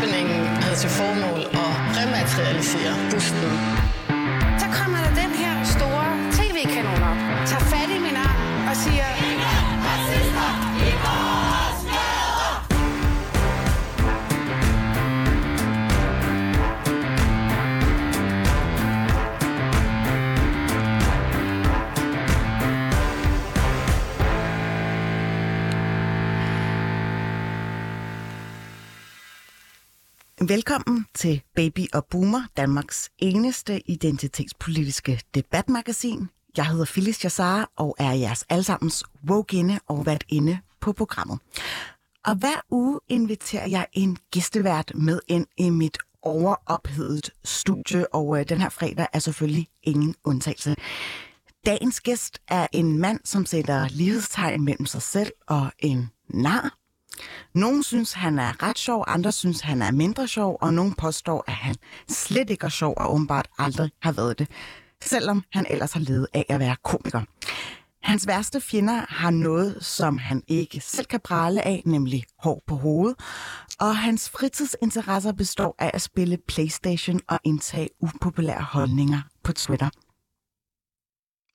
Happeningen 0.00 0.46
havde 0.62 0.76
til 0.76 0.90
formål 0.90 1.40
at 1.64 1.72
rematerialisere 1.98 2.92
busten. 3.10 3.52
Så 4.62 4.66
kommer 4.78 4.98
der 5.04 5.12
den 5.22 5.30
Velkommen 30.50 31.06
til 31.14 31.42
Baby 31.54 31.86
og 31.92 32.06
Boomer, 32.10 32.42
Danmarks 32.56 33.10
eneste 33.18 33.90
identitetspolitiske 33.90 35.20
debatmagasin. 35.34 36.28
Jeg 36.56 36.66
hedder 36.66 36.84
Phyllis 36.84 37.24
Jassar 37.24 37.70
og 37.76 37.96
er 37.98 38.12
jeres 38.12 38.44
allesammens 38.48 39.04
woke 39.28 39.80
og 39.86 40.06
vært 40.06 40.24
inde 40.28 40.58
på 40.80 40.92
programmet. 40.92 41.38
Og 42.24 42.34
hver 42.34 42.66
uge 42.70 43.00
inviterer 43.08 43.68
jeg 43.68 43.86
en 43.92 44.18
gæstevært 44.30 44.92
med 44.94 45.20
ind 45.28 45.46
i 45.56 45.70
mit 45.70 45.98
overophedet 46.22 47.30
studie, 47.44 48.14
og 48.14 48.40
øh, 48.40 48.48
den 48.48 48.60
her 48.60 48.68
fredag 48.68 49.06
er 49.12 49.18
selvfølgelig 49.18 49.68
ingen 49.82 50.14
undtagelse. 50.24 50.74
Dagens 51.66 52.00
gæst 52.00 52.38
er 52.48 52.66
en 52.72 52.98
mand, 52.98 53.20
som 53.24 53.46
sætter 53.46 53.88
lighedstegn 53.88 54.64
mellem 54.64 54.86
sig 54.86 55.02
selv 55.02 55.32
og 55.46 55.72
en 55.78 56.10
nar. 56.28 56.79
Nogle 57.54 57.84
synes, 57.84 58.12
han 58.12 58.38
er 58.38 58.62
ret 58.62 58.78
sjov, 58.78 59.04
andre 59.06 59.32
synes, 59.32 59.60
han 59.60 59.82
er 59.82 59.90
mindre 59.90 60.28
sjov, 60.28 60.58
og 60.60 60.74
nogle 60.74 60.94
påstår, 60.98 61.44
at 61.46 61.52
han 61.52 61.74
slet 62.08 62.50
ikke 62.50 62.64
er 62.64 62.70
sjov 62.70 62.94
og 62.96 63.12
åbenbart 63.14 63.48
aldrig 63.58 63.90
har 64.02 64.12
været 64.12 64.38
det, 64.38 64.48
selvom 65.02 65.44
han 65.52 65.66
ellers 65.70 65.92
har 65.92 66.00
levet 66.00 66.26
af 66.34 66.46
at 66.48 66.60
være 66.60 66.76
komiker. 66.84 67.22
Hans 68.02 68.26
værste 68.26 68.60
fjender 68.60 69.04
har 69.08 69.30
noget, 69.30 69.84
som 69.84 70.18
han 70.18 70.42
ikke 70.48 70.80
selv 70.80 71.06
kan 71.06 71.20
prale 71.24 71.62
af, 71.62 71.82
nemlig 71.86 72.24
hår 72.38 72.62
på 72.66 72.76
hovedet, 72.76 73.16
og 73.80 73.96
hans 73.96 74.30
fritidsinteresser 74.30 75.32
består 75.32 75.74
af 75.78 75.90
at 75.94 76.02
spille 76.02 76.38
Playstation 76.48 77.20
og 77.28 77.38
indtage 77.44 77.88
upopulære 78.00 78.62
holdninger 78.62 79.20
på 79.44 79.52
Twitter. 79.52 79.90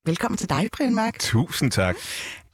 Velkommen 0.06 0.38
til 0.38 0.50
dig, 0.50 0.70
Brian 0.72 0.96
Mark. 0.96 1.20
Tusind 1.20 1.72
tak. 1.72 1.96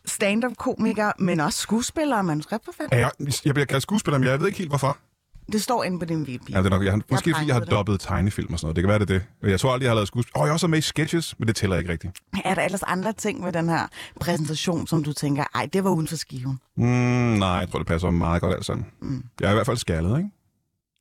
Stand-up-komiker, 0.05 1.11
men 1.19 1.39
også 1.39 1.59
skuespiller 1.59 2.17
og 2.17 2.25
manuskriptforfatter. 2.25 2.97
Ja, 2.97 3.09
jeg, 3.19 3.33
jeg 3.45 3.53
bliver 3.53 3.65
kaldt 3.65 3.83
skuespiller, 3.83 4.17
men 4.17 4.27
jeg 4.27 4.39
ved 4.39 4.47
ikke 4.47 4.57
helt 4.59 4.71
hvorfor. 4.71 4.97
Det 5.51 5.61
står 5.61 5.83
inde 5.83 5.99
på 5.99 6.05
din 6.05 6.21
VP. 6.27 6.49
Ja, 6.49 6.57
det 6.57 6.65
er 6.65 6.69
nok, 6.69 6.83
jeg, 6.83 6.91
har- 6.93 7.01
måske 7.11 7.33
fordi 7.35 7.47
jeg 7.47 7.55
har 7.55 7.61
dobbet 7.61 7.99
tegnefilm 7.99 8.53
og 8.53 8.59
sådan 8.59 8.65
noget. 8.65 8.75
Det 8.75 8.81
kan 8.81 8.89
være, 8.89 8.99
det 8.99 9.09
er 9.09 9.19
det. 9.43 9.49
Jeg 9.51 9.59
tror 9.59 9.73
aldrig, 9.73 9.83
jeg 9.85 9.89
har 9.91 9.95
lavet 9.95 10.07
skuespil. 10.07 10.31
Åh, 10.35 10.41
oh, 10.41 10.45
jeg 10.45 10.49
er 10.49 10.53
også 10.53 10.67
med 10.67 10.77
i 10.77 10.81
sketches, 10.81 11.39
men 11.39 11.47
det 11.47 11.55
tæller 11.55 11.77
ikke 11.77 11.91
rigtigt. 11.91 12.17
Er 12.45 12.55
der 12.55 12.61
ellers 12.61 12.83
andre 12.83 13.13
ting 13.13 13.45
ved 13.45 13.51
den 13.51 13.69
her 13.69 13.87
præsentation, 14.19 14.87
som 14.87 15.03
du 15.03 15.13
tænker, 15.13 15.43
ej, 15.55 15.65
det 15.73 15.83
var 15.83 15.89
uden 15.89 16.07
for 16.07 16.15
skiven? 16.15 16.59
Mm, 16.77 16.83
nej, 16.85 17.49
jeg 17.49 17.69
tror, 17.71 17.79
det 17.79 17.87
passer 17.87 18.09
meget 18.09 18.41
godt 18.41 18.53
alt 18.55 18.65
sammen. 18.65 18.85
Mm. 19.01 19.23
Jeg 19.39 19.47
er 19.47 19.51
i 19.51 19.53
hvert 19.53 19.65
fald 19.65 19.77
skaldet, 19.77 20.17
ikke? 20.17 20.29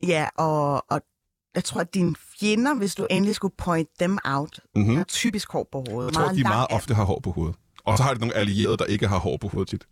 Ja, 0.06 0.26
og, 0.38 0.84
og 0.90 1.00
jeg 1.54 1.64
tror, 1.64 1.80
at 1.80 1.94
dine 1.94 2.14
fjender, 2.40 2.74
hvis 2.74 2.94
du 2.94 3.06
endelig 3.10 3.34
skulle 3.34 3.54
point 3.58 3.88
dem 4.00 4.18
out, 4.24 4.60
mm-hmm. 4.76 4.98
er 4.98 5.04
typisk 5.04 5.52
hår 5.52 5.68
på 5.72 5.84
hovedet. 5.90 6.10
Jeg 6.10 6.14
tror, 6.24 6.32
de 6.32 6.42
lang 6.42 6.54
meget 6.54 6.66
ofte 6.70 6.94
har 6.94 7.04
hår 7.04 7.20
på 7.22 7.30
hovedet. 7.30 7.56
Og 7.84 7.98
så 7.98 8.02
har 8.02 8.14
de 8.14 8.20
nogle 8.20 8.34
allierede, 8.34 8.76
der 8.76 8.84
ikke 8.84 9.08
har 9.08 9.18
hår 9.18 9.36
på 9.36 9.48
hovedet 9.48 9.68
tit. 9.68 9.86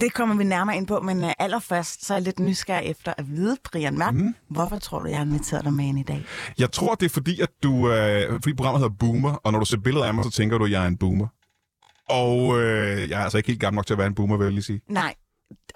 Det 0.00 0.12
kommer 0.14 0.34
vi 0.36 0.44
nærmere 0.44 0.76
ind 0.76 0.86
på, 0.86 1.00
men 1.00 1.24
uh, 1.24 1.30
allerførst 1.38 2.06
så 2.06 2.14
er 2.14 2.18
jeg 2.18 2.24
lidt 2.24 2.38
nysgerrig 2.38 2.86
efter 2.86 3.14
at 3.18 3.30
vide, 3.30 3.56
Brian 3.64 3.98
Mørk, 3.98 4.14
mm. 4.14 4.34
hvorfor 4.50 4.78
tror 4.78 4.98
du, 4.98 5.08
jeg 5.08 5.16
har 5.16 5.24
inviteret 5.24 5.64
dig 5.64 5.72
med 5.72 5.84
ind 5.84 5.98
i 5.98 6.02
dag? 6.02 6.24
Jeg 6.58 6.72
tror, 6.72 6.94
det 6.94 7.06
er 7.06 7.10
fordi, 7.10 7.40
at 7.40 7.48
du... 7.62 7.92
Øh, 7.92 8.32
fordi 8.32 8.54
programmet 8.54 8.80
hedder 8.80 8.94
Boomer, 8.98 9.32
og 9.32 9.52
når 9.52 9.58
du 9.58 9.64
ser 9.64 9.78
billeder 9.78 10.06
af 10.06 10.14
mig, 10.14 10.24
så 10.24 10.30
tænker 10.30 10.58
du, 10.58 10.64
at 10.64 10.70
jeg 10.70 10.82
er 10.82 10.86
en 10.86 10.96
boomer. 10.96 11.26
Og 12.08 12.60
øh, 12.60 13.10
jeg 13.10 13.20
er 13.20 13.24
altså 13.24 13.38
ikke 13.38 13.46
helt 13.46 13.60
gammel 13.60 13.76
nok 13.76 13.86
til 13.86 13.94
at 13.94 13.98
være 13.98 14.06
en 14.06 14.14
boomer, 14.14 14.36
vil 14.36 14.44
jeg 14.44 14.52
lige 14.52 14.62
sige. 14.62 14.80
Nej, 14.88 15.14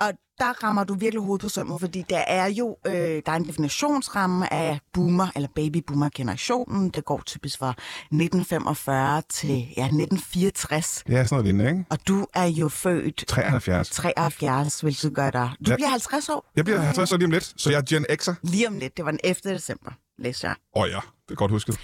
og 0.00 0.12
der 0.38 0.64
rammer 0.64 0.84
du 0.84 0.94
virkelig 0.94 1.22
hovedet 1.22 1.42
på 1.42 1.48
sømmet, 1.48 1.80
fordi 1.80 2.04
der 2.10 2.18
er 2.18 2.46
jo 2.46 2.76
øh, 2.86 2.92
der 2.94 3.32
er 3.32 3.36
en 3.36 3.48
definitionsramme 3.48 4.52
af 4.52 4.78
boomer 4.92 5.26
eller 5.36 5.48
baby-boomer-generationen. 5.54 6.90
Det 6.90 7.04
går 7.04 7.22
typisk 7.26 7.58
fra 7.58 7.70
1945 7.70 9.22
til 9.30 9.48
ja, 9.76 9.84
1964. 9.84 11.04
Ja, 11.08 11.12
sådan 11.24 11.26
noget 11.30 11.44
lignende, 11.44 11.70
ikke? 11.70 11.84
Og 11.90 12.08
du 12.08 12.26
er 12.34 12.44
jo 12.44 12.68
født 12.68 13.24
73. 13.28 13.90
73, 13.90 14.80
hvilket 14.80 15.14
gør 15.14 15.30
dig. 15.30 15.50
Du 15.66 15.70
Ja. 15.70 15.76
bliver 15.76 15.88
50 15.88 16.28
år 16.28 16.50
Jeg 16.56 16.64
bliver 16.64 16.80
50 16.80 17.12
år 17.12 17.16
lige 17.16 17.24
om 17.26 17.30
lidt, 17.30 17.52
så 17.56 17.70
jeg 17.70 17.78
er 17.78 17.82
Gen 17.82 18.06
X'er. 18.10 18.34
lige 18.42 18.68
om 18.68 18.78
lidt. 18.78 18.96
Det 18.96 19.04
var 19.04 19.10
den 19.10 19.20
11. 19.24 19.54
december, 19.54 19.90
læste 20.18 20.46
jeg. 20.46 20.56
Åh 20.76 20.82
oh, 20.82 20.88
ja, 20.90 21.00
det 21.28 21.30
er 21.30 21.34
godt 21.34 21.50
husket. 21.50 21.78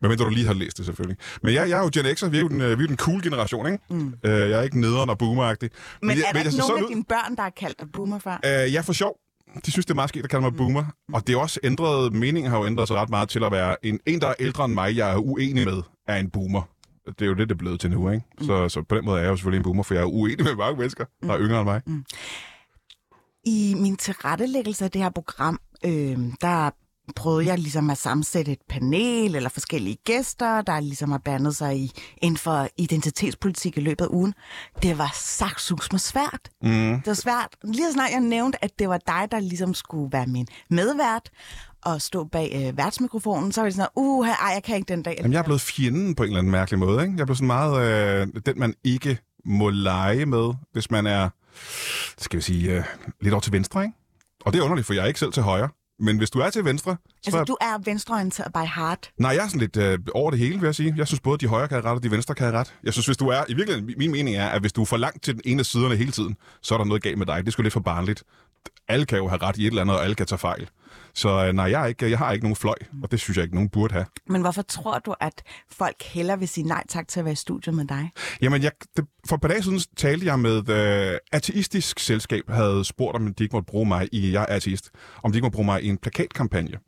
Men 0.00 0.08
mindre 0.08 0.24
du 0.24 0.30
lige 0.30 0.46
har 0.46 0.54
læst 0.54 0.76
det, 0.78 0.86
selvfølgelig. 0.86 1.18
Men 1.42 1.54
jeg, 1.54 1.68
jeg 1.68 1.78
er 1.78 1.82
jo 1.82 1.90
Gen 1.94 2.06
X'er, 2.06 2.28
vi 2.28 2.36
er 2.36 2.40
jo 2.40 2.48
den, 2.48 2.60
øh, 2.60 2.78
vi 2.78 2.84
er 2.84 2.88
den 2.88 2.96
cool 2.96 3.22
generation, 3.22 3.66
ikke? 3.66 3.78
Mm. 3.90 4.14
Øh, 4.24 4.50
jeg 4.50 4.58
er 4.58 4.62
ikke 4.62 4.80
nederen 4.80 5.10
og 5.10 5.18
boomeragtig. 5.18 5.70
Men, 6.02 6.10
jeg, 6.10 6.24
er 6.28 6.32
der 6.32 6.38
ikke 6.38 6.50
ser 6.50 6.68
nogen 6.68 6.84
af 6.84 6.88
dine 6.88 7.04
børn, 7.04 7.36
der 7.36 7.42
er 7.42 7.50
kaldt 7.50 7.92
boomer 7.92 8.18
før? 8.18 8.34
Øh, 8.44 8.50
jeg 8.50 8.74
er 8.74 8.82
for 8.82 8.92
sjov. 8.92 9.18
De 9.66 9.70
synes, 9.70 9.86
det 9.86 9.90
er 9.90 9.94
meget 9.94 10.08
skægt 10.08 10.24
at 10.24 10.30
kalde 10.30 10.42
mig 10.42 10.56
boomer. 10.56 10.84
Og 11.12 11.26
det 11.26 11.34
er 11.34 11.38
også 11.38 11.60
ændret, 11.62 12.12
meningen 12.12 12.50
har 12.50 12.58
jo 12.58 12.66
ændret 12.66 12.88
sig 12.88 12.96
ret 12.96 13.10
meget 13.10 13.28
til 13.28 13.44
at 13.44 13.52
være 13.52 13.86
en, 13.86 14.00
en, 14.06 14.20
der 14.20 14.26
er 14.28 14.34
ældre 14.40 14.64
end 14.64 14.74
mig, 14.74 14.96
jeg 14.96 15.12
er 15.12 15.16
uenig 15.16 15.64
med, 15.64 15.82
er 16.08 16.16
en 16.16 16.30
boomer. 16.30 16.62
Det 17.06 17.22
er 17.22 17.26
jo 17.26 17.34
det, 17.34 17.48
det 17.48 17.54
er 17.54 17.58
blevet 17.58 17.80
til 17.80 17.90
nu, 17.90 18.10
ikke? 18.10 18.24
Så, 18.40 18.68
så 18.68 18.82
på 18.82 18.96
den 18.96 19.04
måde 19.04 19.18
er 19.18 19.22
jeg 19.22 19.30
jo 19.30 19.36
selvfølgelig 19.36 19.58
en 19.58 19.64
boomer, 19.64 19.82
for 19.82 19.94
jeg 19.94 20.00
er 20.00 20.06
uenig 20.06 20.44
med 20.44 20.54
mange 20.54 20.76
mennesker, 20.78 21.04
der 21.22 21.32
er 21.32 21.40
yngre 21.40 21.60
end 21.60 21.68
mig. 21.68 21.82
I 23.44 23.74
min 23.78 23.96
tilrettelæggelse 23.96 24.84
af 24.84 24.90
det 24.90 25.02
her 25.02 25.10
program, 25.10 25.60
øh, 25.84 26.18
der 26.40 26.70
prøvede 27.16 27.46
jeg 27.46 27.58
ligesom 27.58 27.90
at 27.90 27.98
sammensætte 27.98 28.52
et 28.52 28.58
panel 28.68 29.36
eller 29.36 29.48
forskellige 29.48 29.96
gæster, 30.04 30.62
der 30.62 30.80
ligesom 30.80 31.10
har 31.10 31.18
blandet 31.18 31.56
sig 31.56 31.78
i, 31.78 31.92
inden 32.22 32.38
for 32.38 32.68
identitetspolitik 32.78 33.76
i 33.76 33.80
løbet 33.80 34.04
af 34.04 34.08
ugen. 34.10 34.34
Det 34.82 34.98
var 34.98 35.10
sagsums 35.14 35.92
med 35.92 35.98
svært. 35.98 36.50
Mm. 36.62 36.94
Det 36.96 37.06
var 37.06 37.14
svært. 37.14 37.48
Lige 37.64 37.86
så 37.86 37.92
snart 37.92 38.10
jeg 38.10 38.20
nævnte, 38.20 38.64
at 38.64 38.78
det 38.78 38.88
var 38.88 38.98
dig, 39.06 39.28
der 39.30 39.40
ligesom 39.40 39.74
skulle 39.74 40.12
være 40.12 40.26
min 40.26 40.46
medvært 40.70 41.30
og 41.84 42.02
stå 42.02 42.24
bag 42.24 42.68
øh, 42.68 42.76
værtsmikrofonen, 42.76 43.52
så 43.52 43.60
var 43.60 43.66
det 43.66 43.74
sådan, 43.74 43.88
uh, 43.96 44.28
ej, 44.28 44.52
jeg 44.54 44.62
kan 44.62 44.76
ikke 44.76 44.88
den 44.88 45.02
dag. 45.02 45.14
Jamen, 45.18 45.32
jeg 45.32 45.38
er 45.38 45.42
blevet 45.42 45.60
fjenden 45.60 46.14
på 46.14 46.22
en 46.22 46.26
eller 46.26 46.38
anden 46.38 46.50
mærkelig 46.50 46.78
måde, 46.78 47.02
ikke? 47.02 47.14
Jeg 47.14 47.20
er 47.20 47.24
blevet 47.24 47.38
sådan 47.38 47.46
meget 47.46 48.22
øh, 48.22 48.26
den, 48.46 48.58
man 48.58 48.74
ikke 48.84 49.18
må 49.44 49.70
lege 49.70 50.26
med, 50.26 50.54
hvis 50.72 50.90
man 50.90 51.06
er, 51.06 51.28
skal 52.18 52.36
vi 52.36 52.42
sige, 52.42 52.72
øh, 52.72 52.84
lidt 53.20 53.34
over 53.34 53.40
til 53.40 53.52
venstre, 53.52 53.82
ikke? 53.82 53.94
Og 54.44 54.52
det 54.52 54.58
er 54.58 54.62
underligt, 54.62 54.86
for 54.86 54.94
jeg 54.94 55.02
er 55.02 55.06
ikke 55.06 55.20
selv 55.20 55.32
til 55.32 55.42
højre. 55.42 55.68
Men 56.00 56.18
hvis 56.18 56.30
du 56.30 56.38
er 56.38 56.50
til 56.50 56.64
venstre, 56.64 56.96
så 57.06 57.12
Altså, 57.26 57.38
er 57.38 57.44
du 57.44 57.56
er 57.60 57.78
venstreorienteret 57.84 58.52
by 58.52 58.66
heart. 58.76 59.10
Nej, 59.18 59.30
jeg 59.30 59.44
er 59.44 59.48
sådan 59.48 59.60
lidt 59.60 59.76
øh, 59.76 59.98
over 60.14 60.30
det 60.30 60.40
hele, 60.40 60.60
vil 60.60 60.66
jeg 60.66 60.74
sige. 60.74 60.94
Jeg 60.96 61.06
synes 61.06 61.20
både, 61.20 61.38
de 61.38 61.46
højre 61.46 61.68
kan 61.68 61.84
ret, 61.84 61.92
og 61.96 62.02
de 62.02 62.10
venstre 62.10 62.34
kan 62.34 62.52
ret. 62.52 62.74
Jeg 62.84 62.92
synes, 62.92 63.06
hvis 63.06 63.16
du 63.16 63.28
er... 63.28 63.44
I 63.48 63.54
virkeligheden, 63.54 63.94
min 63.98 64.10
mening 64.10 64.36
er, 64.36 64.48
at 64.48 64.60
hvis 64.60 64.72
du 64.72 64.80
er 64.80 64.84
for 64.84 64.96
langt 64.96 65.22
til 65.22 65.34
den 65.34 65.42
ene 65.44 65.60
af 65.60 65.66
siderne 65.66 65.96
hele 65.96 66.12
tiden, 66.12 66.36
så 66.62 66.74
er 66.74 66.78
der 66.78 66.84
noget 66.84 67.02
galt 67.02 67.18
med 67.18 67.26
dig. 67.26 67.36
Det 67.36 67.46
er 67.46 67.50
sgu 67.50 67.62
lidt 67.62 67.72
for 67.72 67.80
barnligt. 67.80 68.22
Alle 68.88 69.06
kan 69.06 69.18
jo 69.18 69.28
have 69.28 69.42
ret 69.42 69.56
i 69.56 69.62
et 69.62 69.66
eller 69.66 69.82
andet, 69.82 69.96
og 69.96 70.02
alle 70.02 70.14
kan 70.14 70.26
tage 70.26 70.38
fejl. 70.38 70.68
Så 71.14 71.46
øh, 71.46 71.52
nej, 71.52 71.70
jeg, 71.70 71.82
er 71.82 71.86
ikke, 71.86 72.10
jeg 72.10 72.18
har 72.18 72.32
ikke 72.32 72.44
nogen 72.44 72.56
fløj, 72.56 72.74
og 73.02 73.10
det 73.10 73.20
synes 73.20 73.36
jeg 73.36 73.42
ikke, 73.42 73.54
nogen 73.54 73.68
burde 73.68 73.94
have. 73.94 74.06
Men 74.28 74.40
hvorfor 74.40 74.62
tror 74.62 74.98
du, 74.98 75.14
at 75.20 75.42
folk 75.70 76.02
hellere 76.02 76.38
vil 76.38 76.48
sige 76.48 76.66
nej 76.66 76.84
tak 76.88 77.08
til 77.08 77.20
at 77.20 77.24
være 77.24 77.32
i 77.32 77.36
studiet 77.36 77.74
med 77.74 77.84
dig? 77.84 78.10
Jamen, 78.40 78.62
jeg, 78.62 78.72
det, 78.96 79.04
for 79.28 79.34
et 79.34 79.40
par 79.40 79.48
dage 79.48 79.62
siden 79.62 79.80
talte 79.96 80.26
jeg 80.26 80.38
med 80.38 80.68
øh, 80.68 81.18
ateistisk 81.32 81.98
selskab, 81.98 82.50
havde 82.50 82.84
spurgt, 82.84 83.16
om 83.16 83.34
de 83.34 83.44
ikke 83.44 83.56
måtte 83.56 83.66
bruge 83.66 83.88
mig 83.88 84.08
i, 84.12 84.32
jeg 84.32 84.46
er 84.48 84.54
ateist, 84.54 84.90
om 85.22 85.32
de 85.32 85.38
ikke 85.38 85.44
måtte 85.44 85.56
bruge 85.56 85.66
mig 85.66 85.82
i 85.82 85.88
en 85.88 85.98
plakatkampagne, 85.98 86.78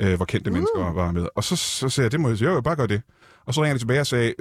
øh, 0.00 0.16
hvor 0.16 0.24
kendte 0.24 0.50
uh. 0.50 0.54
mennesker 0.54 0.92
var 0.92 1.12
med. 1.12 1.28
Og 1.36 1.44
så, 1.44 1.56
så 1.56 1.88
sagde 1.88 2.04
jeg, 2.04 2.12
det 2.12 2.20
må 2.20 2.28
jeg 2.28 2.38
sige, 2.38 2.48
jeg 2.48 2.56
vil 2.56 2.62
bare 2.62 2.76
gøre 2.76 2.86
det. 2.86 3.02
Og 3.46 3.54
så 3.54 3.62
ringede 3.62 3.74
de 3.74 3.82
tilbage 3.82 4.00
og 4.00 4.06
sagde, 4.06 4.34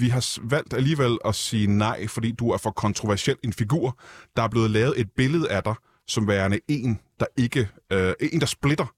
vi 0.00 0.08
har 0.08 0.38
valgt 0.42 0.74
alligevel 0.74 1.18
at 1.24 1.34
sige 1.34 1.66
nej, 1.66 2.06
fordi 2.06 2.32
du 2.32 2.50
er 2.50 2.56
for 2.56 2.70
kontroversiel 2.70 3.36
en 3.44 3.52
figur. 3.52 3.98
Der 4.36 4.42
er 4.42 4.48
blevet 4.48 4.70
lavet 4.70 5.00
et 5.00 5.10
billede 5.16 5.50
af 5.50 5.62
dig, 5.62 5.74
som 6.08 6.28
værende 6.28 6.60
en, 6.68 7.00
der 7.20 7.26
ikke, 7.36 7.68
øh, 7.92 8.14
en, 8.20 8.40
der 8.40 8.46
splitter. 8.46 8.94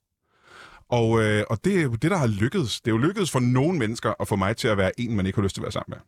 Og, 0.89 1.23
øh, 1.23 1.45
og 1.51 1.65
det 1.65 1.79
er 1.79 1.83
jo 1.83 1.95
det, 1.95 2.11
der 2.11 2.17
har 2.17 2.27
lykkedes. 2.27 2.81
Det 2.81 2.91
er 2.91 2.95
jo 2.95 2.99
lykkedes 2.99 3.31
for 3.31 3.41
nogle 3.41 3.79
mennesker 3.79 4.15
at 4.21 4.29
få 4.29 4.37
mig 4.37 4.57
til 4.57 4.69
at 4.69 4.77
være 4.77 5.01
en, 5.01 5.17
man 5.17 5.27
ikke 5.27 5.37
har 5.37 5.43
lyst 5.43 5.55
til 5.55 5.61
at 5.61 5.65
være 5.65 5.73
sammen 5.73 5.91
med. 5.97 5.99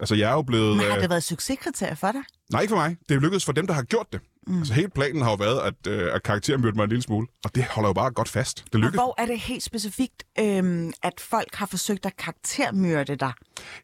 Altså, 0.00 0.14
jeg 0.14 0.30
er 0.30 0.34
jo 0.34 0.42
blevet... 0.42 0.76
Men 0.76 0.86
har 0.86 0.96
øh, 0.96 1.02
det 1.02 1.10
været 1.10 1.18
et 1.18 1.24
succeskriterie 1.24 1.96
for 1.96 2.12
dig? 2.12 2.22
Nej, 2.52 2.60
ikke 2.60 2.72
for 2.72 2.76
mig. 2.76 2.96
Det 3.08 3.14
er 3.14 3.20
lykkedes 3.20 3.44
for 3.44 3.52
dem, 3.52 3.66
der 3.66 3.74
har 3.74 3.82
gjort 3.82 4.06
det. 4.12 4.20
Mm. 4.46 4.58
Altså, 4.58 4.74
hele 4.74 4.88
planen 4.88 5.22
har 5.22 5.30
jo 5.30 5.34
været, 5.36 5.60
at, 5.60 5.92
øh, 5.92 6.14
at 6.14 6.22
karakteren 6.22 6.60
mødte 6.60 6.76
mig 6.76 6.84
en 6.84 6.88
lille 6.88 7.02
smule. 7.02 7.26
Og 7.44 7.54
det 7.54 7.64
holder 7.64 7.88
jo 7.88 7.92
bare 7.92 8.10
godt 8.10 8.28
fast. 8.28 8.64
Det 8.64 8.74
Og 8.74 8.80
lykkedes. 8.80 8.96
hvor 8.96 9.14
er 9.18 9.26
det 9.26 9.40
helt 9.40 9.62
specifikt, 9.62 10.24
øhm, 10.38 10.92
at 11.02 11.12
folk 11.20 11.54
har 11.54 11.66
forsøgt 11.66 12.06
at 12.06 12.16
karaktermyrde 12.16 13.16
dig? 13.16 13.32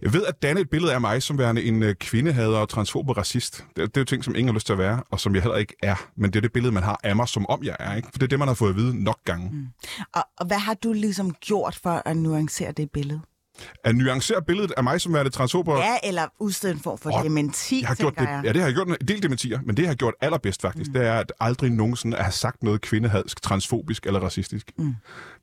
Jeg 0.03 0.13
ved 0.13 0.25
at 0.27 0.43
danne 0.43 0.61
et 0.61 0.71
billede 0.71 0.95
af 0.95 1.01
mig 1.01 1.23
som 1.23 1.39
værende 1.39 1.63
en 1.65 1.83
øh, 1.83 1.95
kvindehader 1.95 2.59
og 2.59 2.69
transfob 2.69 3.09
og 3.09 3.17
racist. 3.17 3.65
Det, 3.77 3.77
det 3.77 3.97
er 3.97 4.01
jo 4.01 4.05
ting, 4.05 4.25
som 4.25 4.35
ingen 4.35 4.49
har 4.49 4.55
lyst 4.55 4.67
til 4.67 4.73
at 4.73 4.79
være, 4.79 5.03
og 5.11 5.21
som 5.21 5.35
jeg 5.35 5.43
heller 5.43 5.57
ikke 5.57 5.75
er. 5.83 6.09
Men 6.17 6.31
det 6.31 6.37
er 6.37 6.41
det 6.41 6.53
billede, 6.53 6.73
man 6.75 6.83
har 6.83 7.01
af 7.05 7.17
mig, 7.17 7.29
som 7.29 7.47
om 7.47 7.65
jeg 7.65 7.77
er. 7.81 7.95
Ikke? 7.95 8.09
For 8.13 8.19
det 8.19 8.23
er 8.23 8.29
det, 8.29 8.39
man 8.39 8.49
har 8.49 8.55
fået 8.55 8.71
at 8.71 8.77
vide 8.77 9.05
nok 9.05 9.19
gange. 9.25 9.51
Mm. 9.53 9.67
Og, 10.15 10.23
og 10.39 10.47
hvad 10.47 10.59
har 10.59 10.75
du 10.75 10.93
ligesom 10.93 11.35
gjort 11.35 11.79
for 11.83 12.03
at 12.05 12.17
nuancere 12.17 12.73
det 12.73 12.91
billede? 12.91 13.21
At 13.85 13.97
nuancere 13.97 14.43
billedet 14.43 14.73
af 14.77 14.85
mig 14.85 15.01
som 15.01 15.15
værende 15.15 15.31
transfober... 15.31 15.77
Ja, 15.79 15.97
eller 16.05 16.27
udstede 16.41 16.73
en 16.73 16.81
form 16.81 16.99
for 16.99 17.11
Åh, 17.19 17.25
dementi, 17.25 17.81
Jeg 17.81 17.89
har 17.89 17.95
gjort 17.95 18.15
det, 18.19 18.25
jeg. 18.25 18.41
ja, 18.45 18.53
det 18.53 18.61
har 18.61 18.69
jeg 18.69 18.75
gjort 18.75 18.89
en 18.89 19.09
del 19.09 19.23
dementier, 19.23 19.61
men 19.65 19.77
det 19.77 19.83
jeg 19.83 19.91
har 19.91 19.95
gjort 19.95 20.15
allerbedst 20.21 20.63
faktisk, 20.63 20.91
mm. 20.91 20.95
det 20.95 21.07
er 21.07 21.15
at 21.15 21.33
aldrig 21.41 21.71
nogensinde 21.71 22.17
at 22.17 22.25
have 22.25 22.33
sagt 22.33 22.63
noget 22.63 22.81
kvindehadsk, 22.81 23.43
transfobisk 23.43 24.07
eller 24.07 24.21
racistisk. 24.21 24.71
Mm. 24.79 24.95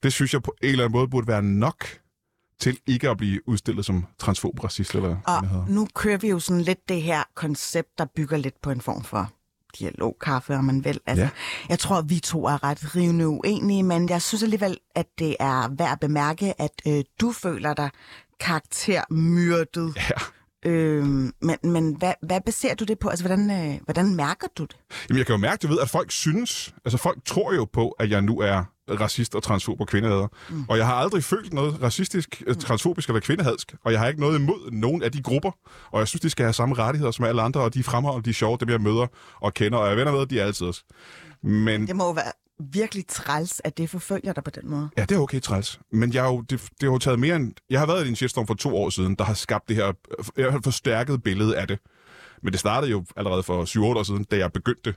Det 0.04 0.14
synes 0.14 0.34
jeg 0.34 0.44
på 0.44 0.56
en 0.64 0.70
eller 0.70 0.84
anden 0.84 0.98
måde 0.98 1.08
burde 1.08 1.28
være 1.28 1.44
nok 1.44 1.86
til 2.60 2.78
ikke 2.88 3.10
at 3.10 3.18
blive 3.18 3.50
udstillet 3.50 3.86
som 3.86 4.06
transfob, 4.20 4.64
racist 4.64 4.96
eller. 4.96 5.18
Og 5.26 5.66
nu 5.70 5.88
kører 5.96 6.18
vi 6.18 6.30
jo 6.30 6.40
sådan 6.40 6.62
lidt 6.62 6.90
det 6.90 7.02
her 7.02 7.24
koncept, 7.36 7.90
der 7.98 8.06
bygger 8.16 8.38
lidt 8.38 8.62
på 8.62 8.72
en 8.72 8.82
form 8.82 9.04
for 9.04 9.32
dialogkaffe, 9.80 10.56
om 10.56 10.64
man 10.64 10.84
vil. 10.86 11.00
Altså, 11.06 11.24
Ja. 11.24 11.30
Jeg 11.70 11.80
tror, 11.80 12.02
vi 12.02 12.20
to 12.20 12.46
er 12.46 12.64
ret 12.64 12.96
rivende 12.96 13.28
uenige, 13.28 13.84
men 13.84 14.10
jeg 14.10 14.22
synes 14.22 14.44
alligevel, 14.44 14.78
at 14.96 15.06
det 15.20 15.36
er 15.40 15.68
værd 15.78 15.92
at 15.92 16.00
bemærke, 16.00 16.62
at 16.62 16.72
øh, 16.88 17.04
du 17.22 17.32
føler 17.32 17.74
dig 17.74 17.90
karaktermyrdet. 18.40 19.94
Ja. 19.96 20.10
Øhm, 20.66 21.32
men 21.42 21.58
men 21.64 21.96
hvad, 21.96 22.14
hvad 22.22 22.42
baserer 22.46 22.76
du 22.76 22.86
det 22.86 23.00
på? 23.00 23.10
Altså, 23.10 23.26
hvordan, 23.26 23.52
øh, 23.52 23.80
hvordan 23.84 24.16
mærker 24.16 24.48
du 24.58 24.64
det? 24.64 24.78
Jamen, 25.10 25.18
jeg 25.18 25.26
kan 25.26 25.34
jo 25.34 25.38
mærke, 25.38 25.62
du 25.62 25.68
ved, 25.68 25.80
at 25.80 25.90
folk 25.90 26.12
synes, 26.12 26.76
altså 26.86 26.98
folk 26.98 27.18
tror 27.26 27.54
jo 27.54 27.66
på, 27.74 27.90
at 27.90 28.10
jeg 28.10 28.22
nu 28.22 28.40
er 28.40 28.64
racist 28.90 29.36
og 29.36 29.44
transfob 29.44 29.82
og 29.82 29.88
kvindehader. 29.88 30.28
Mm. 30.50 30.66
Og 30.70 30.78
jeg 30.78 30.86
har 30.86 30.94
aldrig 30.94 31.24
følt 31.24 31.54
noget 31.54 31.82
racistisk, 31.82 32.44
mm. 32.48 32.56
transfobisk 32.56 33.10
eller 33.10 33.20
kvindehadsk, 33.20 33.76
og 33.86 33.92
jeg 33.92 34.00
har 34.00 34.08
ikke 34.08 34.20
noget 34.20 34.40
imod 34.40 34.72
nogen 34.72 35.04
af 35.04 35.12
de 35.12 35.22
grupper. 35.22 35.52
Og 35.92 36.00
jeg 36.00 36.08
synes, 36.08 36.22
de 36.22 36.30
skal 36.30 36.44
have 36.44 36.54
samme 36.54 36.76
rettigheder 36.76 37.12
som 37.12 37.26
alle 37.26 37.42
andre, 37.42 37.62
og 37.62 37.74
de 37.74 37.80
er 37.80 37.84
fremragende, 37.84 38.26
de 38.26 38.30
er 38.30 38.34
sjove, 38.34 38.58
dem 38.60 38.70
jeg 38.70 38.82
møder 38.82 39.08
og 39.42 39.54
kender, 39.54 39.78
og 39.78 39.86
jeg 39.86 39.92
er 39.92 39.96
venner 39.96 40.12
med, 40.12 40.26
de 40.26 40.40
er 40.40 40.46
altid 40.46 40.68
os. 40.68 40.84
Men 41.44 41.88
Det 41.88 41.96
må 41.96 42.14
være 42.14 42.32
virkelig 42.60 43.08
træls, 43.08 43.62
at 43.64 43.78
det 43.78 43.90
forfølger 43.90 44.34
dig 44.34 44.44
på 44.44 44.50
den 44.50 44.70
måde. 44.70 44.90
Ja, 44.98 45.02
det 45.02 45.16
er 45.16 45.20
okay 45.20 45.40
træls. 45.40 45.80
Men 45.92 46.14
jeg 46.14 46.24
har 46.24 46.30
jo, 46.30 46.42
det, 46.42 46.62
det 46.62 46.70
har 46.82 46.92
jo 46.92 46.98
taget 46.98 47.20
mere 47.20 47.36
end... 47.36 47.54
Jeg 47.70 47.80
har 47.80 47.88
været 47.88 48.06
i 48.06 48.10
en 48.10 48.16
shitstorm 48.16 48.48
for 48.48 48.54
to 48.54 48.78
år 48.78 48.90
siden, 48.90 49.16
der 49.16 49.24
har 49.24 49.34
skabt 49.34 49.70
det 49.70 49.76
her 49.76 49.94
jeg 50.38 50.52
har 50.52 50.60
forstærket 50.64 51.24
billede 51.24 51.58
af 51.58 51.68
det. 51.68 51.80
Men 52.44 52.52
det 52.52 52.60
startede 52.60 52.92
jo 52.92 53.06
allerede 53.16 53.44
for 53.44 53.66
7-8 53.66 53.80
år 54.00 54.04
siden, 54.04 54.24
da 54.24 54.38
jeg 54.38 54.54
begyndte. 54.54 54.96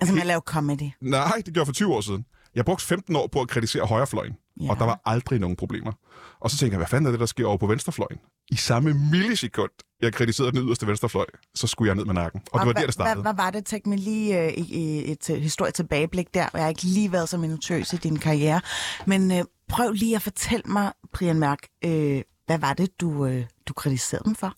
Altså, 0.00 0.14
man 0.14 0.26
laver 0.26 0.40
comedy. 0.40 0.90
Nej, 1.00 1.42
det 1.46 1.54
gjorde 1.54 1.66
for 1.66 1.72
20 1.72 1.94
år 1.94 2.00
siden. 2.00 2.24
Jeg 2.54 2.64
brugte 2.64 2.84
15 2.84 3.16
år 3.16 3.26
på 3.26 3.40
at 3.40 3.48
kritisere 3.48 3.86
højrefløjen, 3.86 4.32
Ja. 4.60 4.70
og 4.70 4.78
der 4.78 4.84
var 4.84 5.00
aldrig 5.04 5.38
nogen 5.38 5.56
problemer. 5.56 5.92
Og 6.40 6.50
så 6.50 6.56
tænker 6.56 6.72
jeg, 6.74 6.78
hvad 6.78 6.86
fanden 6.86 7.06
er 7.06 7.10
det, 7.10 7.20
der 7.20 7.26
sker 7.26 7.46
over 7.46 7.56
på 7.56 7.66
venstrefløjen? 7.66 8.18
I 8.48 8.56
samme 8.56 8.94
millisekund, 9.10 9.70
jeg 10.02 10.12
kritiserede 10.12 10.52
den 10.52 10.66
yderste 10.66 10.86
venstrefløj, 10.86 11.26
så 11.54 11.66
skulle 11.66 11.88
jeg 11.88 11.96
ned 11.96 12.04
med 12.04 12.14
nakken. 12.14 12.40
Og, 12.52 12.60
det 12.60 12.66
var 12.66 12.72
hvad, 12.72 12.74
der, 12.74 12.86
det 12.86 12.94
startede. 12.94 13.22
Hvad, 13.22 13.34
hvad 13.34 13.44
var 13.44 13.50
det? 13.50 13.64
Tænk 13.64 13.86
mig 13.86 13.98
lige 13.98 14.42
øh, 14.44 14.52
i, 14.52 14.74
i 14.74 15.12
et 15.12 15.30
øh, 15.30 15.36
historisk 15.36 15.76
tilbageblik 15.76 16.34
der. 16.34 16.48
Jeg 16.54 16.62
har 16.62 16.68
ikke 16.68 16.82
lige 16.82 17.12
været 17.12 17.28
så 17.28 17.38
minutøs 17.38 17.92
i 17.92 17.96
din 17.96 18.18
karriere. 18.18 18.60
Men 19.06 19.32
øh, 19.32 19.44
prøv 19.68 19.92
lige 19.92 20.16
at 20.16 20.22
fortælle 20.22 20.62
mig, 20.66 20.92
Brian 21.12 21.38
Mærk, 21.38 21.58
øh, 21.84 22.22
hvad 22.46 22.58
var 22.58 22.72
det, 22.72 23.00
du, 23.00 23.26
øh, 23.26 23.44
du 23.68 23.72
kritiserede 23.74 24.24
dem 24.24 24.34
for? 24.34 24.54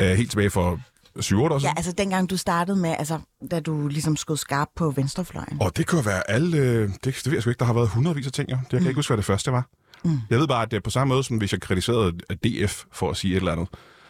Uh, 0.00 0.06
helt 0.06 0.30
tilbage 0.30 0.50
for 0.50 0.80
7-8 1.20 1.34
år 1.36 1.58
siden. 1.58 1.62
Ja, 1.62 1.72
altså 1.76 1.92
dengang 1.92 2.30
du 2.30 2.36
startede 2.36 2.76
med, 2.76 2.94
altså 2.98 3.18
da 3.50 3.60
du 3.60 3.88
ligesom 3.88 4.16
skød 4.16 4.36
skarp 4.36 4.68
på 4.76 4.90
venstrefløjen. 4.90 5.58
Og 5.60 5.76
det 5.76 5.86
kunne 5.86 6.06
være 6.06 6.30
alle... 6.30 6.56
øh, 6.56 6.88
Det, 6.88 7.02
det 7.04 7.26
ved 7.26 7.32
jeg 7.32 7.42
sgu 7.42 7.50
ikke. 7.50 7.58
Der 7.58 7.64
har 7.64 7.72
været 7.72 7.88
hundredvis 7.88 8.26
af 8.26 8.32
ting, 8.32 8.50
jo. 8.50 8.56
Det, 8.64 8.72
jeg 8.72 8.80
kan 8.80 8.88
ikke 8.88 8.98
huske, 8.98 9.10
hvad 9.10 9.16
det 9.16 9.24
første 9.24 9.52
var. 9.52 9.68
Mm. 10.04 10.18
Jeg 10.30 10.38
ved 10.38 10.48
bare, 10.48 10.62
at 10.62 10.70
det 10.70 10.76
er 10.76 10.80
på 10.80 10.90
samme 10.90 11.14
måde, 11.14 11.24
som 11.24 11.36
hvis 11.36 11.52
jeg 11.52 11.60
kritiserede 11.60 12.12
DF, 12.44 12.84
for 12.92 13.10
at 13.10 13.16
sige 13.16 13.32
et 13.32 13.36
eller 13.36 13.52
andet, 13.52 13.68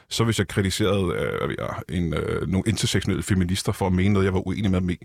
så 0.08 0.24
hvis 0.24 0.38
jeg 0.38 0.48
kritiserede 0.48 1.14
øh, 1.14 1.96
en, 1.96 2.14
øh, 2.14 2.48
nogle 2.48 2.62
intersektionelle 2.66 3.22
feminister 3.22 3.72
for 3.72 3.86
at 3.86 3.92
mene 3.92 4.12
noget, 4.12 4.24
jeg 4.26 4.34
var 4.34 4.46
uenig 4.46 4.70
med 4.70 4.80
dem 4.80 4.90
i, 4.90 4.96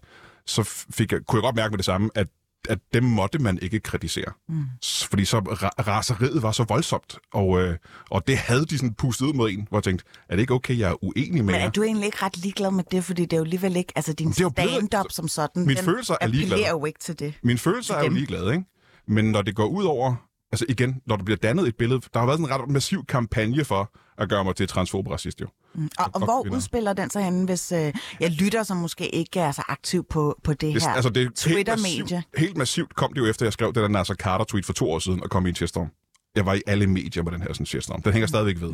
så 0.46 0.64
fik 0.94 1.12
jeg, 1.12 1.20
kunne 1.28 1.38
jeg 1.38 1.44
godt 1.44 1.56
mærke 1.56 1.72
med 1.72 1.78
det 1.78 1.86
samme, 1.86 2.10
at 2.16 2.28
at 2.70 2.80
dem 2.94 3.04
måtte 3.04 3.40
man 3.40 3.60
ikke 3.62 3.80
kritisere. 3.80 4.32
Mm. 4.50 4.64
Fordi 5.10 5.26
så 5.26 5.38
ra- 5.38 5.84
raseriet 5.88 6.42
var 6.44 6.52
så 6.52 6.64
voldsomt, 6.64 7.18
og, 7.34 7.62
øh, 7.62 7.78
og 8.10 8.28
det 8.28 8.38
havde 8.38 8.66
de 8.66 8.78
sådan 8.78 8.94
pustet 8.94 9.26
ud 9.26 9.34
mod 9.34 9.50
en, 9.52 9.68
hvor 9.70 9.78
jeg 9.78 9.84
tænkte, 9.84 10.06
er 10.30 10.36
det 10.36 10.42
ikke 10.42 10.54
okay, 10.54 10.80
jeg 10.80 10.90
er 10.92 11.04
uenig 11.04 11.34
med 11.34 11.44
Men 11.44 11.56
jer? 11.56 11.62
er 11.68 11.70
du 11.70 11.84
egentlig 11.84 12.06
ikke 12.06 12.18
ret 12.22 12.38
ligeglad 12.38 12.72
med 12.72 12.84
det, 12.92 13.04
fordi 13.04 13.22
det 13.22 13.34
er 13.34 13.38
jo 13.38 13.44
alligevel 13.44 13.76
ikke, 13.76 13.94
altså 13.96 14.14
din 14.14 14.34
stand-up 14.34 15.06
som 15.10 15.28
sådan, 15.28 15.66
Mine 15.66 15.76
den 15.76 15.86
følelser 15.86 16.16
er 16.22 16.28
ligeglade. 16.28 16.70
jo 16.70 16.86
ikke 16.86 17.00
til 17.00 17.20
det. 17.20 17.34
Mine 17.44 17.60
følelser 17.60 17.94
er 17.96 18.00
jo 18.00 18.06
dem. 18.06 18.14
ligeglade, 18.14 18.52
ikke? 18.54 18.66
Men 19.08 19.26
når 19.32 19.42
det 19.42 19.56
går 19.56 19.66
ud 19.66 19.84
over... 19.84 20.16
Altså 20.56 20.66
igen, 20.70 21.02
når 21.06 21.16
der 21.16 21.24
bliver 21.24 21.38
dannet 21.38 21.68
et 21.68 21.76
billede... 21.76 22.02
Der 22.14 22.20
har 22.20 22.26
været 22.26 22.40
sådan 22.40 22.54
en 22.54 22.62
ret 22.62 22.70
massiv 22.70 23.06
kampagne 23.06 23.66
for 23.66 23.92
at 24.18 24.30
gøre 24.30 24.44
mig 24.44 24.56
til 24.56 24.68
transfob 24.68 25.08
racist, 25.08 25.42
jo. 25.42 25.48
Mm. 25.76 25.90
Og, 25.98 26.10
og 26.14 26.24
hvor 26.26 26.44
kvinder. 26.44 26.58
udspiller 26.58 26.94
den 26.94 27.10
sig 27.10 27.24
henne, 27.24 27.46
hvis 27.46 27.72
øh, 27.72 27.94
jeg 28.20 28.32
lytter, 28.32 28.64
som 28.64 28.78
måske 28.78 29.16
ikke 29.16 29.40
er 29.40 29.52
så 29.52 29.64
aktiv 29.68 30.06
på, 30.10 30.40
på 30.44 30.54
det, 30.54 30.62
Det, 30.74 30.84
her 30.84 30.90
altså, 30.90 31.10
det 31.10 31.18
er 31.18 31.22
helt 31.22 31.36
Twitter-medie? 31.36 32.02
massivt, 32.02 32.24
helt 32.38 32.58
massivt 32.58 32.96
kom 32.96 33.14
det 33.14 33.22
jo 33.22 33.26
efter, 33.26 33.46
jeg 33.46 33.54
skrev 33.54 33.68
det 33.68 33.76
der 33.76 33.88
Nasser 33.88 34.16
Carter-tweet 34.16 34.66
for 34.66 34.74
to 34.74 34.92
år 34.92 35.00
siden 35.00 35.24
og 35.24 35.30
kom 35.30 35.46
i 35.46 35.50
en 35.50 35.56
shitstorm. 35.56 35.88
Jeg 36.36 36.46
var 36.46 36.54
i 36.54 36.62
alle 36.68 36.88
medier 36.88 37.24
med 37.24 37.32
den 37.32 37.42
her 37.42 37.54
sådan, 37.54 37.66
shitstorm. 37.66 38.02
Den 38.02 38.12
hænger 38.12 38.28
stadigvæk 38.28 38.62
ved. 38.62 38.74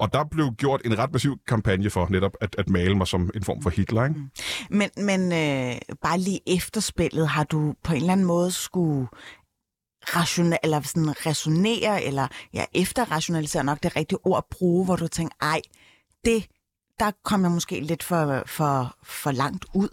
Og 0.00 0.12
der 0.12 0.24
blev 0.24 0.50
gjort 0.58 0.80
en 0.84 0.98
ret 0.98 1.12
massiv 1.12 1.36
kampagne 1.48 1.90
for 1.90 2.06
netop 2.10 2.32
at, 2.40 2.54
at 2.58 2.68
male 2.68 2.94
mig 2.94 3.06
som 3.06 3.30
en 3.34 3.44
form 3.44 3.62
for 3.62 3.70
Hitler, 3.70 4.04
ikke? 4.04 4.20
Men, 4.70 4.90
men 4.96 5.32
øh, 5.32 5.78
bare 6.02 6.18
lige 6.18 6.40
efterspillet, 6.46 7.28
har 7.28 7.44
du 7.44 7.74
på 7.84 7.92
en 7.92 8.00
eller 8.00 8.12
anden 8.12 8.26
måde 8.26 8.50
skulle 8.50 9.06
rationale, 10.16 10.58
eller 10.62 10.80
sådan 10.80 11.26
resonere, 11.26 12.04
eller 12.04 12.28
ja, 12.54 12.64
efterrationalisere 12.74 13.60
er 13.60 13.64
nok 13.64 13.82
det 13.82 13.96
rigtige 13.96 14.18
ord 14.24 14.38
at 14.38 14.44
bruge, 14.50 14.84
hvor 14.84 14.96
du 14.96 15.08
tænker, 15.08 15.36
ej, 15.40 15.60
det, 16.24 16.46
der 16.98 17.10
kom 17.24 17.42
jeg 17.42 17.50
måske 17.50 17.80
lidt 17.80 18.02
for, 18.02 18.42
for, 18.46 18.96
for 19.02 19.30
langt 19.30 19.64
ud. 19.74 19.88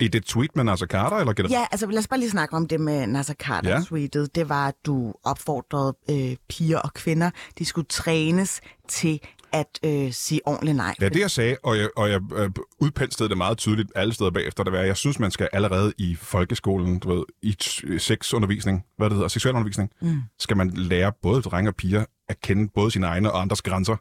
I 0.00 0.08
det 0.08 0.24
tweet 0.24 0.56
med 0.56 0.64
Nasser 0.64 0.86
Carter, 0.86 1.16
eller 1.16 1.32
generelt? 1.32 1.52
Ja, 1.52 1.66
altså 1.70 1.86
lad 1.86 1.98
os 1.98 2.08
bare 2.08 2.20
lige 2.20 2.30
snakke 2.30 2.56
om 2.56 2.68
det 2.68 2.80
med 2.80 3.06
Nasser 3.06 3.34
Carter 3.34 3.70
Ja. 3.90 4.26
Det 4.34 4.48
var, 4.48 4.68
at 4.68 4.74
du 4.86 5.14
opfordrede 5.24 5.96
øh, 6.10 6.36
piger 6.48 6.78
og 6.78 6.94
kvinder, 6.94 7.30
de 7.58 7.64
skulle 7.64 7.86
trænes 7.88 8.60
til 8.88 9.20
at 9.52 9.78
øh, 9.84 10.12
sige 10.12 10.40
ordentligt 10.46 10.76
nej. 10.76 10.94
Ja, 11.00 11.08
det 11.08 11.20
jeg 11.20 11.30
sagde, 11.30 11.56
og 11.62 11.78
jeg, 11.78 11.88
og 11.96 12.10
jeg 12.10 12.20
øh, 12.36 12.50
udpenslede 12.80 13.28
det 13.28 13.38
meget 13.38 13.58
tydeligt 13.58 13.92
alle 13.94 14.14
steder 14.14 14.30
bagefter, 14.30 14.64
det 14.64 14.72
var, 14.72 14.78
jeg 14.78 14.96
synes, 14.96 15.18
man 15.18 15.30
skal 15.30 15.48
allerede 15.52 15.92
i 15.98 16.14
folkeskolen, 16.14 16.98
du 16.98 17.14
ved, 17.14 17.24
i 17.42 17.56
t- 17.62 17.98
sexundervisning, 17.98 18.84
hvad 18.96 19.10
det 19.10 19.16
hedder, 19.16 19.28
seksualundervisning, 19.28 19.90
mm. 20.02 20.22
skal 20.38 20.56
man 20.56 20.70
lære 20.70 21.12
både 21.22 21.42
drenge 21.42 21.70
og 21.70 21.74
piger 21.74 22.04
at 22.28 22.40
kende 22.40 22.70
både 22.74 22.90
sine 22.90 23.06
egne 23.06 23.32
og 23.32 23.40
andres 23.40 23.62
grænser. 23.62 23.96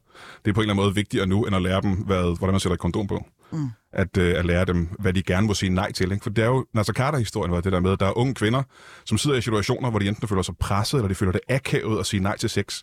Det 0.45 0.50
er 0.50 0.53
på 0.53 0.62
en 0.62 0.63
eller 0.63 0.74
anden 0.74 0.86
måde 0.86 0.95
vigtigere 0.95 1.27
nu, 1.27 1.45
end 1.45 1.56
at 1.56 1.62
lære 1.62 1.81
dem, 1.81 1.92
hvad, 1.92 2.38
hvordan 2.38 2.54
man 2.54 2.59
sætter 2.59 2.74
et 2.74 2.80
kondom 2.80 3.07
på. 3.07 3.25
Mm. 3.51 3.69
At, 3.94 4.18
øh, 4.18 4.39
at 4.39 4.45
lære 4.45 4.65
dem, 4.65 4.89
hvad 5.00 5.13
de 5.13 5.24
gerne 5.24 5.47
må 5.47 5.54
sige 5.54 5.69
nej 5.69 5.92
til. 5.92 6.12
Ikke? 6.12 6.24
For 6.24 6.30
det 6.30 6.44
er 6.44 6.47
jo, 6.47 6.65
Nasser 6.74 6.94
Carter-historien 6.94 7.51
var 7.51 7.62
det 7.62 7.71
der 7.71 7.80
med, 7.80 7.92
at 7.92 8.00
der 8.00 8.06
er 8.06 8.18
unge 8.18 8.33
kvinder, 8.33 8.63
som 9.06 9.18
sidder 9.18 9.38
i 9.38 9.42
situationer, 9.42 9.89
hvor 9.89 10.00
de 10.00 10.07
enten 10.07 10.27
føler 10.27 10.42
sig 10.42 10.57
presset, 10.57 10.97
eller 10.97 11.07
de 11.07 11.15
føler 11.15 11.31
det 11.31 11.42
akavet 11.50 12.00
at 12.00 12.06
sige 12.06 12.24
nej 12.24 12.38
til 12.38 12.50
sex. 12.50 12.81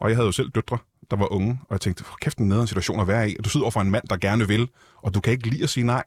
Og 0.00 0.08
jeg 0.08 0.16
havde 0.16 0.26
jo 0.26 0.32
selv 0.32 0.50
døtre, 0.50 0.78
der 1.10 1.16
var 1.16 1.32
unge, 1.32 1.60
og 1.62 1.72
jeg 1.72 1.80
tænkte, 1.80 2.04
for 2.04 2.16
kæft 2.20 2.38
en 2.38 2.48
nederen 2.48 2.66
situation 2.66 3.00
at 3.00 3.08
være 3.08 3.30
i. 3.30 3.36
Du 3.44 3.48
sidder 3.48 3.64
over 3.64 3.70
for 3.70 3.80
en 3.80 3.90
mand, 3.90 4.04
der 4.10 4.16
gerne 4.16 4.48
vil, 4.48 4.68
og 5.02 5.14
du 5.14 5.20
kan 5.20 5.32
ikke 5.32 5.48
lide 5.48 5.62
at 5.62 5.70
sige 5.70 5.84
nej. 5.86 6.04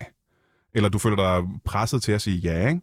Eller 0.74 0.90
du 0.90 0.98
føler 1.00 1.16
dig 1.16 1.50
presset 1.66 2.04
til 2.04 2.12
at 2.12 2.22
sige 2.22 2.38
ja, 2.38 2.68
ikke? 2.68 2.82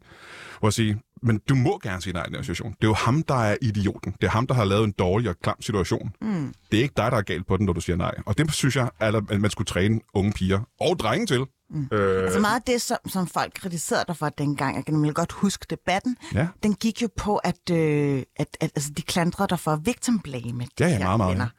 Hvor 0.58 0.68
jeg 0.68 0.72
sige, 0.72 1.00
men 1.22 1.40
du 1.48 1.54
må 1.54 1.78
gerne 1.82 2.02
sige 2.02 2.12
nej 2.12 2.22
i 2.22 2.26
den 2.26 2.34
her 2.34 2.42
situation. 2.42 2.70
Det 2.70 2.84
er 2.84 2.88
jo 2.88 2.94
ham, 2.94 3.22
der 3.22 3.34
er 3.34 3.56
idioten. 3.62 4.12
Det 4.20 4.26
er 4.26 4.30
ham, 4.30 4.46
der 4.46 4.54
har 4.54 4.64
lavet 4.64 4.84
en 4.84 4.92
dårlig 4.92 5.30
og 5.30 5.36
klam 5.42 5.62
situation. 5.62 6.10
Mm. 6.20 6.54
Det 6.70 6.78
er 6.78 6.82
ikke 6.82 6.94
dig, 6.96 7.10
der 7.10 7.16
er 7.18 7.22
galt 7.22 7.46
på 7.46 7.56
den, 7.56 7.66
når 7.66 7.72
du 7.72 7.80
siger 7.80 7.96
nej. 7.96 8.14
Og 8.26 8.38
det 8.38 8.52
synes 8.54 8.76
jeg, 8.76 8.90
at 9.00 9.40
man 9.40 9.50
skulle 9.50 9.66
træne 9.66 10.00
unge 10.14 10.32
piger 10.32 10.60
og 10.80 10.98
drenge 10.98 11.26
til. 11.26 11.44
Mm. 11.70 11.88
Øh, 11.92 12.22
Altså 12.24 12.40
meget 12.40 12.56
af 12.56 12.62
det, 12.62 12.82
som, 12.82 12.96
som 13.08 13.26
folk 13.26 13.52
kritiserede 13.54 14.04
dig 14.08 14.16
for 14.16 14.28
dengang, 14.28 14.76
jeg 14.76 14.84
kan 14.84 14.94
nemlig 14.94 15.14
godt 15.14 15.32
huske 15.32 15.66
debatten, 15.70 16.16
Ja. 16.34 16.46
den 16.62 16.74
gik 16.74 17.02
jo 17.02 17.08
på, 17.16 17.36
at, 17.36 17.70
øh, 17.70 18.22
at, 18.36 18.46
at 18.60 18.70
altså, 18.76 18.90
de 18.96 19.02
klandrede 19.02 19.48
dig 19.48 19.58
for 19.60 19.76
victim 19.76 20.18
blame. 20.18 20.66
Ja, 20.80 20.88
ja, 20.88 20.98
meget, 20.98 21.18
meget, 21.36 21.50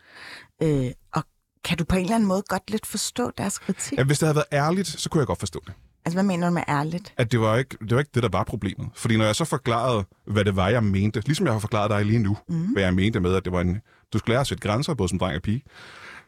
Øh, 0.63 0.91
og 1.13 1.23
kan 1.63 1.77
du 1.77 1.83
på 1.83 1.95
en 1.95 2.01
eller 2.01 2.15
anden 2.15 2.27
måde 2.27 2.43
godt 2.47 2.71
lidt 2.71 2.85
forstå 2.85 3.31
deres 3.37 3.59
kritik? 3.59 3.97
ja, 3.97 4.03
hvis 4.03 4.19
det 4.19 4.27
havde 4.27 4.35
været 4.35 4.65
ærligt, 4.65 4.87
så 4.87 5.09
kunne 5.09 5.19
jeg 5.19 5.27
godt 5.27 5.39
forstå 5.39 5.59
det. 5.65 5.73
Altså, 6.05 6.15
hvad 6.15 6.23
mener 6.23 6.47
du 6.47 6.53
med 6.53 6.63
ærligt? 6.67 7.13
at 7.17 7.31
det 7.31 7.39
var, 7.39 7.57
ikke, 7.57 7.77
det 7.81 7.91
var 7.91 7.99
ikke 7.99 8.11
det, 8.13 8.23
der 8.23 8.29
var 8.29 8.43
problemet. 8.43 8.89
Fordi 8.95 9.17
når 9.17 9.25
jeg 9.25 9.35
så 9.35 9.45
forklarede, 9.45 10.05
hvad 10.27 10.45
det 10.45 10.55
var, 10.55 10.69
jeg 10.69 10.83
mente, 10.83 11.21
ligesom 11.25 11.45
jeg 11.45 11.53
har 11.53 11.59
forklaret 11.59 11.89
dig 11.89 12.05
lige 12.05 12.19
nu, 12.19 12.37
mm. 12.49 12.73
hvad 12.73 12.83
jeg 12.83 12.93
mente 12.93 13.19
med, 13.19 13.35
at 13.35 13.45
det 13.45 13.53
var 13.53 13.61
en, 13.61 13.81
du 14.13 14.17
skulle 14.17 14.33
lære 14.33 14.41
at 14.41 14.47
sætte 14.47 14.67
grænser, 14.67 14.93
både 14.93 15.09
som 15.09 15.19
dreng 15.19 15.35
og 15.35 15.41
pige. 15.41 15.63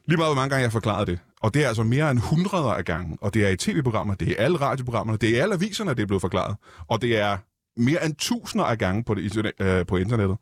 Lige 0.06 0.18
meget, 0.18 0.30
hvor 0.30 0.36
mange 0.36 0.50
gange 0.50 0.64
jeg 0.64 0.72
forklarede 0.72 1.06
det. 1.12 1.20
Og 1.42 1.54
det 1.54 1.64
er 1.64 1.68
altså 1.68 1.84
mere 1.84 2.12
end 2.12 2.20
hundreder 2.20 2.74
af 2.74 2.86
gange. 2.86 3.18
Og 3.22 3.34
det 3.34 3.46
er 3.46 3.50
i 3.50 3.58
tv-programmer, 3.58 4.16
det 4.16 4.28
er 4.32 4.44
alle 4.44 4.58
radioprogrammerne, 4.58 5.18
det 5.18 5.38
er 5.38 5.44
alle 5.44 5.56
aviserne, 5.56 5.90
det 5.94 6.00
er 6.00 6.06
blevet 6.06 6.22
forklaret. 6.22 6.56
Og 6.88 7.02
det 7.02 7.18
er 7.18 7.38
mere 7.78 8.06
end 8.06 8.16
tusinder 8.16 8.66
af 8.66 8.78
gange 8.78 9.04
på, 9.04 9.14
det, 9.14 9.52
øh, 9.60 9.86
på 9.86 9.98
internettet. 9.98 10.38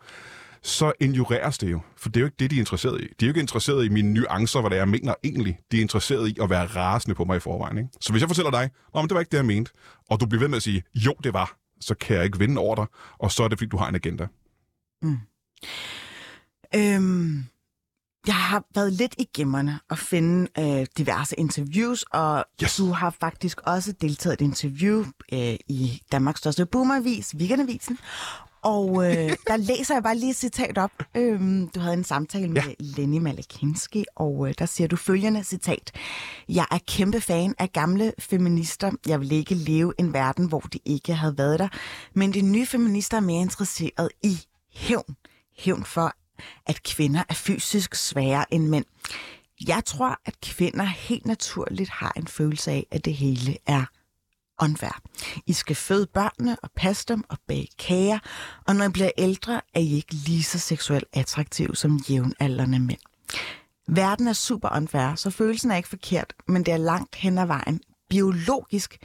Så 0.63 0.91
ignoreres 0.99 1.57
det 1.57 1.71
jo. 1.71 1.79
For 1.97 2.09
det 2.09 2.17
er 2.17 2.21
jo 2.21 2.25
ikke 2.25 2.35
det, 2.39 2.51
de 2.51 2.55
er 2.55 2.59
interesseret 2.59 3.01
i. 3.01 3.03
De 3.03 3.25
er 3.25 3.27
jo 3.27 3.29
ikke 3.29 3.39
interesseret 3.39 3.85
i 3.85 3.89
mine 3.89 4.13
nuancer, 4.13 4.59
hvad 4.61 4.69
det 4.69 4.75
er, 4.75 4.81
jeg 4.81 4.89
mener 4.89 5.13
egentlig. 5.23 5.59
De 5.71 5.77
er 5.77 5.81
interesseret 5.81 6.29
i 6.29 6.37
at 6.41 6.49
være 6.49 6.65
rasende 6.65 7.15
på 7.15 7.23
mig 7.25 7.37
i 7.37 7.39
forvejen. 7.39 7.77
Ikke? 7.77 7.89
Så 8.01 8.11
hvis 8.11 8.19
jeg 8.21 8.29
fortæller 8.29 8.51
dig, 8.51 8.69
Nå, 8.93 9.01
men 9.01 9.09
det 9.09 9.13
var 9.15 9.19
ikke 9.21 9.31
det, 9.31 9.37
jeg 9.37 9.45
mente, 9.45 9.71
og 10.09 10.19
du 10.19 10.25
bliver 10.25 10.39
ved 10.39 10.47
med 10.47 10.57
at 10.57 10.63
sige, 10.63 10.83
jo, 10.95 11.13
det 11.23 11.33
var, 11.33 11.57
så 11.81 11.95
kan 11.95 12.15
jeg 12.15 12.25
ikke 12.25 12.39
vinde 12.39 12.61
over 12.61 12.75
dig, 12.75 12.85
og 13.19 13.31
så 13.31 13.43
er 13.43 13.47
det, 13.47 13.57
fordi 13.57 13.69
du 13.69 13.77
har 13.77 13.87
en 13.89 13.95
agenda. 13.95 14.27
Øhm, 16.75 17.45
jeg 18.27 18.35
har 18.35 18.63
været 18.75 18.93
lidt 18.93 19.15
i 19.17 19.27
gemmerne 19.35 19.79
og 19.89 19.97
finde 19.97 20.47
øh, 20.59 20.85
diverse 20.97 21.35
interviews, 21.39 22.03
og 22.03 22.45
Yes. 22.63 22.75
du 22.77 22.85
har 22.91 23.09
faktisk 23.19 23.61
også 23.61 23.91
deltaget 24.01 24.41
i 24.41 24.43
et 24.43 24.47
interview 24.47 25.05
øh, 25.33 25.55
i 25.67 26.01
Danmarks 26.11 26.39
største 26.39 26.65
boomervis, 26.65 27.35
Weekendavisen. 27.35 27.97
Og 28.63 29.05
øh, 29.05 29.29
der 29.47 29.57
læser 29.57 29.95
jeg 29.95 30.03
bare 30.03 30.17
lige 30.17 30.29
et 30.29 30.35
citat 30.35 30.77
op. 30.77 30.91
Øhm, 31.15 31.67
du 31.67 31.79
havde 31.79 31.93
en 31.93 32.03
samtale 32.03 32.47
med 32.47 32.61
Ja. 32.61 32.71
Lenny 32.79 33.17
Malakinski, 33.17 34.05
og 34.15 34.47
øh, 34.47 34.53
der 34.59 34.65
siger 34.65 34.87
du 34.87 34.95
følgende 34.95 35.43
citat. 35.43 35.91
Jeg 36.49 36.65
er 36.71 36.77
kæmpe 36.87 37.21
fan 37.21 37.55
af 37.59 37.71
gamle 37.73 38.13
feminister. 38.19 38.91
Jeg 39.07 39.19
vil 39.19 39.31
ikke 39.31 39.55
leve 39.55 39.93
en 39.97 40.13
verden, 40.13 40.45
hvor 40.47 40.59
de 40.59 40.79
ikke 40.85 41.13
havde 41.13 41.37
været 41.37 41.59
der. 41.59 41.67
Men 42.13 42.33
de 42.33 42.41
nye 42.41 42.65
feminister 42.65 43.17
er 43.17 43.21
mere 43.21 43.41
interesseret 43.41 44.09
i 44.23 44.39
hævn. 44.73 45.15
Hævn 45.57 45.83
for, 45.85 46.13
at 46.65 46.83
kvinder 46.83 47.23
er 47.29 47.33
fysisk 47.33 47.95
sværere 47.95 48.53
end 48.53 48.67
mænd. 48.67 48.85
Jeg 49.67 49.81
tror, 49.85 50.19
at 50.25 50.41
kvinder 50.41 50.83
helt 50.83 51.25
naturligt 51.25 51.89
har 51.89 52.13
en 52.15 52.27
følelse 52.27 52.71
af, 52.71 52.87
at 52.91 53.05
det 53.05 53.13
hele 53.13 53.57
er 53.67 53.85
åndvær. 54.61 55.01
I 55.47 55.53
skal 55.53 55.75
føde 55.75 56.07
børnene 56.13 56.57
og 56.63 56.69
passe 56.75 57.05
dem 57.07 57.23
og 57.29 57.37
bage 57.47 57.67
kager, 57.79 58.19
og 58.67 58.75
når 58.75 58.85
I 58.85 58.89
bliver 58.89 59.11
ældre, 59.17 59.61
er 59.73 59.79
I 59.79 59.93
ikke 59.93 60.13
lige 60.13 60.43
så 60.43 60.59
seksuelt 60.59 61.05
attraktive 61.13 61.75
som 61.75 61.97
jævnaldrende 62.09 62.79
mænd. 62.79 62.99
Verden 63.87 64.27
er 64.27 64.33
super 64.33 64.69
åndvær, 64.71 65.15
så 65.15 65.29
følelsen 65.29 65.71
er 65.71 65.75
ikke 65.75 65.89
forkert, 65.89 66.33
men 66.47 66.65
det 66.65 66.73
er 66.73 66.77
langt 66.77 67.15
hen 67.15 67.37
ad 67.37 67.45
vejen. 67.45 67.81
Biologisk. 68.09 68.97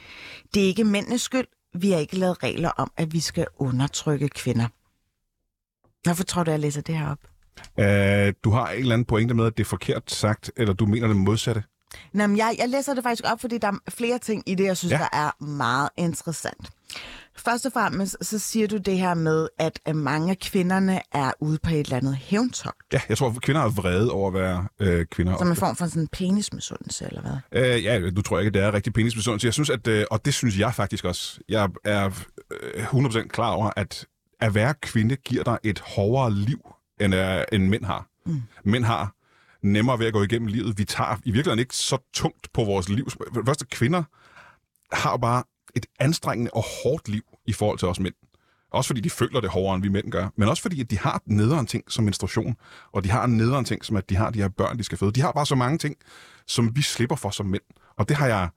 Det 0.53 0.63
er 0.63 0.67
ikke 0.67 0.83
mændenes 0.83 1.21
skyld. 1.21 1.47
Vi 1.73 1.91
har 1.91 1.99
ikke 1.99 2.17
lavet 2.17 2.43
regler 2.43 2.69
om, 2.69 2.91
at 2.97 3.13
vi 3.13 3.19
skal 3.19 3.47
undertrykke 3.57 4.29
kvinder. 4.29 4.67
Hvorfor 6.03 6.23
tror 6.23 6.43
du, 6.43 6.51
jeg 6.51 6.59
læser 6.59 6.81
det 6.81 6.97
her 6.97 7.09
op? 7.09 7.19
Uh, 7.77 8.33
du 8.43 8.51
har 8.51 8.69
en 8.69 8.79
eller 8.79 8.93
anden 8.93 9.05
pointe 9.05 9.33
med, 9.33 9.45
at 9.45 9.57
det 9.57 9.63
er 9.63 9.67
forkert 9.67 10.11
sagt, 10.11 10.51
eller 10.57 10.73
du 10.73 10.85
mener 10.85 11.07
det 11.07 11.15
modsatte. 11.15 11.63
Nå, 12.13 12.27
men 12.27 12.37
jeg, 12.37 12.55
jeg 12.59 12.69
læser 12.69 12.93
det 12.93 13.03
faktisk 13.03 13.23
op, 13.31 13.41
fordi 13.41 13.57
der 13.57 13.67
er 13.67 13.77
flere 13.89 14.17
ting 14.19 14.43
i 14.45 14.55
det, 14.55 14.63
jeg 14.63 14.77
synes, 14.77 14.91
Ja. 14.91 14.97
der 14.97 15.07
er 15.13 15.43
meget 15.43 15.89
interessant. 15.97 16.69
Først 17.37 17.65
og 17.65 17.71
fremmest, 17.73 18.17
så 18.21 18.39
siger 18.39 18.67
du 18.67 18.77
det 18.77 18.97
her 18.97 19.13
med, 19.13 19.47
at 19.57 19.79
øh, 19.87 19.95
mange 19.95 20.31
af 20.31 20.37
kvinderne 20.39 21.01
er 21.11 21.31
ude 21.39 21.57
på 21.63 21.69
et 21.69 21.79
eller 21.79 21.97
andet 21.97 22.15
hævntogt, 22.15 22.77
Ja, 22.93 23.01
jeg 23.09 23.17
tror, 23.17 23.29
at 23.29 23.41
kvinder 23.41 23.61
er 23.61 23.69
vrede 23.69 24.11
over 24.11 24.27
at 24.27 24.33
være 24.33 24.67
øh, 24.79 25.05
kvinder. 25.05 25.37
som 25.37 25.47
en 25.49 25.55
form 25.55 25.75
for 25.75 25.85
sådan 25.87 26.01
en 26.01 26.07
penismisundelse, 26.07 27.05
eller 27.05 27.21
hvad? 27.51 27.63
Øh, 27.75 27.83
ja, 27.83 28.09
du 28.09 28.21
tror 28.21 28.39
ikke, 28.39 28.47
at 28.47 28.53
det 28.53 28.61
er 28.63 28.73
rigtig 28.73 28.93
penisbesundelse. 28.93 29.45
Jeg 29.45 29.53
synes, 29.53 29.69
at, 29.69 29.87
øh, 29.87 30.05
og 30.11 30.25
det 30.25 30.33
synes 30.33 30.59
jeg 30.59 30.73
faktisk 30.75 31.05
også, 31.05 31.39
jeg 31.49 31.69
er 31.85 32.09
øh, 32.73 32.83
100% 32.85 33.27
klar 33.27 33.49
over, 33.51 33.71
at 33.75 34.05
at 34.41 34.55
være 34.55 34.73
kvinde 34.81 35.15
giver 35.15 35.43
dig 35.43 35.57
et 35.63 35.79
hårdere 35.79 36.33
liv, 36.33 36.59
end, 37.01 37.15
øh, 37.15 37.43
end 37.51 37.67
mænd 37.67 37.85
har. 37.85 38.07
Mm. 38.25 38.41
Mænd 38.63 38.85
har 38.85 39.13
nemmere 39.61 39.99
ved 39.99 40.07
at 40.07 40.13
gå 40.13 40.23
igennem 40.23 40.47
livet. 40.47 40.77
Vi 40.77 40.85
tager 40.85 41.15
i 41.15 41.31
virkeligheden 41.31 41.59
ikke 41.59 41.75
så 41.75 41.97
tungt 42.13 42.53
på 42.53 42.63
vores 42.63 42.89
liv. 42.89 43.09
For 43.09 43.23
det 43.23 43.45
første, 43.45 43.65
kvinder 43.65 44.03
har 44.91 45.11
jo 45.11 45.17
bare 45.17 45.43
et 45.75 45.85
anstrengende 45.99 46.51
og 46.53 46.63
hårdt 46.83 47.09
liv 47.09 47.23
i 47.45 47.53
forhold 47.53 47.79
til 47.79 47.87
os 47.87 47.99
mænd. 47.99 48.13
Også 48.71 48.87
fordi 48.87 49.01
de 49.01 49.09
føler 49.09 49.41
det 49.41 49.49
hårdere, 49.49 49.75
end 49.75 49.83
vi 49.83 49.89
mænd 49.89 50.11
gør. 50.11 50.29
Men 50.35 50.49
også 50.49 50.61
fordi, 50.61 50.81
at 50.81 50.91
de 50.91 50.99
har 50.99 51.21
nederen 51.25 51.65
ting 51.65 51.83
som 51.91 52.03
menstruation. 52.03 52.55
Og 52.91 53.03
de 53.03 53.09
har 53.11 53.23
en 53.23 53.37
nederen 53.37 53.65
ting, 53.65 53.85
som 53.85 53.95
at 53.95 54.09
de 54.09 54.15
har 54.15 54.29
de 54.29 54.39
her 54.39 54.47
børn, 54.47 54.77
de 54.77 54.83
skal 54.83 54.97
føde. 54.97 55.11
De 55.11 55.21
har 55.21 55.31
bare 55.31 55.45
så 55.45 55.55
mange 55.55 55.77
ting, 55.77 55.95
som 56.47 56.75
vi 56.75 56.81
slipper 56.81 57.15
for 57.15 57.29
som 57.29 57.45
mænd. 57.45 57.61
Og 57.97 58.09
det 58.09 58.17
har 58.17 58.27
jeg 58.27 58.49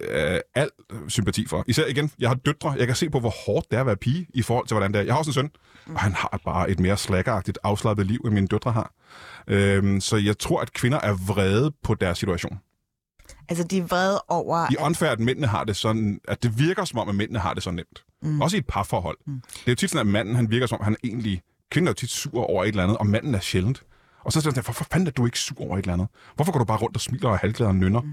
øh, 0.00 0.40
al 0.54 0.70
sympati 1.08 1.46
for. 1.46 1.64
Især 1.66 1.86
igen, 1.86 2.10
jeg 2.18 2.28
har 2.28 2.34
døtre. 2.34 2.70
Jeg 2.78 2.86
kan 2.86 2.96
se 2.96 3.10
på, 3.10 3.20
hvor 3.20 3.34
hårdt 3.46 3.70
det 3.70 3.76
er 3.76 3.80
at 3.80 3.86
være 3.86 3.96
pige 3.96 4.26
i 4.34 4.42
forhold 4.42 4.66
til, 4.66 4.74
hvordan 4.74 4.92
det 4.92 4.98
er. 5.00 5.04
Jeg 5.04 5.14
har 5.14 5.18
også 5.18 5.28
en 5.28 5.34
søn, 5.34 5.50
og 5.86 6.00
han 6.00 6.12
har 6.12 6.40
bare 6.44 6.70
et 6.70 6.80
mere 6.80 6.96
slakkeragtigt, 6.96 7.58
afslappet 7.62 8.06
liv, 8.06 8.20
end 8.24 8.34
mine 8.34 8.46
døtre 8.46 8.72
har. 8.72 8.92
Øhm, 9.48 10.00
så 10.00 10.16
jeg 10.16 10.38
tror, 10.38 10.60
at 10.60 10.72
kvinder 10.72 11.00
er 11.00 11.12
vrede 11.26 11.72
på 11.82 11.94
deres 11.94 12.18
situation. 12.18 12.58
Altså, 13.48 13.64
de 13.64 13.78
er 13.78 13.82
vrede 13.82 14.22
over... 14.28 14.66
De 14.66 14.76
åndfærd, 14.78 15.12
at 15.12 15.20
mændene 15.20 15.46
har 15.46 15.64
det 15.64 15.76
sådan, 15.76 16.20
at 16.28 16.42
det 16.42 16.58
virker 16.58 16.84
som 16.84 16.98
om, 16.98 17.08
at 17.08 17.14
mændene 17.14 17.38
har 17.38 17.54
det 17.54 17.62
så 17.62 17.70
nemt. 17.70 18.04
Mm. 18.22 18.40
Også 18.40 18.56
i 18.56 18.58
et 18.58 18.66
parforhold. 18.66 19.18
Mm. 19.26 19.40
Det 19.52 19.66
er 19.66 19.72
jo 19.72 19.74
tit 19.74 19.90
sådan, 19.90 20.06
at 20.06 20.12
manden, 20.12 20.36
han 20.36 20.50
virker 20.50 20.66
som 20.66 20.78
om, 20.78 20.84
han 20.84 20.92
er 20.92 20.96
egentlig... 21.04 21.42
Kvinden 21.70 21.88
er 21.88 21.90
jo 21.90 21.94
tit 21.94 22.10
sur 22.10 22.44
over 22.50 22.64
et 22.64 22.68
eller 22.68 22.82
andet, 22.82 22.98
og 22.98 23.06
manden 23.06 23.34
er 23.34 23.40
sjældent. 23.40 23.82
Og 24.26 24.32
så 24.32 24.38
er 24.38 24.40
det 24.40 24.44
sådan, 24.44 24.64
hvorfor 24.64 24.86
fanden 24.92 25.06
er 25.06 25.10
du 25.10 25.26
ikke 25.26 25.38
sur 25.38 25.60
over 25.60 25.78
et 25.78 25.82
eller 25.82 25.92
andet? 25.92 26.08
Hvorfor 26.34 26.52
går 26.52 26.58
du 26.58 26.64
bare 26.64 26.78
rundt 26.78 26.96
og 26.96 27.00
smiler 27.00 27.28
og 27.28 27.34
er 27.34 27.38
halvglad 27.38 27.68
og 27.68 27.74
nynner? 27.74 28.00
Mm. 28.00 28.12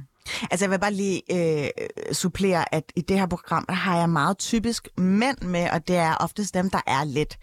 Altså, 0.51 0.65
jeg 0.65 0.71
vil 0.71 0.79
bare 0.79 0.93
lige 0.93 1.21
øh, 1.31 1.69
supplere, 2.11 2.75
at 2.75 2.83
i 2.95 3.01
det 3.01 3.19
her 3.19 3.25
program, 3.25 3.65
der 3.65 3.73
har 3.73 3.97
jeg 3.97 4.09
meget 4.09 4.37
typisk 4.37 4.87
mænd 4.97 5.37
med, 5.41 5.69
og 5.69 5.87
det 5.87 5.95
er 5.95 6.15
oftest 6.15 6.53
dem, 6.53 6.69
der 6.69 6.81
er 6.87 7.03
lidt 7.03 7.37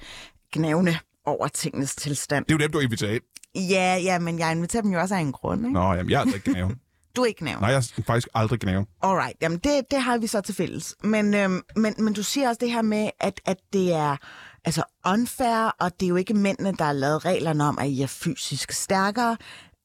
gnævne 0.53 0.99
over 1.27 1.49
tingenes 1.49 1.95
tilstand. 1.95 2.45
Det 2.45 2.53
er 2.53 2.55
jo 2.55 2.63
dem, 2.63 2.73
du 2.73 2.79
inviterer 2.79 3.13
ind. 3.13 3.23
Ja, 3.71 3.97
ja, 3.97 4.19
men 4.19 4.39
jeg 4.39 4.53
inviterer 4.53 4.83
dem 4.83 4.93
jo 4.93 5.01
også 5.01 5.15
af 5.15 5.21
en 5.21 5.33
grund, 5.33 5.61
ikke? 5.61 5.73
Nå, 5.73 5.93
jamen, 5.93 6.11
jeg 6.11 6.17
er 6.17 6.21
altså 6.21 6.37
ikke 6.37 6.51
gnæve. 6.51 6.77
Du 7.17 7.23
er 7.23 7.27
ikke 7.27 7.41
gnævne. 7.41 7.61
Nej, 7.61 7.71
jeg 7.71 7.77
er 7.77 8.03
faktisk 8.07 8.29
aldrig 8.35 8.61
gnæve. 8.61 8.87
Alright, 9.03 9.37
jamen 9.43 9.59
det, 9.59 9.81
det 9.91 10.03
har 10.03 10.19
vi 10.19 10.27
så 10.27 10.41
til 10.41 10.55
fælles. 10.55 10.97
Men, 11.05 11.35
øhm, 11.35 11.61
men, 11.77 11.95
men 11.99 12.13
du 12.13 12.23
siger 12.23 12.49
også 12.49 12.59
det 12.61 12.73
her 12.73 12.83
med, 12.83 13.11
at, 13.21 13.41
at 13.47 13.57
det 13.73 13.93
er 13.93 14.17
altså 14.65 14.83
unfair, 15.07 15.77
og 15.81 16.01
det 16.01 16.07
er 16.07 16.09
jo 16.09 16.17
ikke 16.17 16.35
mændene, 16.35 16.73
der 16.79 16.85
har 16.85 16.93
lavet 16.93 17.25
reglerne 17.25 17.65
om, 17.65 17.79
at 17.79 17.89
I 17.89 18.03
er 18.03 18.07
fysisk 18.07 18.73
stærkere, 18.73 19.37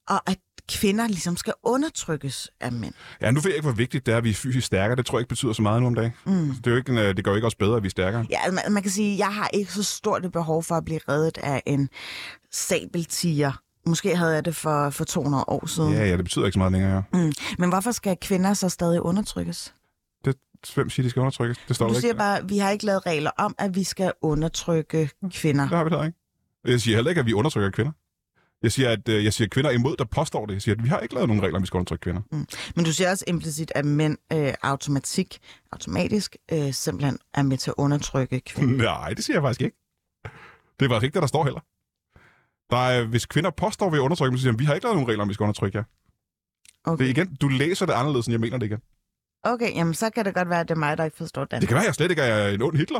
og 0.07 0.29
at 0.29 0.37
kvinder 0.69 1.07
ligesom 1.07 1.37
skal 1.37 1.53
undertrykkes 1.63 2.49
af 2.61 2.71
mænd. 2.71 2.93
Ja, 3.21 3.31
nu 3.31 3.39
ved 3.39 3.51
jeg 3.51 3.55
ikke, 3.55 3.67
hvor 3.67 3.75
vigtigt 3.75 4.05
det 4.05 4.13
er, 4.13 4.17
at 4.17 4.23
vi 4.23 4.29
er 4.29 4.33
fysisk 4.33 4.67
stærkere. 4.67 4.95
Det 4.95 5.05
tror 5.05 5.17
jeg 5.17 5.21
ikke 5.21 5.29
betyder 5.29 5.53
så 5.53 5.61
meget 5.61 5.81
nu 5.81 5.87
om 5.87 5.95
dagen. 5.95 6.11
Mm. 6.25 6.55
Det, 6.55 6.67
er 6.67 6.71
jo 6.71 6.77
ikke, 6.77 6.91
øh, 6.91 7.17
det 7.17 7.23
gør 7.23 7.31
jo 7.31 7.35
ikke 7.35 7.47
os 7.47 7.55
bedre, 7.55 7.77
at 7.77 7.83
vi 7.83 7.87
er 7.87 7.89
stærkere. 7.89 8.25
Ja, 8.29 8.51
man, 8.51 8.73
man 8.73 8.83
kan 8.83 8.91
sige, 8.91 9.13
at 9.13 9.19
jeg 9.19 9.33
har 9.33 9.49
ikke 9.53 9.73
så 9.73 9.83
stort 9.83 10.25
et 10.25 10.31
behov 10.31 10.63
for 10.63 10.75
at 10.75 10.85
blive 10.85 10.99
reddet 11.09 11.37
af 11.37 11.63
en 11.65 11.89
sabeltiger. 12.51 13.51
Måske 13.85 14.15
havde 14.15 14.31
jeg 14.33 14.45
det 14.45 14.55
for, 14.55 14.89
for 14.89 15.03
200 15.03 15.43
år 15.47 15.65
siden. 15.65 15.93
Ja, 15.93 16.05
ja, 16.05 16.17
det 16.17 16.23
betyder 16.23 16.45
ikke 16.45 16.53
så 16.53 16.59
meget 16.59 16.71
længere. 16.71 17.03
Ja. 17.13 17.17
Mm. 17.19 17.33
Men 17.59 17.69
hvorfor 17.69 17.91
skal 17.91 18.17
kvinder 18.21 18.53
så 18.53 18.69
stadig 18.69 19.01
undertrykkes? 19.01 19.73
Det, 20.25 20.35
hvem 20.75 20.89
siger, 20.89 21.03
de 21.03 21.09
skal 21.09 21.19
undertrykkes? 21.19 21.57
Det 21.67 21.75
står 21.75 21.87
Du 21.87 21.93
siger 21.93 22.07
ikke. 22.07 22.17
bare, 22.17 22.37
at 22.37 22.49
vi 22.49 22.57
har 22.57 22.69
ikke 22.69 22.85
lavet 22.85 23.05
regler 23.05 23.31
om, 23.37 23.55
at 23.57 23.75
vi 23.75 23.83
skal 23.83 24.11
undertrykke 24.21 25.09
kvinder. 25.33 25.63
Det 25.69 25.77
har 25.77 25.83
vi 25.83 25.89
da 25.89 26.03
ikke. 26.03 26.17
Jeg 26.65 26.81
siger 26.81 26.97
heller 26.97 27.09
ikke, 27.09 27.19
at 27.19 27.25
vi 27.25 27.33
undertrykker 27.33 27.69
kvinder. 27.71 27.91
Jeg 28.63 28.71
siger, 28.71 28.89
at 28.89 29.09
øh, 29.09 29.23
jeg 29.25 29.33
siger 29.33 29.47
kvinder 29.47 29.71
imod, 29.71 29.95
der 29.97 30.05
påstår 30.05 30.45
det. 30.45 30.53
Jeg 30.53 30.61
siger, 30.61 30.75
at 30.75 30.83
vi 30.83 30.89
har 30.89 30.99
ikke 30.99 31.13
lavet 31.13 31.27
nogen 31.27 31.43
regler, 31.43 31.55
om 31.55 31.61
vi 31.61 31.67
skal 31.67 31.77
undertrykke 31.77 32.03
kvinder. 32.03 32.21
Men 32.75 32.85
du 32.85 32.93
siger 32.93 33.11
også 33.11 33.23
implicit, 33.27 33.71
at 33.75 33.85
mænd 33.85 34.17
øh, 34.33 34.53
automatik, 34.63 35.39
automatisk 35.71 36.35
øh, 36.51 36.73
simpelthen 36.73 37.17
er 37.33 37.43
med 37.43 37.57
til 37.57 37.69
at 37.69 37.73
undertrykke 37.77 38.39
kvinder. 38.39 38.83
Nej, 38.93 39.09
det 39.13 39.23
siger 39.25 39.35
jeg 39.35 39.43
faktisk 39.43 39.61
ikke. 39.61 39.77
Det 40.79 40.85
er 40.85 40.89
faktisk 40.89 41.03
ikke 41.03 41.13
det, 41.13 41.21
der 41.21 41.27
står 41.27 41.43
heller. 41.43 41.59
Der 42.69 42.77
er, 42.77 43.03
hvis 43.03 43.25
kvinder 43.25 43.49
påstår, 43.49 43.87
at 43.87 43.93
vi 43.93 43.97
undertrykker 43.97 44.31
dem, 44.31 44.37
så 44.37 44.41
siger 44.41 44.51
de, 44.51 44.57
vi 44.57 44.65
har 44.65 44.73
ikke 44.73 44.85
lavet 44.85 44.95
nogen 44.95 45.09
regler, 45.09 45.21
om 45.23 45.29
vi 45.29 45.33
skal 45.33 45.43
undertrykke 45.43 45.77
jer. 45.77 45.83
Det 45.83 46.87
er 46.87 46.91
Okay. 46.91 47.05
igen, 47.05 47.35
du 47.41 47.47
læser 47.47 47.85
det 47.85 47.93
anderledes, 47.93 48.25
end 48.27 48.31
jeg 48.33 48.39
mener 48.39 48.57
det 48.57 48.65
igen. 48.65 48.79
okay, 49.43 49.75
jamen 49.75 49.93
så 49.93 50.09
kan 50.09 50.25
det 50.25 50.33
godt 50.33 50.49
være, 50.49 50.59
at 50.59 50.67
det 50.69 50.75
er 50.75 50.79
mig, 50.79 50.97
der 50.97 51.03
ikke 51.03 51.17
forstår 51.17 51.41
Det 51.43 51.51
dansk. 51.51 51.67
kan 51.67 51.75
være, 51.75 51.83
at 51.83 51.87
jeg 51.87 51.95
slet 51.95 52.09
ikke 52.11 52.21
er 52.21 52.47
en 52.49 52.61
ond 52.61 52.77
Hitler. 52.77 52.99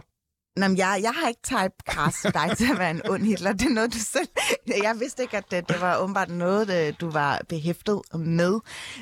Nå, 0.60 0.68
men 0.68 0.78
jeg, 0.78 1.00
jeg 1.02 1.12
har 1.12 1.28
ikke 1.28 1.42
typecastet 1.44 2.34
dig 2.40 2.58
til 2.58 2.72
at 2.72 2.80
være 2.80 2.92
en 2.92 3.02
ond 3.10 3.24
Hitler. 3.24 3.54
Det 3.54 3.66
er 3.66 3.74
noget, 3.74 3.94
du 3.94 3.98
selv... 4.00 4.28
Jeg 4.68 4.96
vidste 5.00 5.22
ikke, 5.24 5.38
at 5.38 5.52
det, 5.52 5.70
det 5.70 5.82
var 5.82 5.98
åbenbart 5.98 6.30
noget, 6.30 6.88
øh, 6.88 6.94
du 7.02 7.10
var 7.10 7.42
behæftet 7.50 8.02
med. 8.14 8.60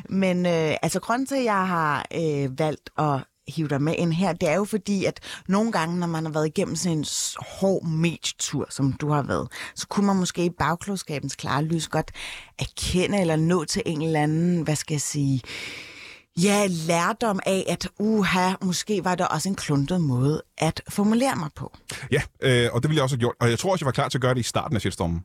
Men 0.09 0.45
øh, 0.45 0.75
altså, 0.81 0.99
grunden 0.99 1.25
til, 1.25 1.35
at 1.35 1.43
jeg 1.43 1.67
har 1.67 2.05
øh, 2.15 2.59
valgt 2.59 2.89
at 2.97 3.23
hive 3.47 3.67
dig 3.67 3.81
med 3.81 3.95
ind 3.97 4.13
her, 4.13 4.33
det 4.33 4.49
er 4.49 4.55
jo 4.55 4.65
fordi, 4.65 5.05
at 5.05 5.19
nogle 5.47 5.71
gange, 5.71 5.99
når 5.99 6.07
man 6.07 6.25
har 6.25 6.31
været 6.31 6.47
igennem 6.47 6.75
sådan 6.75 6.97
en 6.97 7.05
hård 7.39 7.85
medietur, 7.85 8.67
som 8.69 8.93
du 8.93 9.09
har 9.09 9.21
været, 9.21 9.47
så 9.75 9.87
kunne 9.87 10.05
man 10.05 10.15
måske 10.15 10.45
i 10.45 10.49
bagklodskabens 10.49 11.35
klare 11.35 11.63
lys 11.63 11.87
godt 11.87 12.11
erkende 12.59 13.21
eller 13.21 13.35
nå 13.35 13.65
til 13.65 13.81
en 13.85 14.01
eller 14.01 14.23
anden, 14.23 14.61
hvad 14.61 14.75
skal 14.75 14.93
jeg 14.93 15.01
sige, 15.01 15.41
ja, 16.41 16.67
lærdom 16.69 17.39
af, 17.45 17.65
at 17.69 17.87
uha, 17.99 18.53
måske 18.61 19.03
var 19.03 19.15
det 19.15 19.27
også 19.27 19.49
en 19.49 19.55
kluntet 19.55 20.01
måde 20.01 20.41
at 20.57 20.81
formulere 20.89 21.35
mig 21.35 21.49
på. 21.55 21.77
Ja, 22.11 22.21
øh, 22.41 22.69
og 22.73 22.83
det 22.83 22.89
ville 22.89 22.97
jeg 22.97 23.03
også 23.03 23.15
have 23.15 23.19
gjort. 23.19 23.35
Og 23.39 23.49
jeg 23.49 23.59
tror 23.59 23.71
også, 23.71 23.83
jeg 23.83 23.85
var 23.85 23.91
klar 23.91 24.09
til 24.09 24.17
at 24.17 24.21
gøre 24.21 24.33
det 24.33 24.39
i 24.39 24.43
starten 24.43 24.75
af 24.75 24.81
shitstormen. 24.81 25.23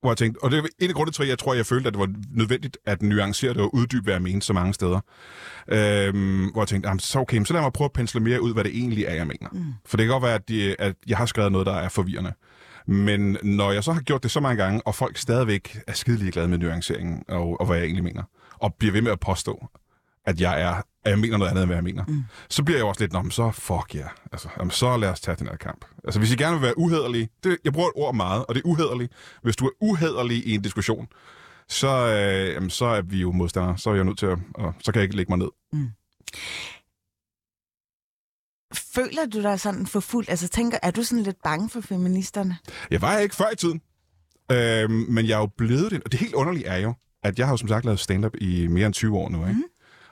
Hvor 0.00 0.10
jeg 0.10 0.16
tænkte, 0.16 0.38
og 0.44 0.50
det 0.50 0.58
er 0.58 0.62
en 0.78 0.88
af 0.88 0.94
grundene 0.94 1.12
til, 1.12 1.22
at 1.22 1.28
jeg 1.28 1.38
tror, 1.38 1.54
jeg 1.54 1.66
følte, 1.66 1.86
at 1.86 1.94
det 1.94 2.00
var 2.00 2.08
nødvendigt 2.30 2.78
at 2.86 3.02
nuancere 3.02 3.54
det 3.54 3.60
og 3.60 3.74
uddybe, 3.74 4.04
hvad 4.04 4.14
jeg 4.14 4.22
mente 4.22 4.46
så 4.46 4.52
mange 4.52 4.74
steder. 4.74 5.00
Øhm, 5.68 6.50
hvor 6.52 6.62
jeg 6.62 6.68
tænkte, 6.68 6.88
jamen, 6.88 7.00
så 7.00 7.18
okay, 7.18 7.44
så 7.44 7.52
lad 7.52 7.60
mig 7.62 7.72
prøve 7.72 7.86
at 7.86 7.92
pensle 7.92 8.20
mere 8.20 8.42
ud, 8.42 8.52
hvad 8.52 8.64
det 8.64 8.78
egentlig 8.78 9.04
er, 9.04 9.14
jeg 9.14 9.26
mener. 9.26 9.48
Mm. 9.52 9.64
For 9.86 9.96
det 9.96 10.04
kan 10.06 10.12
godt 10.12 10.22
være, 10.22 10.34
at, 10.34 10.48
de, 10.48 10.76
at 10.78 10.96
jeg 11.06 11.18
har 11.18 11.26
skrevet 11.26 11.52
noget, 11.52 11.66
der 11.66 11.74
er 11.74 11.88
forvirrende. 11.88 12.32
Men 12.86 13.36
når 13.42 13.72
jeg 13.72 13.84
så 13.84 13.92
har 13.92 14.00
gjort 14.00 14.22
det 14.22 14.30
så 14.30 14.40
mange 14.40 14.62
gange, 14.62 14.86
og 14.86 14.94
folk 14.94 15.18
stadigvæk 15.18 15.78
er 15.86 15.92
skidelig 15.92 16.32
glade 16.32 16.48
med 16.48 16.58
nuanceringen 16.58 17.22
og, 17.28 17.60
og 17.60 17.66
hvad 17.66 17.76
jeg 17.76 17.84
egentlig 17.84 18.04
mener, 18.04 18.22
og 18.52 18.74
bliver 18.78 18.92
ved 18.92 19.02
med 19.02 19.12
at 19.12 19.20
påstå, 19.20 19.68
at 20.26 20.40
jeg 20.40 20.60
er 20.60 20.82
at 21.04 21.10
jeg 21.10 21.18
mener 21.18 21.36
noget 21.36 21.50
andet, 21.50 21.62
end 21.62 21.68
hvad 21.68 21.76
jeg 21.76 21.84
mener, 21.84 22.04
mm. 22.08 22.24
så 22.48 22.62
bliver 22.62 22.78
jeg 22.78 22.82
jo 22.82 22.88
også 22.88 23.00
lidt, 23.00 23.12
men 23.12 23.30
så 23.30 23.50
fuck 23.50 23.94
ja. 23.94 24.00
Yeah. 24.00 24.10
Altså, 24.32 24.48
jamen, 24.58 24.70
så 24.70 24.96
lad 24.96 25.08
os 25.08 25.20
tage 25.20 25.36
den 25.36 25.46
her 25.46 25.56
kamp. 25.56 25.84
Altså, 26.04 26.20
hvis 26.20 26.32
I 26.32 26.36
gerne 26.36 26.56
vil 26.56 26.62
være 26.62 26.78
uhederlige, 26.78 27.28
det, 27.44 27.58
jeg 27.64 27.72
bruger 27.72 27.88
et 27.88 27.94
ord 27.96 28.14
meget, 28.14 28.46
og 28.46 28.54
det 28.54 28.60
er 28.60 28.68
uhederlig. 28.68 29.08
Hvis 29.42 29.56
du 29.56 29.66
er 29.66 29.70
uhederlig 29.80 30.46
i 30.46 30.54
en 30.54 30.62
diskussion, 30.62 31.08
så, 31.68 31.88
øh, 31.88 32.54
jamen, 32.54 32.70
så 32.70 32.84
er 32.84 33.02
vi 33.02 33.20
jo 33.20 33.32
modstandere. 33.32 33.78
Så 33.78 33.90
er 33.90 33.94
jeg 33.94 34.04
nødt 34.04 34.18
til 34.18 34.26
at, 34.26 34.38
og 34.54 34.74
så 34.80 34.92
kan 34.92 35.00
jeg 35.00 35.04
ikke 35.04 35.16
lægge 35.16 35.32
mig 35.32 35.38
ned. 35.38 35.48
Føler 38.74 39.26
du 39.26 39.42
dig 39.42 39.60
sådan 39.60 39.86
for 39.86 40.00
fuld? 40.00 40.26
Altså 40.28 40.48
tænker, 40.48 40.78
er 40.82 40.90
du 40.90 41.02
sådan 41.02 41.24
lidt 41.24 41.42
bange 41.44 41.70
for 41.70 41.80
feministerne? 41.80 42.56
Jeg 42.90 43.02
var 43.02 43.18
ikke 43.18 43.36
før 43.36 43.50
i 43.52 43.56
tiden, 43.56 43.80
øh, 44.52 44.90
men 44.90 45.26
jeg 45.26 45.34
er 45.34 45.40
jo 45.40 45.50
blevet 45.56 45.90
det. 45.90 46.02
Og 46.04 46.12
det 46.12 46.20
helt 46.20 46.34
underlige 46.34 46.66
er 46.66 46.78
jo, 46.78 46.94
at 47.22 47.38
jeg 47.38 47.46
har 47.46 47.52
jo 47.52 47.56
som 47.56 47.68
sagt 47.68 47.84
lavet 47.84 48.00
stand-up 48.00 48.36
i 48.40 48.66
mere 48.66 48.86
end 48.86 48.94
20 48.94 49.18
år 49.18 49.28
nu, 49.28 49.46
ikke? 49.46 49.52
Mm. 49.52 49.64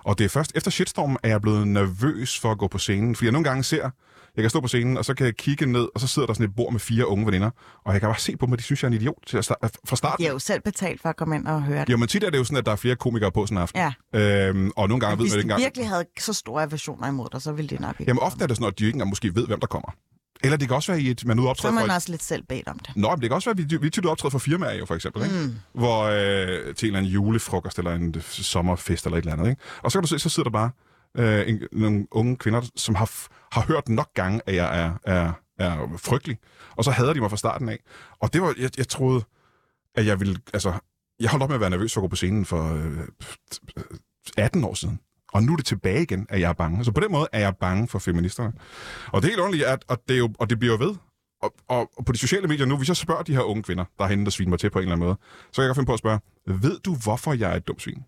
Og 0.05 0.19
det 0.19 0.25
er 0.25 0.28
først 0.28 0.52
efter 0.55 0.71
shitstormen, 0.71 1.17
at 1.23 1.28
jeg 1.28 1.35
er 1.35 1.38
blevet 1.38 1.69
nervøs 1.69 2.38
for 2.40 2.50
at 2.50 2.59
gå 2.59 2.69
på 2.69 2.78
scenen. 2.78 3.17
Fordi 3.17 3.25
jeg 3.26 3.33
nogle 3.33 3.45
gange 3.45 3.64
ser, 3.64 3.90
Jeg 4.37 4.43
kan 4.43 4.50
stå 4.50 4.61
på 4.61 4.69
scenen, 4.69 4.97
og 4.97 5.05
så 5.05 5.14
kan 5.14 5.26
jeg 5.26 5.37
kigge 5.37 5.67
ned, 5.67 5.88
og 5.95 6.00
så 6.00 6.07
sidder 6.07 6.26
der 6.26 6.35
sådan 6.35 6.47
et 6.47 6.57
bord 6.57 6.73
med 6.73 6.81
fire 6.81 7.07
unge 7.09 7.26
veninder, 7.26 7.50
og 7.85 7.93
jeg 7.93 8.00
kan 8.00 8.09
bare 8.09 8.19
se 8.21 8.37
på 8.37 8.47
dem, 8.47 8.52
at 8.52 8.59
de 8.59 8.64
synes, 8.64 8.83
jeg 8.83 8.88
er 8.88 8.93
en 8.93 8.99
idiot 9.00 9.14
til 9.26 9.38
at 9.38 9.45
starte, 9.45 9.78
fra 9.88 9.97
starten. 9.97 10.23
De 10.23 10.26
har 10.26 10.33
jo 10.33 10.38
selv 10.38 10.61
betalt 10.61 11.02
for 11.02 11.09
at 11.09 11.17
komme 11.17 11.37
ind 11.37 11.47
og 11.47 11.62
høre 11.62 11.81
det. 11.81 11.88
Jo, 11.93 11.97
men 11.97 12.09
tit 12.09 12.25
er 12.25 12.31
det 12.31 12.38
jo 12.38 12.45
sådan, 12.45 12.59
at 12.59 12.67
der 12.67 12.73
er 12.73 12.76
flere 12.76 12.97
komikere 12.97 13.33
på 13.33 13.47
sådan 13.47 13.59
en 13.59 13.62
aften. 13.62 13.81
Ja. 14.14 14.49
Øhm, 14.49 14.71
og 14.76 14.88
nogle 14.88 15.00
gange 15.00 15.19
ved 15.19 15.25
Hvis 15.25 15.33
man 15.33 15.38
ikke 15.38 15.45
engang... 15.45 15.61
virkelig 15.61 15.88
havde 15.88 16.05
så 16.21 16.33
store 16.33 16.62
aversioner 16.62 17.09
imod 17.09 17.28
dig, 17.33 17.43
så 17.43 17.52
ville 17.52 17.69
det 17.69 17.81
nok 17.81 18.00
ikke. 18.00 18.11
Jamen 18.11 18.23
ofte 18.23 18.43
er 18.43 18.47
det 18.47 18.57
sådan, 18.57 18.69
at 18.69 18.78
de 18.78 18.85
ikke 18.85 18.97
engang 18.97 19.09
måske 19.09 19.35
ved, 19.35 19.47
hvem 19.47 19.61
der 19.61 19.67
kommer. 19.67 19.95
Eller 20.45 20.57
det 20.57 20.68
kan 20.68 20.75
også 20.76 20.92
være 20.92 21.00
i 21.02 21.11
et, 21.11 21.25
man 21.25 21.38
er 21.38 21.42
og 21.49 21.57
så 21.57 21.62
for... 21.62 21.71
man 21.71 21.85
et- 21.85 21.95
også 21.95 22.11
lidt 22.11 22.23
selv 22.23 22.42
bedt 22.42 22.68
om 22.68 22.78
det. 22.78 22.97
Nå, 22.97 23.11
men 23.11 23.21
det 23.21 23.28
kan 23.30 23.35
også 23.35 23.50
være, 23.54 23.62
at 23.64 23.71
vi, 23.71 23.76
vi 23.76 23.90
tit 23.90 24.07
optræder 24.07 24.30
for 24.30 24.38
firmaer 24.38 24.75
jo, 24.75 24.87
for 24.87 24.95
eksempel, 24.95 25.23
ikke? 25.25 25.35
Mm. 25.37 25.54
hvor 25.80 26.02
øh, 26.02 26.75
til 26.75 26.87
en 26.87 26.95
eller 26.95 26.99
anden 26.99 27.12
julefrokost 27.12 27.78
eller 27.78 27.92
en 27.95 28.14
sommerfest 28.23 29.04
eller 29.07 29.16
et 29.18 29.23
eller 29.23 29.33
andet. 29.33 29.49
Ikke? 29.49 29.62
Og 29.83 29.92
så 29.92 29.99
kan 29.99 30.02
du 30.02 30.09
se, 30.09 30.18
så 30.18 30.28
sidder 30.28 30.50
der 30.50 30.52
bare 30.59 30.71
øh, 31.16 31.49
en, 31.49 31.62
nogle 31.73 32.07
unge 32.11 32.37
kvinder, 32.37 32.62
som 32.76 32.95
har, 32.95 33.11
har 33.52 33.62
hørt 33.62 33.88
nok 33.88 34.14
gange, 34.14 34.40
at 34.47 34.54
jeg 34.54 34.80
er, 34.85 34.92
er, 35.04 35.33
er 35.59 35.88
frygtelig. 35.99 36.38
Og 36.76 36.85
så 36.85 36.90
hader 36.90 37.12
de 37.12 37.21
mig 37.21 37.30
fra 37.30 37.37
starten 37.37 37.68
af. 37.68 37.78
Og 38.21 38.33
det 38.33 38.42
var, 38.42 38.54
jeg, 38.59 38.71
jeg 38.78 38.88
troede, 38.88 39.25
at 39.95 40.07
jeg 40.07 40.21
ville, 40.21 40.37
altså, 40.52 40.73
jeg 41.21 41.30
holdt 41.30 41.42
op 41.42 41.49
med 41.49 41.54
at 41.57 41.61
være 41.61 41.71
nervøs 41.71 41.95
for 41.95 42.00
at 42.00 42.02
gå 42.02 42.09
på 42.09 42.16
scenen 42.16 42.45
for 42.45 42.75
øh, 42.75 42.99
18 44.37 44.64
år 44.64 44.75
siden. 44.75 45.00
Og 45.38 45.45
nu 45.45 45.52
er 45.52 45.57
det 45.57 45.66
tilbage 45.66 46.02
igen, 46.02 46.26
at 46.28 46.40
jeg 46.40 46.49
er 46.49 46.52
bange. 46.52 46.85
Så 46.85 46.92
på 46.92 47.00
den 47.00 47.12
måde 47.12 47.28
er 47.33 47.40
jeg 47.40 47.57
bange 47.57 47.88
for 47.88 47.99
feministerne. 47.99 48.52
Og 49.12 49.23
det 49.23 49.28
er 49.28 49.30
helt 49.30 49.40
ordentligt, 49.40 49.64
at, 49.64 49.85
og, 49.88 49.99
det 50.09 50.14
er 50.14 50.18
jo, 50.18 50.30
og 50.38 50.50
det 50.50 50.59
bliver 50.59 50.78
jo 50.78 50.85
ved. 50.87 50.95
Og, 51.42 51.54
og, 51.68 51.90
og 51.97 52.04
på 52.04 52.12
de 52.12 52.18
sociale 52.18 52.49
medier 52.49 52.66
nu, 52.66 52.76
hvis 52.76 52.88
jeg 52.88 52.97
spørger 52.97 53.23
de 53.23 53.35
her 53.35 53.42
unge 53.42 53.62
kvinder, 53.62 53.85
der 53.99 54.04
er 54.04 54.09
henne, 54.09 54.25
der 54.25 54.30
sviner 54.30 54.50
mig 54.50 54.59
til 54.59 54.71
på 54.71 54.78
en 54.78 54.83
eller 54.83 54.92
anden 54.92 55.07
måde, 55.07 55.18
så 55.52 55.54
kan 55.54 55.62
jeg 55.62 55.68
godt 55.68 55.76
finde 55.76 55.87
på 55.87 55.92
at 55.92 55.99
spørge, 55.99 56.21
ved 56.47 56.78
du, 56.78 56.95
hvorfor 56.95 57.33
jeg 57.33 57.52
er 57.52 57.57
et 57.57 57.68
dumt 57.68 57.83
svin? 57.83 58.04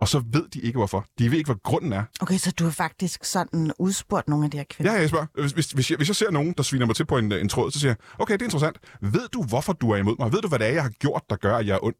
Og 0.00 0.08
så 0.08 0.22
ved 0.32 0.48
de 0.48 0.60
ikke, 0.60 0.78
hvorfor. 0.78 1.06
De 1.18 1.30
ved 1.30 1.38
ikke, 1.38 1.48
hvad 1.48 1.62
grunden 1.64 1.92
er. 1.92 2.04
Okay, 2.20 2.36
så 2.36 2.52
du 2.52 2.64
har 2.64 2.70
faktisk 2.70 3.24
sådan 3.24 3.72
udspurgt 3.78 4.28
nogle 4.28 4.44
af 4.44 4.50
de 4.50 4.56
her 4.56 4.64
kvinder. 4.70 4.92
Ja, 4.92 5.00
jeg 5.00 5.08
spørger. 5.08 5.26
Hvis, 5.34 5.52
hvis, 5.52 5.70
hvis, 5.70 5.90
jeg, 5.90 5.96
hvis 5.96 6.08
jeg 6.08 6.16
ser 6.16 6.30
nogen, 6.30 6.54
der 6.56 6.62
sviner 6.62 6.86
mig 6.86 6.96
til 6.96 7.06
på 7.06 7.18
en, 7.18 7.32
en 7.32 7.48
tråd, 7.48 7.70
så 7.70 7.80
siger 7.80 7.90
jeg, 7.90 7.96
okay, 8.18 8.32
det 8.32 8.42
er 8.42 8.46
interessant. 8.46 8.78
Ved 9.00 9.28
du, 9.28 9.42
hvorfor 9.42 9.72
du 9.72 9.90
er 9.90 9.96
imod 9.96 10.16
mig? 10.18 10.32
Ved 10.32 10.40
du, 10.40 10.48
hvad 10.48 10.58
det 10.58 10.66
er, 10.66 10.72
jeg 10.72 10.82
har 10.82 10.90
gjort, 10.90 11.22
der 11.30 11.36
gør, 11.36 11.56
at 11.56 11.66
jeg 11.66 11.74
er 11.74 11.84
ond? 11.84 11.94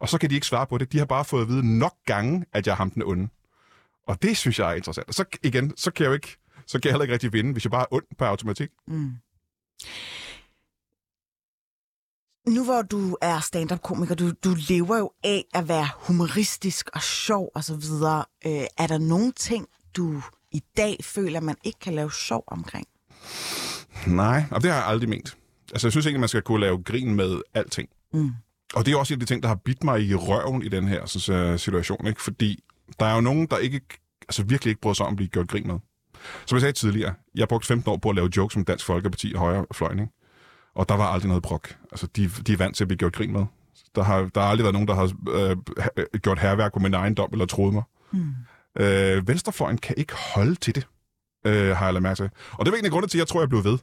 Og 0.00 0.08
så 0.08 0.18
kan 0.18 0.30
de 0.30 0.34
ikke 0.34 0.46
svare 0.46 0.66
på 0.66 0.78
det. 0.78 0.92
De 0.92 0.98
har 0.98 1.04
bare 1.04 1.24
fået 1.24 1.42
at 1.42 1.48
vide 1.48 1.78
nok 1.78 1.94
gange, 2.06 2.44
at 2.52 2.66
jeg 2.66 2.72
er 2.72 2.76
ham 2.76 2.90
den 2.90 3.02
onde. 3.02 3.28
Og 4.08 4.22
det 4.22 4.36
synes 4.36 4.58
jeg 4.58 4.70
er 4.70 4.74
interessant. 4.74 5.08
Og 5.08 5.14
så 5.14 5.24
igen, 5.42 5.76
så 5.76 5.90
kan 5.90 6.04
jeg 6.04 6.08
jo 6.08 6.14
ikke, 6.14 6.36
så 6.66 6.80
kan 6.80 6.84
jeg 6.84 6.92
heller 6.92 7.02
ikke 7.02 7.12
rigtig 7.12 7.32
vinde, 7.32 7.52
hvis 7.52 7.64
jeg 7.64 7.70
bare 7.70 7.82
er 7.82 7.94
ond 7.94 8.04
på 8.18 8.24
automatik. 8.24 8.68
Mm. 8.88 9.12
Nu 12.48 12.64
hvor 12.64 12.82
du 12.82 13.16
er 13.22 13.40
stand-up-komiker, 13.40 14.14
du, 14.14 14.32
du 14.44 14.54
lever 14.68 14.98
jo 14.98 15.10
af 15.24 15.44
at 15.54 15.68
være 15.68 15.88
humoristisk 15.96 16.90
og 16.94 17.02
sjov 17.02 17.50
og 17.54 17.64
så 17.64 17.76
videre. 17.76 18.24
Øh, 18.46 18.66
er 18.78 18.86
der 18.86 18.98
nogle 18.98 19.32
ting, 19.32 19.66
du 19.96 20.22
i 20.52 20.62
dag 20.76 20.96
føler, 21.02 21.40
man 21.40 21.56
ikke 21.64 21.78
kan 21.78 21.94
lave 21.94 22.12
sjov 22.12 22.44
omkring? 22.46 22.86
Nej, 24.06 24.44
og 24.50 24.62
det 24.62 24.70
har 24.70 24.78
jeg 24.78 24.86
aldrig 24.86 25.08
ment. 25.08 25.36
Altså, 25.72 25.86
jeg 25.86 25.92
synes 25.92 26.06
egentlig, 26.06 26.20
man 26.20 26.28
skal 26.28 26.42
kunne 26.42 26.60
lave 26.60 26.82
grin 26.82 27.14
med 27.14 27.40
alting. 27.54 27.88
Mm. 28.12 28.30
Og 28.74 28.86
det 28.86 28.92
er 28.92 28.96
også 28.96 29.14
en 29.14 29.20
af 29.20 29.26
de 29.26 29.32
ting, 29.32 29.42
der 29.42 29.48
har 29.48 29.60
bidt 29.64 29.84
mig 29.84 30.02
i 30.02 30.14
røven 30.14 30.62
i 30.62 30.68
den 30.68 30.88
her 30.88 31.06
sådan, 31.06 31.52
uh, 31.52 31.58
situation, 31.58 32.06
ikke? 32.06 32.22
Fordi 32.22 32.64
der 33.00 33.06
er 33.06 33.14
jo 33.14 33.20
nogen, 33.20 33.46
der 33.46 33.58
ikke, 33.58 33.80
altså 34.28 34.42
virkelig 34.42 34.70
ikke 34.70 34.80
bryder 34.80 34.94
sig 34.94 35.06
om 35.06 35.12
at 35.12 35.16
blive 35.16 35.28
gjort 35.28 35.48
grin 35.48 35.66
med. 35.66 35.78
Som 36.46 36.56
jeg 36.56 36.60
sagde 36.60 36.72
tidligere, 36.72 37.14
jeg 37.34 37.48
brugte 37.48 37.66
15 37.66 37.92
år 37.92 37.96
på 37.96 38.08
at 38.08 38.14
lave 38.14 38.30
jokes 38.36 38.56
om 38.56 38.64
Dansk 38.64 38.84
Folkeparti 38.86 39.32
og 39.34 39.40
Højrefløjen, 39.40 39.98
ikke? 39.98 40.12
Og 40.74 40.88
der 40.88 40.94
var 40.94 41.06
aldrig 41.06 41.28
noget 41.28 41.42
brok. 41.42 41.76
Altså, 41.92 42.06
de, 42.06 42.28
de 42.46 42.52
er 42.52 42.56
vant 42.56 42.76
til 42.76 42.84
at 42.84 42.88
blive 42.88 42.98
gjort 42.98 43.12
grin 43.12 43.32
med. 43.32 43.44
Der 43.94 44.02
har, 44.02 44.30
der 44.34 44.40
har 44.40 44.48
aldrig 44.48 44.64
været 44.64 44.72
nogen, 44.72 44.88
der 44.88 44.94
har 44.94 45.12
øh, 45.30 46.20
gjort 46.20 46.38
herværk 46.38 46.72
på 46.72 46.78
min 46.78 46.94
ejendom 46.94 47.28
eller 47.32 47.46
troet 47.46 47.74
mig. 47.74 47.82
Mm. 48.12 48.34
Øh, 48.80 49.28
venstrefløjen 49.28 49.78
kan 49.78 49.94
ikke 49.98 50.14
holde 50.34 50.54
til 50.54 50.74
det, 50.74 50.86
øh, 51.46 51.76
har 51.76 51.84
jeg 51.84 51.94
lagt 51.94 52.02
mærke 52.02 52.16
til. 52.16 52.30
Og 52.52 52.66
det 52.66 52.72
var 52.72 52.78
en 52.78 52.84
af 52.84 52.90
grundene 52.90 53.08
til, 53.08 53.18
at 53.18 53.20
jeg 53.20 53.28
tror, 53.28 53.40
jeg 53.40 53.48
blev 53.48 53.64
ved. 53.64 53.78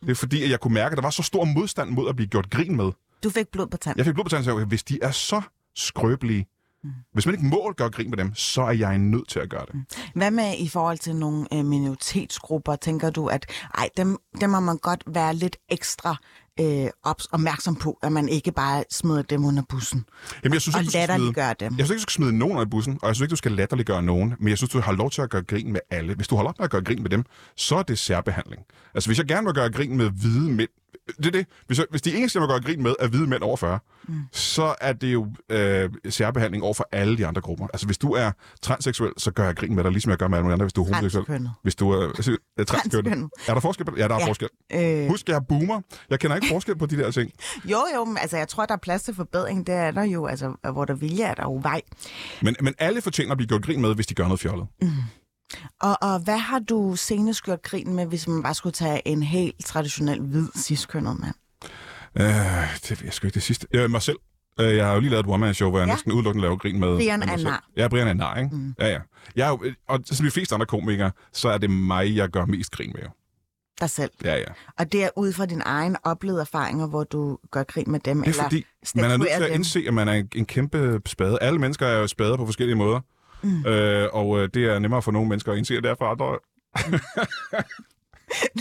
Det 0.00 0.10
er 0.10 0.14
fordi, 0.14 0.42
at 0.44 0.50
jeg 0.50 0.60
kunne 0.60 0.74
mærke, 0.74 0.92
at 0.92 0.96
der 0.96 1.02
var 1.02 1.10
så 1.10 1.22
stor 1.22 1.44
modstand 1.44 1.90
mod 1.90 2.08
at 2.08 2.16
blive 2.16 2.28
gjort 2.28 2.50
grin 2.50 2.76
med. 2.76 2.92
Du 3.24 3.30
fik 3.30 3.48
blod 3.48 3.66
på 3.66 3.76
tanden. 3.76 3.98
Jeg 3.98 4.06
fik 4.06 4.14
blod 4.14 4.24
på 4.24 4.28
tanden, 4.28 4.50
og 4.50 4.56
sagde, 4.56 4.66
hvis 4.66 4.82
de 4.82 4.98
er 5.02 5.10
så 5.10 5.42
skrøbelige, 5.76 6.46
mm. 6.84 6.90
hvis 7.12 7.26
man 7.26 7.34
ikke 7.34 7.46
må 7.46 7.72
gøre 7.76 7.90
grin 7.90 8.10
med 8.10 8.18
dem, 8.18 8.34
så 8.34 8.62
er 8.62 8.70
jeg 8.70 8.98
nødt 8.98 9.28
til 9.28 9.40
at 9.40 9.50
gøre 9.50 9.66
det. 9.66 9.74
Mm. 9.74 9.84
Hvad 10.14 10.30
med 10.30 10.54
i 10.58 10.68
forhold 10.68 10.98
til 10.98 11.16
nogle 11.16 11.46
øh, 11.54 11.64
minoritetsgrupper? 11.64 12.76
Tænker 12.76 13.10
du, 13.10 13.26
at 13.26 13.46
ej, 13.74 13.88
dem, 13.96 14.16
dem 14.40 14.50
må 14.50 14.60
man 14.60 14.78
godt 14.78 15.04
være 15.06 15.34
lidt 15.34 15.56
ekstra 15.68 16.16
øh, 16.60 16.86
ops, 17.02 17.24
opmærksom 17.24 17.76
på, 17.76 17.98
at 18.02 18.12
man 18.12 18.28
ikke 18.28 18.52
bare 18.52 18.84
smider 18.90 19.22
dem 19.22 19.44
under 19.44 19.62
bussen 19.68 20.04
Jamen, 20.44 20.54
jeg 20.54 20.60
synes, 20.60 20.76
og 20.76 20.80
smide, 20.82 20.92
latterliggøre 20.96 21.54
dem? 21.60 21.74
jeg 21.78 21.86
synes 21.86 21.90
ikke, 21.90 21.98
du 21.98 22.02
skal 22.02 22.12
smide 22.12 22.38
nogen 22.38 22.56
under 22.56 22.70
bussen, 22.70 22.98
og 23.02 23.08
jeg 23.08 23.16
synes 23.16 23.24
ikke, 23.24 23.30
du 23.30 23.36
skal 23.36 23.52
latterliggøre 23.52 24.02
nogen, 24.02 24.34
men 24.38 24.48
jeg 24.48 24.58
synes, 24.58 24.70
du 24.70 24.80
har 24.80 24.92
lov 24.92 25.10
til 25.10 25.22
at 25.22 25.30
gøre 25.30 25.42
grin 25.42 25.72
med 25.72 25.80
alle. 25.90 26.14
Hvis 26.14 26.28
du 26.28 26.36
holder 26.36 26.48
op 26.48 26.58
med 26.58 26.64
at 26.64 26.70
gøre 26.70 26.82
grin 26.82 27.02
med 27.02 27.10
dem, 27.10 27.24
så 27.56 27.76
er 27.76 27.82
det 27.82 27.98
særbehandling. 27.98 28.62
Altså, 28.94 29.08
hvis 29.08 29.18
jeg 29.18 29.26
gerne 29.26 29.44
vil 29.46 29.54
gøre 29.54 29.70
grin 29.70 29.96
med 29.96 30.10
hvide 30.10 30.50
mænd, 30.50 30.68
det 31.16 31.26
er 31.26 31.30
det. 31.30 31.46
Hvis, 31.66 31.80
hvis 31.90 32.02
de 32.02 32.16
eneste, 32.16 32.38
vil 32.40 32.48
gøre 32.48 32.60
grin 32.60 32.82
med, 32.82 32.94
er 33.00 33.08
hvide 33.08 33.26
mænd 33.26 33.42
over 33.42 33.56
40, 33.56 33.78
mm. 34.08 34.14
så 34.32 34.74
er 34.80 34.92
det 34.92 35.12
jo 35.12 35.26
øh, 35.50 35.90
særbehandling 36.08 36.64
over 36.64 36.74
for 36.74 36.88
alle 36.92 37.18
de 37.18 37.26
andre 37.26 37.40
grupper. 37.40 37.66
Altså, 37.72 37.86
hvis 37.86 37.98
du 37.98 38.12
er 38.12 38.30
transseksuel, 38.62 39.12
så 39.16 39.30
gør 39.30 39.44
jeg 39.44 39.56
grin 39.56 39.74
med 39.74 39.84
dig, 39.84 39.92
ligesom 39.92 40.10
jeg 40.10 40.18
gør 40.18 40.28
med 40.28 40.38
alle 40.38 40.52
andre, 40.52 40.64
hvis 40.64 40.72
du 40.72 40.82
er 40.82 40.94
homoseksuel. 40.94 41.48
Hvis 41.62 41.74
du 41.74 41.90
er, 41.90 42.38
er 42.58 42.64
transkønnet. 42.64 43.30
Er 43.48 43.54
der 43.54 43.60
forskel 43.60 43.84
på 43.86 43.90
det? 43.94 43.98
Ja, 43.98 44.08
der 44.08 44.14
er 44.14 44.18
Ja. 44.20 44.26
forskel. 44.26 44.48
Øh, 44.72 45.08
Husk, 45.08 45.28
jeg 45.28 45.34
er 45.36 45.40
boomer. 45.40 45.80
Jeg 46.10 46.20
kender 46.20 46.36
ikke 46.36 46.48
forskel 46.50 46.78
på 46.78 46.86
de 46.86 46.96
der 46.96 47.10
ting. 47.10 47.32
jo, 47.72 47.78
jo, 47.94 48.04
men 48.04 48.18
altså, 48.18 48.36
jeg 48.36 48.48
tror, 48.48 48.66
der 48.66 48.74
er 48.74 48.78
plads 48.82 49.02
til 49.02 49.14
forbedring. 49.14 49.66
Det 49.66 49.74
er 49.74 49.90
der 49.90 50.02
jo, 50.02 50.26
altså, 50.26 50.52
hvor 50.72 50.84
der 50.84 50.94
vilje 50.94 51.24
er 51.24 51.34
der 51.34 51.42
jo 51.42 51.60
vej. 51.62 51.80
Men, 52.42 52.56
men 52.60 52.74
alle 52.78 53.00
fortjener 53.02 53.30
at 53.32 53.36
blive 53.38 53.48
gjort 53.48 53.62
grin 53.62 53.80
med, 53.80 53.94
hvis 53.94 54.06
de 54.06 54.14
gør 54.14 54.24
noget 54.24 54.40
fjollet. 54.40 54.66
Og, 55.80 55.96
og 56.02 56.18
hvad 56.20 56.38
har 56.38 56.58
du 56.58 56.96
senest 56.96 57.42
gjort 57.44 57.62
grin 57.62 57.94
med, 57.94 58.06
hvis 58.06 58.28
man 58.28 58.42
bare 58.42 58.54
skulle 58.54 58.72
tage 58.72 59.08
en 59.08 59.22
helt 59.22 59.64
traditionel 59.66 60.20
hvid 60.20 60.48
ciskønnet 60.56 61.20
mand? 61.20 61.34
Øh, 62.20 62.26
det 62.88 62.90
ved 62.90 63.04
jeg 63.04 63.12
sgu 63.12 63.26
ikke 63.26 63.34
det 63.34 63.42
sidste. 63.42 63.66
Øh, 63.74 63.90
mig 63.90 64.02
selv. 64.02 64.16
Øh, 64.60 64.76
jeg 64.76 64.86
har 64.86 64.94
jo 64.94 65.00
lige 65.00 65.10
lavet 65.10 65.24
et 65.26 65.30
one-man-show, 65.32 65.70
hvor 65.70 65.78
jeg 65.78 65.86
Ja. 65.88 65.92
næsten 65.94 66.12
udelukkende 66.12 66.42
laver 66.42 66.56
grin 66.56 66.80
med 66.80 66.96
Brian 66.96 67.22
er 67.22 67.36
nar. 67.36 67.64
Ja, 67.76 67.88
Brian 67.88 68.08
er 68.08 68.12
nar, 68.12 68.36
ikke? 68.36 68.56
Mm. 68.56 68.74
Ja, 68.78 68.88
ja. 68.88 68.98
Jeg 69.36 69.46
er 69.46 69.50
jo, 69.50 69.64
og 69.88 70.00
som 70.04 70.24
de 70.26 70.30
fleste 70.30 70.54
andre 70.54 70.66
komikere, 70.66 71.10
så 71.32 71.48
er 71.48 71.58
det 71.58 71.70
mig, 71.70 72.16
jeg 72.16 72.28
gør 72.28 72.44
mest 72.44 72.70
grin 72.70 72.92
med. 72.94 73.02
jo. 73.02 73.08
Dig 73.80 73.90
selv. 73.90 74.10
Ja, 74.24 74.36
ja. 74.36 74.44
Og 74.78 74.92
det 74.92 75.04
er 75.04 75.08
ud 75.16 75.32
fra 75.32 75.46
dine 75.46 75.62
egne 75.64 75.96
oplevede 76.06 76.40
erfaringer, 76.40 76.86
hvor 76.86 77.04
du 77.04 77.38
gør 77.50 77.62
grin 77.62 77.90
med 77.90 78.00
dem? 78.00 78.18
Det 78.22 78.26
er 78.28 78.30
eller 78.30 78.42
fordi, 78.42 78.64
man 78.94 79.10
er 79.10 79.16
nødt 79.16 79.28
til 79.36 79.42
at 79.44 79.50
indse, 79.50 79.84
at 79.88 79.94
man 79.94 80.08
er 80.08 80.12
en, 80.12 80.28
en 80.34 80.46
kæmpe 80.46 81.00
spade. 81.06 81.38
Alle 81.40 81.58
mennesker 81.58 81.86
er 81.86 81.98
jo 81.98 82.06
spader 82.06 82.36
på 82.36 82.46
forskellige 82.46 82.76
måder. 82.76 83.00
Mm. 83.42 83.66
Øh, 83.66 84.08
og 84.12 84.38
øh, 84.38 84.48
det 84.54 84.64
er 84.64 84.78
nemmere 84.78 85.02
for 85.02 85.12
nogle 85.12 85.28
mennesker 85.28 85.52
at 85.52 85.58
indse, 85.58 85.76
at 85.76 85.82
det 85.82 85.90
er 85.90 85.94
for 85.98 86.06
andre. 86.06 86.38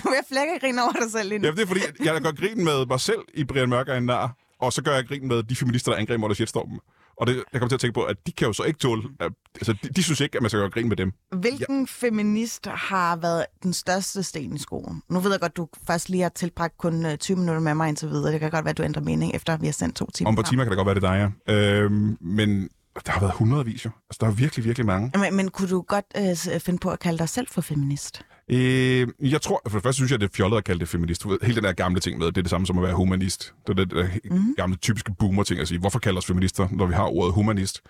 Du 0.04 0.10
vil 0.10 0.20
flække 0.30 0.60
grin 0.62 0.80
over 0.80 0.92
dig 0.92 1.12
selv 1.12 1.30
lige 1.30 1.40
nu. 1.40 1.46
Ja, 1.46 1.52
det 1.52 1.62
er 1.62 1.68
fordi, 1.68 1.82
jeg 2.04 2.22
gør 2.22 2.32
grin 2.32 2.64
med 2.64 2.86
mig 2.86 3.00
selv 3.00 3.20
i 3.34 3.44
Brian 3.44 3.70
Mørk 3.70 3.90
en 3.90 4.04
nar, 4.04 4.36
og 4.60 4.74
så 4.74 4.84
gør 4.84 4.96
jeg 4.96 5.08
grin 5.08 5.28
med 5.28 5.44
de 5.44 5.56
feminister, 5.56 5.92
der 5.92 6.00
angriber 6.00 6.28
mig, 6.28 6.36
shitstormen. 6.36 6.80
Og 7.18 7.28
det, 7.28 7.44
jeg 7.54 7.62
kommer 7.62 7.70
til 7.70 7.76
at 7.76 7.80
tænke 7.80 7.94
på, 7.94 8.04
at 8.04 8.18
de 8.28 8.32
kan 8.32 8.48
jo 8.48 8.54
så 8.54 8.64
ikke 8.64 8.80
tåle... 8.80 9.04
At, 9.20 9.32
altså, 9.56 9.74
de, 9.84 9.90
de 9.90 10.04
synes 10.04 10.20
ikke, 10.20 10.36
at 10.36 10.42
man 10.42 10.50
skal 10.50 10.60
gøre 10.60 10.70
grin 10.70 10.88
med 10.88 10.98
dem. 10.98 11.12
Hvilken 11.32 11.80
ja. 11.80 11.86
feminist 11.88 12.66
har 12.66 13.16
været 13.16 13.46
den 13.64 13.74
største 13.74 14.24
sten 14.24 14.56
i 14.56 14.60
skoen? 14.60 15.02
Nu 15.10 15.20
ved 15.20 15.32
jeg 15.32 15.40
godt, 15.40 15.58
du 15.58 15.68
først 15.88 16.10
lige 16.10 16.22
har 16.22 16.30
tilbragt 16.30 16.78
kun 16.78 17.06
øh, 17.06 17.18
20 17.18 17.38
minutter 17.38 17.62
med 17.62 17.74
mig 17.74 17.90
indtil 17.90 18.10
videre. 18.10 18.32
Det 18.32 18.40
kan 18.40 18.52
godt 18.52 18.66
være, 18.66 18.70
at 18.70 18.78
du 18.78 18.84
ændrer 18.84 19.02
mening, 19.02 19.36
efter 19.36 19.58
vi 19.58 19.66
har 19.66 19.74
sendt 19.74 19.96
to 19.96 20.12
timer. 20.14 20.30
Om 20.30 20.36
på 20.36 20.42
timer 20.42 20.64
kan 20.64 20.72
det 20.72 20.78
godt 20.78 20.86
være, 20.86 20.96
det 20.96 21.04
er 21.04 21.28
dig, 21.28 21.34
ja. 21.48 21.54
Øhm, 21.54 22.18
men 22.22 22.70
der 23.06 23.12
har 23.12 23.20
været 23.20 23.34
hundredvis 23.34 23.86
jo. 23.86 23.90
Altså, 24.10 24.18
der 24.22 24.28
er 24.28 24.32
virkelig, 24.32 24.66
virkelig 24.66 24.86
mange. 24.86 25.12
Men, 25.20 25.36
men 25.36 25.50
kunne 25.50 25.70
du 25.70 25.82
godt 25.82 26.06
øh, 26.18 26.36
s- 26.36 26.50
finde 26.64 26.80
på 26.80 26.90
at 26.90 27.00
kalde 27.00 27.18
dig 27.18 27.30
selv 27.30 27.48
for 27.52 27.62
feminist? 27.62 28.22
Øh, 28.52 29.08
jeg 29.20 29.42
tror, 29.42 29.62
for 29.68 29.78
det 29.78 29.84
første 29.84 29.96
synes 29.98 30.12
jeg, 30.12 30.20
det 30.20 30.30
er 30.30 30.34
fjollet 30.36 30.58
at 30.58 30.64
kalde 30.64 30.80
det 30.80 30.90
feminist. 30.90 31.24
Du 31.24 31.30
ved, 31.30 31.38
Hele 31.42 31.56
den 31.56 31.64
der 31.64 31.74
gamle 31.74 32.00
ting 32.00 32.18
med, 32.18 32.28
det 32.28 32.38
er 32.38 32.42
det 32.42 32.50
samme 32.50 32.68
som 32.68 32.78
at 32.78 32.84
være 32.84 32.94
humanist. 32.94 33.54
Det 33.68 33.80
er 33.80 33.86
det 33.86 33.92
der 33.92 34.08
mm. 34.32 34.54
gamle 34.58 34.76
typiske 34.78 35.12
boomer-ting 35.20 35.60
at 35.60 35.68
sige, 35.68 35.80
hvorfor 35.80 36.00
kalder 36.00 36.18
os 36.18 36.26
feminister, 36.26 36.68
når 36.72 36.86
vi 36.86 36.94
har 36.94 37.04
ordet 37.04 37.34
humanist? 37.34 37.82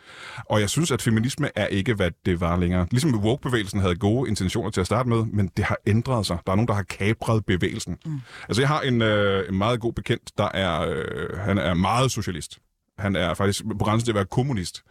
Og 0.49 0.61
jeg 0.61 0.69
synes, 0.69 0.91
at 0.91 1.01
feminisme 1.01 1.49
er 1.55 1.67
ikke, 1.67 1.93
hvad 1.93 2.11
det 2.25 2.41
var 2.41 2.57
længere. 2.57 2.87
Ligesom 2.91 3.15
woke-bevægelsen 3.19 3.79
havde 3.79 3.95
gode 3.95 4.29
intentioner 4.29 4.69
til 4.69 4.81
at 4.81 4.85
starte 4.85 5.09
med, 5.09 5.25
men 5.25 5.51
det 5.57 5.65
har 5.65 5.77
ændret 5.87 6.25
sig. 6.25 6.37
Der 6.45 6.51
er 6.51 6.55
nogen, 6.55 6.67
der 6.67 6.73
har 6.73 6.83
kapret 6.83 7.45
bevægelsen. 7.45 7.97
Mm. 8.05 8.19
Altså, 8.49 8.61
jeg 8.61 8.69
har 8.69 8.81
en, 8.81 9.01
øh, 9.01 9.49
en 9.49 9.57
meget 9.57 9.79
god 9.79 9.93
bekendt, 9.93 10.31
der 10.37 10.49
er, 10.53 10.81
øh, 10.89 11.39
han 11.39 11.57
er 11.57 11.73
meget 11.73 12.11
socialist. 12.11 12.59
Han 12.97 13.15
er 13.15 13.33
faktisk 13.33 13.63
på 13.79 13.83
grænsen 13.85 14.05
til 14.05 14.11
at 14.11 14.15
være 14.15 14.25
kommunist. 14.25 14.83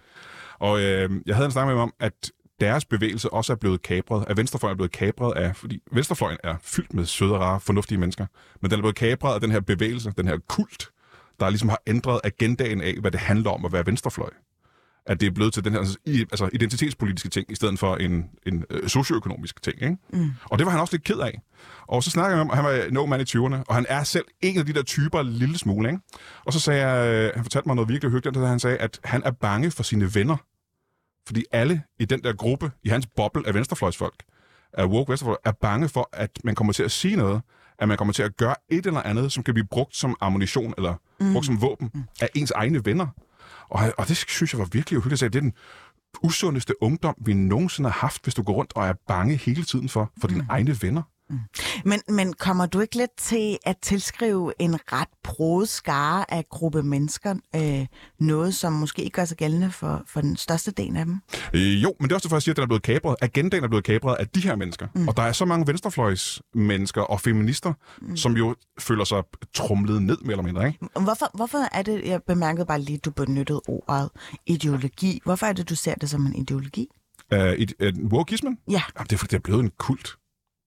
Og 0.59 0.81
øh, 0.81 1.11
jeg 1.27 1.35
havde 1.35 1.47
en 1.47 1.53
snak 1.53 1.66
med 1.66 1.73
dem 1.73 1.81
om, 1.81 1.95
at 2.01 2.31
deres 2.61 2.85
bevægelse 2.85 3.33
også 3.33 3.53
er 3.53 3.57
blevet 3.57 3.83
kapret, 3.83 4.25
at 4.29 4.37
venstrefløjen 4.37 4.75
er 4.75 4.77
blevet 4.77 4.92
kapret 4.92 5.33
af, 5.37 5.57
fordi 5.57 5.83
venstrefløjen 5.92 6.38
er 6.45 6.57
fyldt 6.62 6.95
med 6.95 7.05
søde 7.05 7.35
og 7.35 7.40
rare, 7.40 7.61
fornuftige 7.61 7.99
mennesker, 7.99 8.27
men 8.61 8.71
den 8.71 8.79
er 8.79 8.83
blevet 8.83 8.97
kapret 8.97 9.35
af 9.35 9.40
den 9.40 9.51
her 9.51 9.61
bevægelse, 9.61 10.12
den 10.16 10.29
her 10.29 10.38
kult, 10.49 10.90
der 11.40 11.51
ligesom 11.51 11.69
har 11.69 11.83
ændret 11.87 12.21
agendaen 12.25 12.81
af, 12.81 12.95
hvad 13.01 13.11
det 13.11 13.21
handler 13.21 13.51
om 13.51 13.64
at 13.64 13.73
være 13.73 13.87
venstrefløj. 13.87 14.31
At 15.07 15.21
det 15.21 15.27
er 15.27 15.31
blevet 15.31 15.55
til 15.55 15.64
den 15.64 15.73
her 15.73 15.81
altså, 16.31 16.49
identitetspolitiske 16.53 17.29
ting, 17.29 17.51
i 17.51 17.55
stedet 17.55 17.79
for 17.79 17.97
en, 17.97 18.25
en 18.47 18.64
øh, 18.71 18.88
socioøkonomisk 18.88 19.62
ting. 19.62 19.83
Ikke? 19.83 19.97
Mm. 20.12 20.31
Og 20.45 20.59
det 20.59 20.66
var 20.66 20.71
han 20.73 20.81
også 20.81 20.95
lidt 20.95 21.05
ked 21.05 21.19
af. 21.19 21.40
Og 21.87 22.03
så 22.03 22.11
snakkede 22.11 22.38
jeg 22.38 22.47
med 22.47 22.55
ham, 22.55 22.64
han 22.64 22.75
var 22.75 22.90
no 22.90 23.07
man 23.07 23.21
i 23.21 23.25
20'erne, 23.25 23.64
og 23.69 23.75
han 23.75 23.87
er 23.88 24.05
selv 24.05 24.25
en 24.40 24.59
af 24.59 24.66
de 24.66 24.73
der 24.73 24.83
typer 24.83 25.21
en 25.21 25.27
lille 25.27 25.59
smule. 25.59 25.88
Ikke? 25.88 26.01
Og 26.45 26.53
så 26.53 26.61
sagde 26.61 26.87
jeg, 26.88 27.09
øh, 27.09 27.31
han 27.35 27.45
fortalte 27.45 27.69
mig 27.69 27.77
noget 27.77 27.88
virkelig 27.88 28.12
hyggeligt, 28.12 28.37
da 28.37 28.47
han 28.47 28.61
sagde, 28.61 28.77
at 28.77 29.01
han 29.05 29.23
er 29.25 29.31
bange 29.31 29.71
for 29.71 29.83
sine 29.83 30.14
venner. 30.14 30.37
Fordi 31.27 31.45
alle 31.53 31.83
i 31.99 32.05
den 32.05 32.23
der 32.23 32.33
gruppe, 32.33 32.71
i 32.85 32.88
hans 32.88 33.07
boble 33.16 33.42
af 33.47 33.55
venstrefløjsfolk, 33.55 34.23
at 34.73 34.87
woke 34.87 35.09
venstrefløj 35.09 35.37
er 35.45 35.53
bange 35.53 35.88
for, 35.88 36.09
at 36.12 36.31
man 36.45 36.55
kommer 36.55 36.73
til 36.73 36.83
at 36.83 36.90
sige 36.90 37.16
noget, 37.16 37.42
at 37.79 37.88
man 37.88 37.97
kommer 37.97 38.12
til 38.12 38.23
at 38.23 38.37
gøre 38.37 38.55
et 38.69 38.87
eller 38.87 39.03
andet, 39.03 39.33
som 39.33 39.42
kan 39.42 39.55
blive 39.55 39.66
brugt 39.66 39.97
som 39.97 40.16
ammunition 40.21 40.75
eller 40.77 40.95
mm. 41.21 41.33
brugt 41.33 41.47
som 41.47 41.61
våben 41.61 41.90
mm. 41.95 42.03
af 42.21 42.29
ens 42.35 42.51
egne 42.51 42.85
venner. 42.85 43.07
Og, 43.69 43.93
og 43.99 44.09
det 44.09 44.17
synes 44.17 44.53
jeg 44.53 44.59
var 44.59 44.69
virkelig 44.73 44.99
uhyggeligt. 44.99 45.21
Det 45.33 45.37
er 45.37 45.41
den 45.41 45.53
usundeste 46.23 46.83
ungdom, 46.83 47.15
vi 47.19 47.35
nogensinde 47.35 47.91
har 47.91 48.01
haft, 48.01 48.23
hvis 48.23 48.35
du 48.35 48.43
går 48.43 48.53
rundt 48.53 48.73
og 48.77 48.87
er 48.87 48.95
bange 49.09 49.37
hele 49.37 49.65
tiden 49.65 49.89
for, 49.89 50.13
for 50.21 50.29
dine 50.29 50.41
mm. 50.41 50.47
egne 50.51 50.77
venner. 50.83 51.03
Mm. 51.31 51.39
Men, 51.85 52.01
men 52.09 52.33
kommer 52.33 52.67
du 52.67 52.81
ikke 52.81 52.97
lidt 52.97 53.17
til 53.19 53.59
at 53.65 53.77
tilskrive 53.83 54.53
en 54.59 54.79
ret 54.93 55.09
broet 55.23 55.69
skare 55.69 56.33
af 56.33 56.45
gruppe 56.49 56.83
mennesker 56.83 57.35
øh, 57.57 57.87
noget, 58.21 58.55
som 58.55 58.73
måske 58.73 59.03
ikke 59.03 59.15
gør 59.15 59.25
sig 59.25 59.37
gældende 59.37 59.71
for, 59.71 60.03
for 60.07 60.21
den 60.21 60.37
største 60.37 60.71
del 60.71 60.97
af 60.97 61.05
dem? 61.05 61.21
Øh, 61.55 61.83
jo, 61.83 61.95
men 62.01 62.09
det 62.09 62.12
er 62.12 62.17
også 62.17 62.29
derfor, 62.29 62.37
jeg 62.37 62.43
siger, 62.43 62.53
at 62.53 62.57
den 62.57 62.62
er 62.62 62.67
blevet 62.67 62.83
kabret. 62.83 63.17
Agendaen 63.21 63.65
er 63.65 63.69
blevet 63.69 63.85
kabret 63.85 64.17
af 64.17 64.29
de 64.29 64.41
her 64.41 64.57
mennesker. 64.57 64.87
Mm. 64.95 65.09
Og 65.09 65.17
der 65.17 65.23
er 65.23 65.33
så 65.33 65.45
mange 65.45 65.67
venstrefløjs 65.67 66.43
mennesker 66.55 67.03
og 67.03 67.21
feminister, 67.21 67.73
mm. 68.03 68.17
som 68.17 68.37
jo 68.37 68.55
føler 68.79 69.05
sig 69.05 69.23
trumlet 69.55 70.03
ned, 70.03 70.19
mere 70.19 70.33
eller 70.33 70.43
mindre. 70.43 70.67
Ikke? 70.67 70.79
Hvorfor, 71.01 71.31
hvorfor 71.35 71.59
er 71.73 71.83
det, 71.83 72.05
jeg 72.05 72.23
bemærkede 72.23 72.67
bare 72.67 72.81
lige, 72.81 72.99
du 72.99 73.11
benyttede 73.11 73.61
ordet 73.69 74.11
ideologi. 74.47 75.21
Hvorfor 75.25 75.47
er 75.47 75.53
det, 75.53 75.69
du 75.69 75.75
ser 75.75 75.95
det 75.95 76.11
som 76.11 76.27
en 76.27 76.35
ideologi? 76.35 76.89
Uh, 77.33 77.39
et, 77.39 77.73
et, 77.81 77.97
wokeismen? 78.12 78.59
Ja. 78.71 78.83
Jamen, 78.97 79.07
det 79.07 79.12
er 79.12 79.19
fordi, 79.19 79.31
det 79.31 79.37
er 79.37 79.43
blevet 79.43 79.62
en 79.62 79.71
kult. 79.79 80.17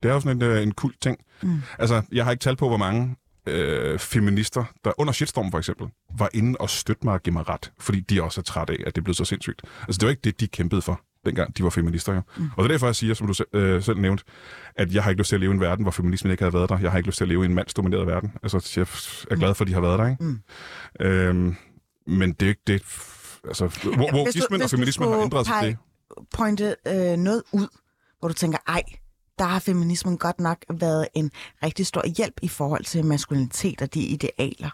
Det 0.03 0.09
er 0.09 0.13
jo 0.13 0.19
sådan 0.19 0.37
en, 0.37 0.43
øh, 0.43 0.63
en 0.63 0.71
kult 0.71 1.01
ting. 1.01 1.17
Mm. 1.41 1.61
Altså, 1.79 2.01
jeg 2.11 2.23
har 2.25 2.31
ikke 2.31 2.41
talt 2.41 2.57
på, 2.57 2.67
hvor 2.67 2.77
mange 2.77 3.15
øh, 3.45 3.99
feminister, 3.99 4.63
der 4.85 4.91
under 4.97 5.13
shitstorm 5.13 5.51
for 5.51 5.57
eksempel, 5.57 5.87
var 6.17 6.29
inde 6.33 6.57
og 6.59 6.69
støtte 6.69 7.05
mig 7.05 7.13
og 7.13 7.23
give 7.23 7.33
mig 7.33 7.49
ret, 7.49 7.71
fordi 7.79 7.99
de 7.99 8.23
også 8.23 8.41
er 8.41 8.43
trætte 8.43 8.73
af, 8.73 8.77
at 8.87 8.95
det 8.95 9.03
blev 9.03 9.13
så 9.13 9.25
sindssygt. 9.25 9.61
Altså, 9.87 9.99
det 9.99 10.05
var 10.05 10.09
ikke 10.09 10.21
det, 10.23 10.39
de 10.39 10.47
kæmpede 10.47 10.81
for, 10.81 11.01
dengang 11.25 11.57
de 11.57 11.63
var 11.63 11.69
feminister. 11.69 12.13
Jo. 12.13 12.21
Mm. 12.37 12.49
Og 12.57 12.63
det 12.63 12.69
er 12.69 12.73
derfor, 12.73 12.87
jeg 12.87 12.95
siger, 12.95 13.13
som 13.13 13.27
du 13.27 13.57
øh, 13.57 13.83
selv 13.83 13.97
nævnte, 13.97 14.23
at 14.75 14.93
jeg 14.93 15.03
har 15.03 15.09
ikke 15.09 15.21
lyst 15.21 15.29
til 15.29 15.35
at 15.35 15.39
leve 15.39 15.51
i 15.51 15.55
en 15.55 15.61
verden, 15.61 15.83
hvor 15.83 15.91
feminismen 15.91 16.31
ikke 16.31 16.43
havde 16.43 16.53
været 16.53 16.69
der. 16.69 16.79
Jeg 16.79 16.91
har 16.91 16.97
ikke 16.97 17.09
lyst 17.09 17.17
til 17.17 17.23
at 17.23 17.27
leve 17.27 17.43
i 17.43 17.45
en 17.45 17.55
mandsdomineret 17.55 18.07
verden. 18.07 18.33
Altså, 18.43 18.73
jeg 18.75 18.81
er 19.31 19.35
glad 19.35 19.55
for, 19.55 19.63
at 19.63 19.67
de 19.67 19.73
har 19.73 19.81
været 19.81 19.99
der, 19.99 20.07
ikke? 20.07 20.23
Mm. 20.23 20.39
Øhm, 20.99 21.55
men 22.07 22.31
det 22.31 22.45
er 22.45 22.49
ikke 22.49 22.61
det... 22.67 22.83
Altså, 23.47 23.67
hvor, 23.67 23.95
hvor 23.95 24.09
du, 24.09 24.63
og 24.63 24.69
feminismen 24.69 25.09
har 25.09 25.21
ændret 25.21 25.45
sig 25.45 25.55
det. 25.63 25.77
pointe 26.33 26.75
øh, 26.87 27.17
noget 27.17 27.43
ud, 27.51 27.67
hvor 28.19 28.27
du 28.27 28.33
tænker, 28.33 28.57
ej, 28.67 28.83
der 29.39 29.45
har 29.45 29.59
feminismen 29.59 30.17
godt 30.17 30.39
nok 30.39 30.57
været 30.69 31.07
en 31.13 31.31
rigtig 31.63 31.85
stor 31.85 32.03
hjælp 32.17 32.33
i 32.41 32.47
forhold 32.47 32.83
til 32.83 33.05
maskulinitet 33.05 33.81
og 33.81 33.93
de 33.93 34.01
idealer, 34.01 34.69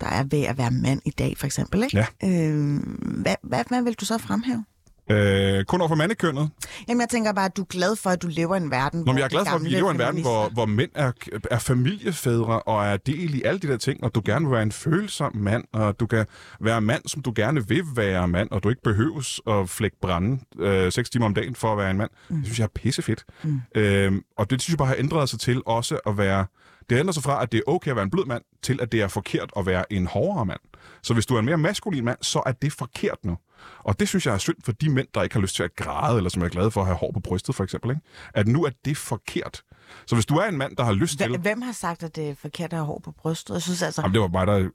der 0.00 0.06
er 0.06 0.24
ved 0.24 0.42
at 0.42 0.58
være 0.58 0.70
mand 0.70 1.00
i 1.04 1.10
dag, 1.10 1.38
for 1.38 1.46
eksempel. 1.46 1.82
Ikke? 1.82 2.06
Ja. 2.22 2.28
Øh, 2.28 2.80
hvad, 3.00 3.34
hvad, 3.42 3.64
hvad 3.68 3.82
vil 3.82 3.94
du 3.94 4.04
så 4.04 4.18
fremhæve? 4.18 4.64
Øh, 5.10 5.64
kun 5.64 5.80
over 5.80 5.88
for 5.88 5.94
mandekønnet? 5.94 6.50
Jamen, 6.88 7.00
jeg 7.00 7.08
tænker 7.08 7.32
bare, 7.32 7.44
at 7.44 7.56
du 7.56 7.62
er 7.62 7.66
glad 7.66 7.96
for, 7.96 8.10
at 8.10 8.22
du 8.22 8.28
lever 8.30 8.54
i 8.54 8.58
en 8.58 8.70
verden, 8.70 9.00
Nå, 9.00 9.04
hvor 9.04 9.14
jeg 9.14 9.24
er 9.24 9.28
glad 9.28 9.44
for, 9.46 9.56
at 9.56 9.64
vi 9.64 9.68
lever 9.68 9.88
i 9.88 9.92
en 9.92 9.98
verden, 9.98 10.22
hvor, 10.22 10.48
hvor 10.48 10.66
mænd 10.66 10.90
er, 10.94 11.12
er 11.50 11.58
familiefædre 11.58 12.62
og 12.62 12.86
er 12.86 12.96
del 12.96 13.34
i 13.34 13.42
alle 13.42 13.60
de 13.60 13.68
der 13.68 13.76
ting, 13.76 14.04
og 14.04 14.14
du 14.14 14.22
gerne 14.24 14.46
vil 14.46 14.52
være 14.52 14.62
en 14.62 14.72
følsom 14.72 15.36
mand, 15.36 15.64
og 15.72 16.00
du 16.00 16.06
kan 16.06 16.26
være 16.60 16.80
mand, 16.80 17.02
som 17.06 17.22
du 17.22 17.32
gerne 17.36 17.68
vil 17.68 17.84
være 17.94 18.28
mand, 18.28 18.50
og 18.50 18.62
du 18.62 18.68
ikke 18.68 18.82
behøves 18.82 19.40
at 19.46 19.68
flække 19.68 19.96
brænde 20.02 20.38
øh, 20.58 20.92
seks 20.92 21.10
timer 21.10 21.26
om 21.26 21.34
dagen 21.34 21.54
for 21.54 21.72
at 21.72 21.78
være 21.78 21.90
en 21.90 21.96
mand. 21.96 22.10
Mm. 22.28 22.36
Det 22.36 22.44
synes 22.44 22.58
jeg 22.58 22.64
er 22.64 22.68
pissefedt. 22.74 23.24
Mm. 23.42 23.60
Øh, 23.74 24.12
og 24.38 24.50
det 24.50 24.62
synes 24.62 24.72
jeg 24.72 24.78
bare 24.78 24.88
har 24.88 24.96
ændret 24.98 25.28
sig 25.28 25.40
til 25.40 25.62
også 25.66 25.98
at 26.06 26.18
være... 26.18 26.46
Det 26.90 26.98
ændrer 26.98 27.12
sig 27.12 27.22
fra, 27.22 27.42
at 27.42 27.52
det 27.52 27.58
er 27.58 27.62
okay 27.70 27.90
at 27.90 27.96
være 27.96 28.02
en 28.02 28.10
blød 28.10 28.24
mand, 28.26 28.42
til 28.62 28.78
at 28.82 28.92
det 28.92 29.00
er 29.00 29.08
forkert 29.08 29.50
at 29.56 29.66
være 29.66 29.92
en 29.92 30.06
hårdere 30.06 30.46
mand. 30.46 30.60
Så 31.02 31.14
hvis 31.14 31.26
du 31.26 31.34
er 31.34 31.38
en 31.38 31.44
mere 31.44 31.58
maskulin 31.58 32.04
mand, 32.04 32.18
så 32.22 32.42
er 32.46 32.52
det 32.52 32.72
forkert 32.72 33.18
nu. 33.24 33.36
Og 33.78 34.00
det 34.00 34.08
synes 34.08 34.26
jeg 34.26 34.34
er 34.34 34.38
synd 34.38 34.56
for 34.64 34.72
de 34.72 34.90
mænd, 34.90 35.06
der 35.14 35.22
ikke 35.22 35.34
har 35.34 35.40
lyst 35.40 35.56
til 35.56 35.62
at 35.62 35.76
græde, 35.76 36.16
eller 36.16 36.30
som 36.30 36.42
er 36.42 36.48
glade 36.48 36.70
for 36.70 36.80
at 36.80 36.86
have 36.86 36.96
hår 36.96 37.10
på 37.14 37.20
brystet, 37.20 37.54
for 37.54 37.64
eksempel. 37.64 37.90
Ikke? 37.90 38.02
At 38.34 38.48
nu 38.48 38.64
er 38.64 38.70
det 38.84 38.96
forkert. 38.96 39.62
Så 40.06 40.14
hvis 40.14 40.26
du 40.26 40.36
er 40.36 40.44
en 40.44 40.56
mand, 40.56 40.76
der 40.76 40.84
har 40.84 40.92
lyst 40.92 41.18
til... 41.18 41.38
Hvem 41.38 41.62
har 41.62 41.72
sagt, 41.72 42.02
at 42.02 42.16
det 42.16 42.30
er 42.30 42.34
forkert 42.34 42.72
at 42.72 42.78
have 42.78 42.86
hår 42.86 43.00
på 43.04 43.12
brystet? 43.12 43.54
Jeg 43.54 43.62
synes 43.62 43.82
altså... 43.82 44.02
Jamen, 44.02 44.14
det 44.14 44.20
var 44.20 44.28
mig, 44.28 44.46
der... 44.46 44.70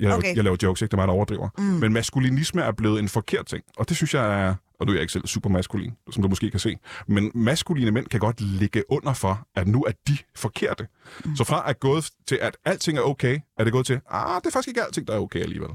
Jeg, 0.00 0.12
okay. 0.12 0.36
jeg 0.36 0.44
laver 0.44 0.56
jokes, 0.62 0.82
ikke? 0.82 0.90
Det 0.90 0.94
er 0.94 1.00
mig, 1.02 1.08
der 1.08 1.14
overdriver. 1.14 1.48
Mm. 1.58 1.64
Men 1.64 1.92
maskulinisme 1.92 2.62
er 2.62 2.72
blevet 2.72 2.98
en 2.98 3.08
forkert 3.08 3.46
ting. 3.46 3.64
Og 3.76 3.88
det 3.88 3.96
synes 3.96 4.14
jeg 4.14 4.42
er... 4.42 4.54
Og 4.82 4.86
nu 4.86 4.92
er 4.92 4.96
jeg 4.96 5.02
ikke 5.02 5.12
selv 5.12 5.26
super 5.26 5.50
maskulin, 5.50 5.92
som 6.10 6.22
du 6.22 6.28
måske 6.28 6.50
kan 6.50 6.60
se. 6.60 6.76
Men 7.06 7.30
maskuline 7.34 7.90
mænd 7.90 8.06
kan 8.06 8.20
godt 8.20 8.40
ligge 8.40 8.82
under 8.88 9.12
for, 9.12 9.46
at 9.54 9.68
nu 9.68 9.84
er 9.84 9.92
de 10.08 10.18
forkerte. 10.34 10.88
Mm. 11.24 11.36
Så 11.36 11.44
fra 11.44 11.70
at 11.70 11.80
gået 11.80 12.10
til, 12.26 12.38
at 12.42 12.56
alting 12.64 12.98
er 12.98 13.02
okay, 13.02 13.38
er 13.58 13.64
det 13.64 13.72
gået 13.72 13.86
til, 13.86 14.00
ah, 14.10 14.40
det 14.40 14.46
er 14.46 14.50
faktisk 14.50 14.68
ikke 14.68 14.82
alting, 14.82 15.06
der 15.06 15.14
er 15.14 15.18
okay 15.18 15.40
alligevel. 15.40 15.70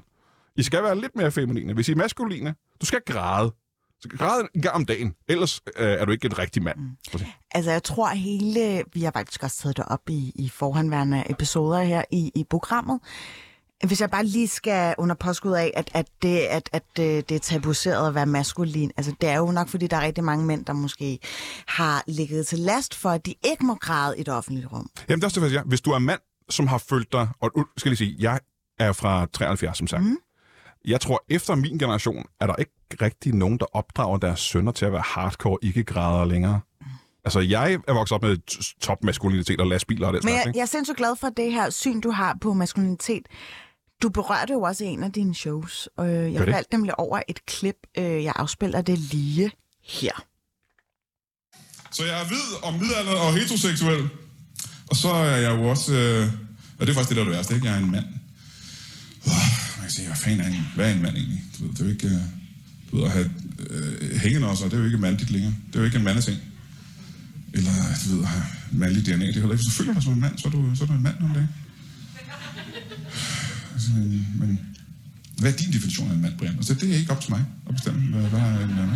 I 0.55 0.63
skal 0.63 0.83
være 0.83 1.01
lidt 1.01 1.15
mere 1.15 1.31
feminine. 1.31 1.73
Hvis 1.73 1.89
I 1.89 1.91
er 1.91 1.95
maskuline, 1.95 2.55
du 2.81 2.85
skal 2.85 3.01
græde. 3.05 3.53
Så 4.01 4.09
græde 4.09 4.47
en 4.55 4.61
gang 4.61 4.75
om 4.75 4.85
dagen, 4.85 5.15
ellers 5.27 5.61
øh, 5.77 5.87
er 5.87 6.05
du 6.05 6.11
ikke 6.11 6.25
en 6.25 6.37
rigtig 6.37 6.63
mand. 6.63 6.79
Mm. 6.79 7.19
Altså, 7.51 7.71
jeg 7.71 7.83
tror 7.83 8.07
hele... 8.09 8.83
Vi 8.93 9.03
har 9.03 9.11
faktisk 9.11 9.43
også 9.43 9.61
taget 9.61 9.77
det 9.77 9.85
op 9.87 10.09
i, 10.09 10.31
i 10.35 10.49
forhåndværende 10.49 11.23
episoder 11.29 11.81
her 11.81 12.03
i, 12.11 12.31
i 12.35 12.43
programmet. 12.49 12.99
Hvis 13.85 14.01
jeg 14.01 14.09
bare 14.11 14.25
lige 14.25 14.47
skal 14.47 14.95
under 14.97 15.15
påskud 15.15 15.51
af, 15.51 15.71
at, 15.75 15.89
at, 15.93 16.07
det, 16.21 16.39
at, 16.39 16.69
at 16.73 16.83
det, 16.97 17.29
det 17.29 17.35
er 17.35 17.39
tabuiseret 17.39 18.07
at 18.07 18.15
være 18.15 18.25
maskulin, 18.25 18.91
altså 18.97 19.13
det 19.21 19.29
er 19.29 19.37
jo 19.37 19.51
nok, 19.51 19.69
fordi 19.69 19.87
der 19.87 19.97
er 19.97 20.01
rigtig 20.01 20.23
mange 20.23 20.45
mænd, 20.45 20.65
der 20.65 20.73
måske 20.73 21.19
har 21.67 22.03
ligget 22.07 22.47
til 22.47 22.59
last 22.59 22.95
for, 22.95 23.09
at 23.09 23.25
de 23.25 23.33
ikke 23.45 23.65
må 23.65 23.75
græde 23.75 24.17
i 24.17 24.23
det 24.23 24.33
offentlige 24.33 24.67
rum. 24.67 24.89
Jamen, 25.09 25.21
det 25.21 25.23
er 25.23 25.27
også 25.27 25.41
det, 25.41 25.53
jeg 25.53 25.63
Hvis 25.65 25.81
du 25.81 25.91
er 25.91 25.99
mand, 25.99 26.19
som 26.49 26.67
har 26.67 26.77
følt 26.77 27.11
dig... 27.11 27.27
Og 27.39 27.51
skal 27.77 27.89
lige 27.89 27.97
sige, 27.97 28.15
jeg 28.19 28.39
er 28.79 28.93
fra 28.93 29.25
73, 29.33 29.77
som 29.77 29.87
sagt. 29.87 30.03
Mm. 30.03 30.17
Jeg 30.85 31.01
tror, 31.01 31.23
efter 31.29 31.55
min 31.55 31.77
generation, 31.77 32.25
er 32.39 32.47
der 32.47 32.55
ikke 32.55 32.71
rigtig 33.01 33.33
nogen, 33.33 33.57
der 33.57 33.65
opdrager 33.73 34.17
deres 34.17 34.39
sønner 34.39 34.71
til 34.71 34.85
at 34.85 34.91
være 34.91 35.03
hardcore 35.05 35.57
ikke-græder 35.61 36.25
længere. 36.25 36.59
Altså, 37.25 37.39
jeg 37.39 37.73
er 37.87 37.93
vokset 37.93 38.15
op 38.15 38.21
med 38.21 38.37
top 38.79 39.03
maskulinitet 39.03 39.61
og 39.61 39.67
lastbiler 39.67 40.07
og 40.07 40.13
det 40.13 40.23
Men 40.23 40.33
jeg, 40.33 40.51
jeg 40.55 40.61
er 40.61 40.65
sindssygt 40.65 40.97
glad 40.97 41.15
for 41.15 41.29
det 41.29 41.51
her 41.51 41.69
syn, 41.69 42.01
du 42.01 42.11
har 42.11 42.37
på 42.41 42.53
maskulinitet. 42.53 43.27
Du 44.01 44.09
berørte 44.09 44.53
jo 44.53 44.61
også 44.61 44.83
en 44.83 45.03
af 45.03 45.11
dine 45.11 45.35
shows, 45.35 45.89
og 45.97 46.33
jeg 46.33 46.45
faldt 46.45 46.71
nemlig 46.71 46.99
over 46.99 47.21
et 47.27 47.45
klip. 47.45 47.75
Øh, 47.97 48.23
jeg 48.23 48.33
afspiller 48.35 48.81
det 48.81 48.99
lige 48.99 49.51
her. 49.83 50.25
Så 51.91 52.05
jeg 52.05 52.21
er 52.21 52.25
hvid 52.25 52.63
og 52.63 52.73
midaldrende 52.73 53.21
og 53.21 53.33
heteroseksuel. 53.33 54.09
Og 54.89 54.95
så 54.95 55.09
er 55.09 55.37
jeg 55.37 55.59
jo 55.59 55.69
også... 55.69 55.93
Øh, 55.93 56.27
og 56.79 56.87
det 56.87 56.89
er 56.89 56.95
faktisk 56.95 57.09
det, 57.09 57.15
der 57.15 57.21
er 57.21 57.27
det 57.27 57.37
værste, 57.37 57.55
ikke? 57.55 57.67
Jeg 57.67 57.75
er 57.75 57.79
en 57.79 57.91
mand 57.91 58.05
kan 59.87 59.95
sige, 59.95 60.07
hvad 60.07 60.15
fanden 60.15 60.41
er 60.41 60.47
en, 60.47 60.67
hvad 60.75 60.89
er 60.89 60.95
en 60.95 61.01
mand 61.01 61.15
egentlig? 61.15 61.43
Du 61.57 61.63
ved, 61.63 61.71
det 61.73 61.81
er 61.81 61.85
jo 61.85 61.91
ikke, 61.91 62.07
øh, 62.07 62.21
du 62.91 62.95
ved, 62.95 63.05
at 63.05 63.11
have 63.11 63.31
øh, 63.69 64.19
hængende 64.23 64.47
også, 64.47 64.65
det 64.65 64.73
er 64.73 64.77
jo 64.77 64.85
ikke 64.85 64.97
mandligt 64.97 65.31
længere. 65.31 65.53
Det 65.67 65.75
er 65.75 65.79
jo 65.79 65.85
ikke 65.85 65.97
en 65.97 66.03
mandeting. 66.03 66.37
Eller, 67.53 67.71
du 68.05 68.15
ved, 68.15 68.23
at 68.23 68.27
have 68.27 68.43
mandlig 68.71 69.05
DNA, 69.05 69.25
det 69.25 69.35
er 69.35 69.39
heller 69.39 69.55
ikke. 69.55 69.55
Hvis 69.55 69.65
du 69.65 69.71
føler 69.71 69.93
dig 69.93 70.03
som 70.03 70.13
en 70.13 70.19
mand, 70.19 70.37
så 70.37 70.47
er 70.47 70.51
du, 70.51 70.75
så 70.75 70.83
er 70.83 70.87
du 70.87 70.93
en 70.93 71.03
mand 71.03 71.15
om 71.23 71.29
det 71.29 71.47
men, 73.95 74.27
men 74.39 74.59
hvad 75.39 75.53
er 75.53 75.57
din 75.57 75.73
definition 75.73 76.09
af 76.09 76.13
en 76.13 76.21
mand, 76.21 76.37
Brian? 76.37 76.55
Altså, 76.55 76.73
det 76.73 76.91
er 76.91 76.97
ikke 76.97 77.11
op 77.11 77.21
til 77.21 77.31
mig 77.31 77.45
at 77.69 77.75
bestemme, 77.75 78.01
hvad, 78.07 78.29
hvad 78.29 78.39
er 78.39 78.59
en 78.63 78.75
mand. 78.75 78.89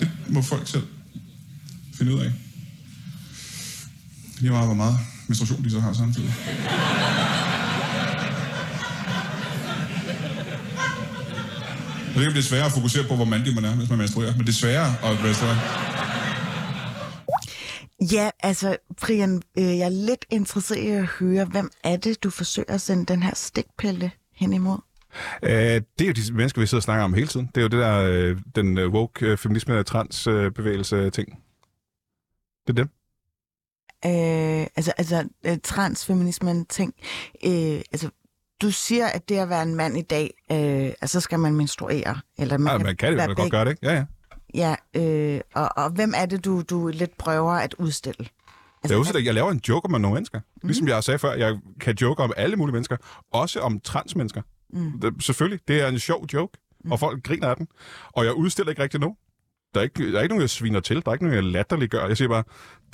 Det 0.00 0.10
må 0.28 0.42
folk 0.42 0.68
selv 0.68 0.86
finde 1.94 2.14
ud 2.14 2.20
af. 2.20 2.32
Lige 4.38 4.50
meget, 4.50 4.66
hvor 4.66 4.74
meget 4.74 4.98
menstruation 5.28 5.64
de 5.64 5.70
så 5.70 5.80
har 5.80 5.92
samtidig. 5.92 6.34
Og 12.08 12.14
det 12.14 12.22
kan 12.22 12.32
blive 12.32 12.34
det 12.34 12.44
sværere 12.44 12.66
at 12.66 12.72
fokusere 12.72 13.08
på, 13.08 13.16
hvor 13.16 13.24
mandig 13.24 13.54
man 13.54 13.64
er, 13.64 13.74
hvis 13.74 13.88
man 13.88 13.98
menstruerer, 13.98 14.36
men 14.36 14.40
det 14.40 14.48
er 14.48 14.52
sværere 14.52 14.94
at 15.04 15.22
menstruere. 15.22 15.58
Ja, 18.12 18.30
altså, 18.40 18.76
Brian, 19.00 19.42
øh, 19.58 19.64
jeg 19.64 19.78
er 19.78 19.88
lidt 19.88 20.24
interesseret 20.30 20.78
i 20.78 20.86
at 20.86 21.06
høre, 21.06 21.44
hvem 21.44 21.70
er 21.84 21.96
det, 21.96 22.22
du 22.22 22.30
forsøger 22.30 22.74
at 22.74 22.80
sende 22.80 23.06
den 23.06 23.22
her 23.22 23.34
stikpille 23.34 24.10
hen 24.38 24.52
imod? 24.52 24.78
Uh, 25.42 25.48
det 25.48 26.00
er 26.00 26.06
jo 26.06 26.12
de 26.12 26.32
mennesker, 26.32 26.60
vi 26.60 26.66
sidder 26.66 26.78
og 26.78 26.82
snakker 26.82 27.04
om 27.04 27.14
hele 27.14 27.26
tiden. 27.26 27.50
Det 27.54 27.56
er 27.56 27.62
jo 27.62 27.68
det 27.68 27.78
der, 27.78 27.98
øh, 28.02 28.38
den 28.54 28.78
øh, 28.78 28.90
woke 28.90 29.36
feminisme 29.36 29.82
transbevægelse 29.82 31.10
ting. 31.10 31.42
Det 32.66 32.78
er 32.78 32.84
dem. 32.84 32.88
Uh, 34.04 34.66
altså, 34.76 34.92
altså 34.98 35.28
transfeminismen 35.62 36.66
ting. 36.66 36.94
Uh, 37.46 37.80
altså, 37.92 38.10
du 38.62 38.70
siger, 38.70 39.06
at 39.06 39.28
det 39.28 39.38
at 39.38 39.48
være 39.48 39.62
en 39.62 39.74
mand 39.74 39.98
i 39.98 40.02
dag, 40.02 40.34
øh, 40.52 40.92
altså, 41.00 41.08
så 41.08 41.20
skal 41.20 41.38
man 41.38 41.54
menstruere. 41.54 42.20
Eller 42.38 42.58
man, 42.58 42.72
ja, 42.72 42.78
man 42.78 42.96
kan 42.96 43.08
det, 43.08 43.16
man 43.16 43.26
kan 43.26 43.36
godt 43.36 43.50
gøre 43.50 43.64
det, 43.64 43.70
ikke? 43.70 43.86
Ja, 43.86 43.94
ja. 43.94 44.04
Ja, 44.54 44.74
øh, 44.94 45.40
og, 45.54 45.68
og 45.76 45.90
hvem 45.90 46.12
er 46.16 46.26
det, 46.26 46.44
du, 46.44 46.62
du 46.62 46.88
lidt 46.88 47.18
prøver 47.18 47.52
at 47.52 47.74
udstille? 47.74 48.28
Altså, 48.82 48.94
jeg, 48.94 49.00
udstiller, 49.00 49.22
jeg 49.22 49.34
laver 49.34 49.50
en 49.50 49.60
joke 49.68 49.84
om 49.84 50.00
nogle 50.00 50.14
mennesker. 50.14 50.40
Mm. 50.40 50.68
Ligesom 50.68 50.88
jeg 50.88 51.04
sagde 51.04 51.18
før, 51.18 51.32
jeg 51.32 51.58
kan 51.80 51.96
joke 52.00 52.22
om 52.22 52.32
alle 52.36 52.56
mulige 52.56 52.72
mennesker. 52.72 52.96
Også 53.32 53.60
om 53.60 53.80
transmennesker. 53.80 54.42
Mm. 54.72 55.00
Det, 55.00 55.24
selvfølgelig, 55.24 55.60
det 55.68 55.80
er 55.80 55.88
en 55.88 55.98
sjov 55.98 56.26
joke, 56.32 56.58
mm. 56.84 56.92
og 56.92 57.00
folk 57.00 57.24
griner 57.24 57.48
af 57.48 57.56
den. 57.56 57.68
Og 58.12 58.24
jeg 58.24 58.34
udstiller 58.34 58.70
ikke 58.70 58.82
rigtig 58.82 59.00
nu. 59.00 59.16
Der 59.74 59.80
er 59.80 59.84
ikke, 59.84 60.12
der 60.12 60.18
er 60.18 60.22
ikke 60.22 60.32
nogen, 60.32 60.42
jeg 60.42 60.50
sviner 60.50 60.80
til. 60.80 60.96
Der 60.96 61.08
er 61.08 61.12
ikke 61.12 61.24
nogen, 61.24 61.36
jeg 61.36 61.44
latterliggør. 61.44 62.06
Jeg 62.06 62.16
siger 62.16 62.28
bare, 62.28 62.44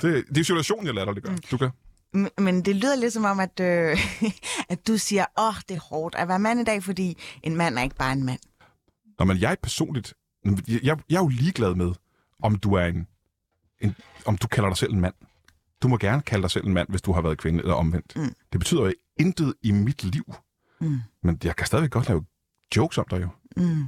det, 0.01 0.23
det 0.29 0.37
er 0.37 0.43
situationen, 0.43 0.85
jeg 0.85 0.93
latterliggør. 0.93 1.31
Mm. 1.31 1.37
Du 1.51 1.57
kan 1.57 1.69
men 2.37 2.65
det 2.65 2.75
lyder 2.75 2.95
lidt 2.95 3.13
som 3.13 3.25
om, 3.25 3.39
at, 3.39 3.59
øh, 3.59 3.97
at 4.73 4.87
du 4.87 4.97
siger, 4.97 5.25
åh, 5.37 5.47
oh, 5.47 5.55
det 5.69 5.75
er 5.75 5.79
hårdt 5.79 6.15
at 6.15 6.27
være 6.27 6.39
mand 6.39 6.59
i 6.59 6.63
dag, 6.63 6.83
fordi 6.83 7.17
en 7.43 7.55
mand 7.55 7.77
er 7.77 7.83
ikke 7.83 7.95
bare 7.95 8.13
en 8.13 8.23
mand. 8.23 8.39
Nå, 9.19 9.25
men 9.25 9.37
jeg 9.37 9.57
personligt, 9.63 10.13
jeg, 10.67 10.97
jeg 11.09 11.15
er 11.15 11.21
jo 11.21 11.27
ligeglad 11.27 11.75
med, 11.75 11.93
om 12.43 12.55
du 12.55 12.73
er 12.73 12.85
en, 12.85 13.07
en, 13.81 13.95
om 14.25 14.37
du 14.37 14.47
kalder 14.47 14.69
dig 14.69 14.77
selv 14.77 14.93
en 14.93 15.01
mand. 15.01 15.13
Du 15.83 15.87
må 15.87 15.97
gerne 15.97 16.21
kalde 16.21 16.41
dig 16.41 16.51
selv 16.51 16.65
en 16.65 16.73
mand, 16.73 16.89
hvis 16.89 17.01
du 17.01 17.11
har 17.11 17.21
været 17.21 17.37
kvinde, 17.37 17.59
eller 17.59 17.73
omvendt. 17.73 18.15
Mm. 18.15 18.33
Det 18.51 18.59
betyder 18.59 18.81
jo 18.81 18.93
intet 19.19 19.53
i 19.61 19.71
mit 19.71 20.03
liv. 20.03 20.35
Mm. 20.81 20.99
Men 21.23 21.39
jeg 21.43 21.55
kan 21.55 21.67
stadigvæk 21.67 21.91
godt 21.91 22.07
lave 22.07 22.25
jokes 22.75 22.97
om 22.97 23.05
dig 23.09 23.21
jo. 23.21 23.27
Mm. 23.57 23.85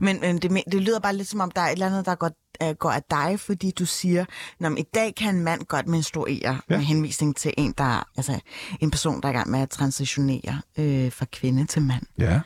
Men, 0.00 0.20
men 0.20 0.38
det, 0.38 0.62
det 0.72 0.82
lyder 0.82 1.00
bare 1.00 1.16
lidt 1.16 1.28
som 1.28 1.40
om, 1.40 1.50
der 1.50 1.60
er 1.60 1.66
et 1.66 1.72
eller 1.72 1.86
andet, 1.86 2.06
der 2.06 2.14
går, 2.14 2.30
uh, 2.64 2.70
går 2.70 2.90
af 2.90 3.02
dig, 3.10 3.40
fordi 3.40 3.70
du 3.70 3.86
siger, 3.86 4.24
at 4.60 4.72
i 4.78 4.84
dag 4.94 5.14
kan 5.14 5.34
en 5.34 5.44
mand 5.44 5.64
godt 5.64 5.86
menstruere 5.86 6.38
ja. 6.44 6.58
med 6.68 6.78
henvisning 6.78 7.36
til 7.36 7.54
en, 7.56 7.74
der 7.78 7.84
er, 7.84 8.08
altså, 8.16 8.40
en 8.80 8.90
person, 8.90 9.20
der 9.20 9.28
er 9.28 9.32
i 9.32 9.36
gang 9.36 9.50
med 9.50 9.60
at 9.60 9.70
transitionere 9.70 10.60
øh, 10.78 11.12
fra 11.12 11.26
kvinde 11.32 11.66
til 11.66 11.82
mand. 11.82 12.02
Ja. 12.18 12.40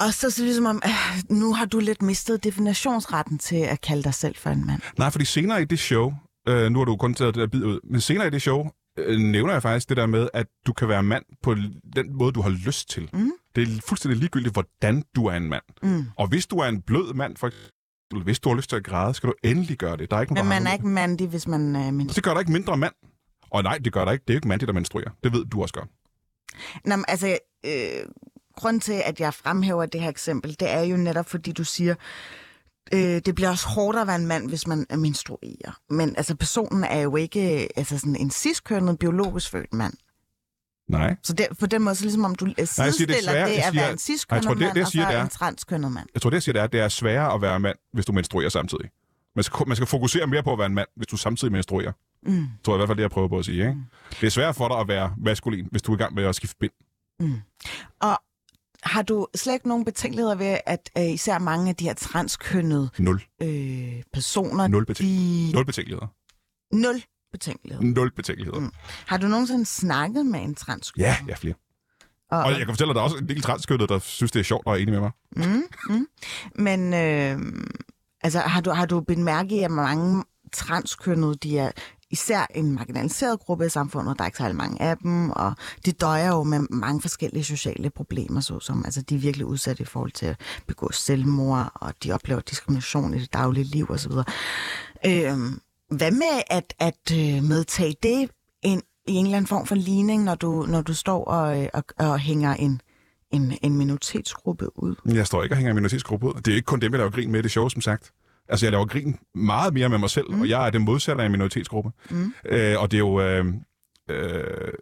Og 0.00 0.14
så 0.14 0.26
det 0.26 0.38
ligesom 0.38 0.66
om, 0.66 0.82
øh, 0.84 1.36
nu 1.36 1.54
har 1.54 1.64
du 1.64 1.78
lidt 1.78 2.02
mistet 2.02 2.44
definitionsretten 2.44 3.38
til 3.38 3.56
at 3.56 3.80
kalde 3.80 4.02
dig 4.02 4.14
selv 4.14 4.36
for 4.36 4.50
en 4.50 4.66
mand. 4.66 4.80
Nej, 4.98 5.10
fordi 5.10 5.24
senere 5.24 5.62
i 5.62 5.64
det 5.64 5.78
show, 5.78 6.12
øh, 6.48 6.70
nu 6.70 6.78
har 6.78 6.84
du 6.84 6.96
kun 6.96 7.14
taget 7.14 7.34
det 7.34 7.40
der 7.40 7.46
bid 7.46 7.64
ud, 7.64 7.80
men 7.84 8.00
senere 8.00 8.26
i 8.26 8.30
det 8.30 8.42
show, 8.42 8.70
øh, 8.98 9.18
nævner 9.18 9.52
jeg 9.52 9.62
faktisk 9.62 9.88
det 9.88 9.96
der 9.96 10.06
med, 10.06 10.28
at 10.34 10.46
du 10.66 10.72
kan 10.72 10.88
være 10.88 11.02
mand 11.02 11.24
på 11.42 11.54
den 11.96 12.16
måde, 12.16 12.32
du 12.32 12.42
har 12.42 12.50
lyst 12.50 12.90
til. 12.90 13.10
Mm. 13.12 13.32
Det 13.56 13.62
er 13.62 13.82
fuldstændig 13.86 14.18
ligegyldigt, 14.18 14.54
hvordan 14.54 15.04
du 15.16 15.26
er 15.26 15.34
en 15.34 15.48
mand. 15.48 15.62
Mm. 15.82 16.04
Og 16.16 16.28
hvis 16.28 16.46
du 16.46 16.56
er 16.56 16.66
en 16.66 16.82
blød 16.82 17.14
mand, 17.14 17.36
for 17.36 17.46
eksempel, 17.46 18.24
hvis 18.24 18.40
du 18.40 18.48
har 18.48 18.56
lyst 18.56 18.68
til 18.68 18.76
at 18.76 18.84
græde, 18.84 19.14
skal 19.14 19.28
du 19.28 19.34
endelig 19.44 19.78
gøre 19.78 19.96
det. 19.96 20.10
Der 20.10 20.16
er 20.16 20.20
ikke 20.20 20.34
Men 20.34 20.44
nogen, 20.44 20.50
der 20.50 20.60
man 20.60 20.66
er 20.66 20.72
ikke 20.72 20.88
mandig, 20.88 21.28
hvis 21.28 21.46
man 21.46 21.60
øh, 21.60 21.82
menstruerer. 21.82 22.14
Det 22.14 22.22
gør 22.24 22.32
dig 22.32 22.40
ikke 22.40 22.52
mindre 22.52 22.76
mand. 22.76 22.92
Og 23.50 23.62
nej, 23.62 23.78
det 23.78 23.92
gør 23.92 24.04
dig 24.04 24.12
ikke. 24.12 24.22
Det 24.22 24.30
er 24.30 24.34
jo 24.34 24.38
ikke 24.38 24.48
mandigt, 24.48 24.66
der 24.66 24.74
menstruerer. 24.74 25.10
Det 25.24 25.32
ved 25.32 25.44
du 25.44 25.62
også 25.62 25.74
godt. 25.74 25.88
Nå, 26.84 26.96
men, 26.96 27.04
altså, 27.08 27.38
øh, 27.66 27.72
grunden 28.56 28.80
til, 28.80 29.02
at 29.04 29.20
jeg 29.20 29.34
fremhæver 29.34 29.86
det 29.86 30.00
her 30.00 30.08
eksempel, 30.08 30.56
det 30.60 30.70
er 30.70 30.80
jo 30.80 30.96
netop, 30.96 31.28
fordi 31.28 31.52
du 31.52 31.64
siger, 31.64 31.94
øh, 32.94 33.20
det 33.26 33.34
bliver 33.34 33.48
også 33.50 33.68
hårdere 33.68 34.00
at 34.00 34.06
være 34.06 34.16
en 34.16 34.26
mand, 34.26 34.48
hvis 34.48 34.66
man 34.66 34.86
er 34.90 34.96
menstruerer. 34.96 35.78
Men 35.90 36.16
altså, 36.16 36.34
personen 36.36 36.84
er 36.84 37.00
jo 37.00 37.16
ikke 37.16 37.68
altså, 37.78 37.98
sådan 37.98 38.16
en 38.16 38.30
ciskønnet, 38.30 38.98
biologisk 38.98 39.50
født 39.50 39.72
mand. 39.74 39.94
Nej. 40.88 41.16
Så 41.22 41.32
det, 41.32 41.46
på 41.60 41.66
den 41.66 41.82
måde, 41.82 41.94
så 41.94 42.02
ligesom 42.04 42.24
om 42.24 42.34
du 42.34 42.46
øh, 42.46 42.52
siger, 42.56 42.64
det 42.84 42.88
er 42.88 42.90
sidestiller 42.92 43.32
sværere. 43.32 43.48
det 43.50 43.56
at 43.56 43.64
siger- 43.64 43.82
være 43.82 43.92
en 43.92 43.98
ciskønnet 43.98 44.44
tror, 44.44 44.54
det- 44.54 44.60
mand, 44.60 44.70
det, 44.70 44.76
jeg 44.76 44.84
og 44.86 44.90
siger, 44.92 45.04
så 45.04 45.10
det 45.10 45.18
er- 45.18 45.22
en 45.22 45.28
transkønnet 45.28 45.92
mand. 45.92 46.06
Jeg 46.14 46.22
tror, 46.22 46.30
det 46.30 46.34
jeg 46.34 46.42
siger, 46.42 46.52
det 46.52 46.60
er, 46.60 46.64
at 46.64 46.72
det 46.72 46.80
er 46.80 46.88
sværere 46.88 47.34
at 47.34 47.42
være 47.42 47.60
mand, 47.60 47.76
hvis 47.92 48.06
du 48.06 48.12
menstruerer 48.12 48.48
samtidig. 48.48 48.90
Man 49.36 49.42
skal, 49.42 49.68
man 49.68 49.76
skal 49.76 49.86
fokusere 49.86 50.26
mere 50.26 50.42
på 50.42 50.52
at 50.52 50.58
være 50.58 50.66
en 50.66 50.74
mand, 50.74 50.88
hvis 50.96 51.06
du 51.06 51.16
samtidig 51.16 51.52
menstruerer. 51.52 51.92
Mm. 52.26 52.46
tror 52.64 52.72
jeg 52.72 52.76
i 52.76 52.78
hvert 52.78 52.88
fald, 52.88 52.96
det 52.96 53.02
jeg 53.02 53.10
prøver 53.10 53.28
på 53.28 53.38
at 53.38 53.44
sige. 53.44 53.58
Ikke? 53.68 53.76
Det 54.20 54.26
er 54.26 54.30
sværere 54.30 54.54
for 54.54 54.68
dig 54.68 54.78
at 54.78 54.88
være 54.88 55.14
maskulin, 55.18 55.68
hvis 55.70 55.82
du 55.82 55.92
er 55.92 55.96
i 55.96 55.98
gang 55.98 56.14
med 56.14 56.24
at 56.24 56.34
skifte 56.34 56.56
bind. 56.60 56.72
Og 58.00 58.18
har 58.82 59.02
du 59.02 59.26
slet 59.34 59.54
ikke 59.54 59.68
nogen 59.68 59.84
betænkeligheder 59.84 60.34
ved, 60.34 60.58
at 60.66 60.90
øh, 60.98 61.10
især 61.10 61.38
mange 61.38 61.68
af 61.68 61.76
de 61.76 61.84
her 61.84 61.94
transkønnede 61.94 62.90
Nul. 62.98 63.22
øh, 63.42 64.02
personer, 64.12 64.66
Nul, 64.66 64.86
betæ- 64.90 65.02
de... 65.02 65.50
Nul 65.54 65.64
betænkeligheder. 65.64 66.06
Nul 66.72 67.02
betænkeligheder. 67.32 67.84
Nul 67.86 68.10
betænkeligheder. 68.14 68.60
Mm. 68.60 68.70
Har 69.06 69.16
du 69.16 69.26
nogensinde 69.26 69.66
snakket 69.66 70.26
med 70.26 70.40
en 70.40 70.54
transkønnet? 70.54 71.06
Ja, 71.06 71.16
ja, 71.28 71.34
flere. 71.34 71.54
Og, 72.30 72.38
Og 72.38 72.50
jeg 72.50 72.58
kan 72.58 72.68
fortælle 72.68 72.88
dig, 72.88 72.90
at 72.90 72.94
der 72.94 73.00
er 73.00 73.04
også 73.04 73.16
en 73.16 73.28
del 73.28 73.42
transkønnede, 73.42 73.88
der 73.88 73.98
synes, 73.98 74.32
det 74.32 74.40
er 74.40 74.44
sjovt 74.44 74.66
og 74.66 74.72
er 74.72 74.76
enige 74.76 74.90
med 74.90 75.00
mig. 75.00 75.10
Mm, 75.36 75.62
mm. 75.88 76.06
Men 76.54 76.94
øh, 76.94 77.38
altså, 78.20 78.38
har, 78.40 78.60
du, 78.60 78.70
har 78.70 78.86
du 78.86 79.00
bidt 79.00 79.18
mærke 79.18 79.56
i, 79.56 79.58
at 79.62 79.70
mange 79.70 80.24
transkønnede, 80.52 81.34
de 81.34 81.58
er 81.58 81.70
især 82.10 82.46
en 82.54 82.72
marginaliseret 82.72 83.40
gruppe 83.40 83.66
i 83.66 83.68
samfundet, 83.68 84.18
der 84.18 84.24
er 84.24 84.28
ikke 84.28 84.38
særlig 84.38 84.56
mange 84.56 84.82
af 84.82 84.96
dem, 84.96 85.30
og 85.30 85.54
de 85.86 85.92
døjer 85.92 86.28
jo 86.28 86.42
med 86.42 86.60
mange 86.70 87.00
forskellige 87.00 87.44
sociale 87.44 87.90
problemer, 87.90 88.40
såsom 88.40 88.84
altså, 88.84 89.02
de 89.02 89.14
er 89.14 89.18
virkelig 89.18 89.46
udsatte 89.46 89.82
i 89.82 89.86
forhold 89.86 90.12
til 90.12 90.26
at 90.26 90.40
begå 90.66 90.92
selvmord, 90.92 91.72
og 91.74 91.94
de 92.04 92.12
oplever 92.12 92.40
diskrimination 92.40 93.14
i 93.14 93.20
det 93.20 93.32
daglige 93.32 93.64
liv 93.64 93.90
osv. 93.90 94.12
Øh, 95.06 95.38
hvad 95.90 96.10
med 96.10 96.42
at, 96.50 96.74
at 96.78 97.12
øh, 97.12 97.42
medtage 97.42 97.94
det 98.02 98.30
ind 98.62 98.82
i 99.06 99.12
en 99.12 99.24
eller 99.24 99.36
anden 99.36 99.48
form 99.48 99.66
for 99.66 99.74
ligning, 99.74 100.24
når 100.24 100.34
du, 100.34 100.66
når 100.68 100.82
du 100.82 100.94
står 100.94 101.24
og, 101.24 101.62
øh, 101.62 101.68
og, 101.74 101.84
og 101.98 102.18
hænger 102.18 102.54
en, 102.54 102.80
en, 103.30 103.58
en 103.62 103.78
minoritetsgruppe 103.78 104.78
ud? 104.78 104.94
Jeg 105.14 105.26
står 105.26 105.42
ikke 105.42 105.52
og 105.52 105.56
hænger 105.56 105.70
en 105.70 105.74
minoritetsgruppe 105.74 106.26
ud. 106.26 106.34
Det 106.34 106.48
er 106.48 106.54
ikke 106.54 106.66
kun 106.66 106.80
dem, 106.80 106.92
jeg 106.92 106.98
laver 106.98 107.10
grin 107.10 107.30
med 107.30 107.38
det 107.38 107.44
det 107.44 107.50
show, 107.50 107.68
som 107.68 107.80
sagt. 107.80 108.12
Altså, 108.50 108.66
jeg 108.66 108.72
laver 108.72 108.86
grin 108.86 109.18
meget 109.34 109.74
mere 109.74 109.88
med 109.88 109.98
mig 109.98 110.10
selv, 110.10 110.30
mm. 110.30 110.40
og 110.40 110.48
jeg 110.48 110.66
er 110.66 110.70
det 110.70 110.80
modsatte 110.80 111.22
af 111.22 111.26
en 111.26 111.32
minoritetsgruppe. 111.32 111.90
Mm. 112.10 112.32
Øh, 112.44 112.80
og 112.80 112.90
det 112.90 112.96
er 112.96 112.98
jo... 112.98 113.20
Øh, 113.20 113.46
øh, 114.08 114.72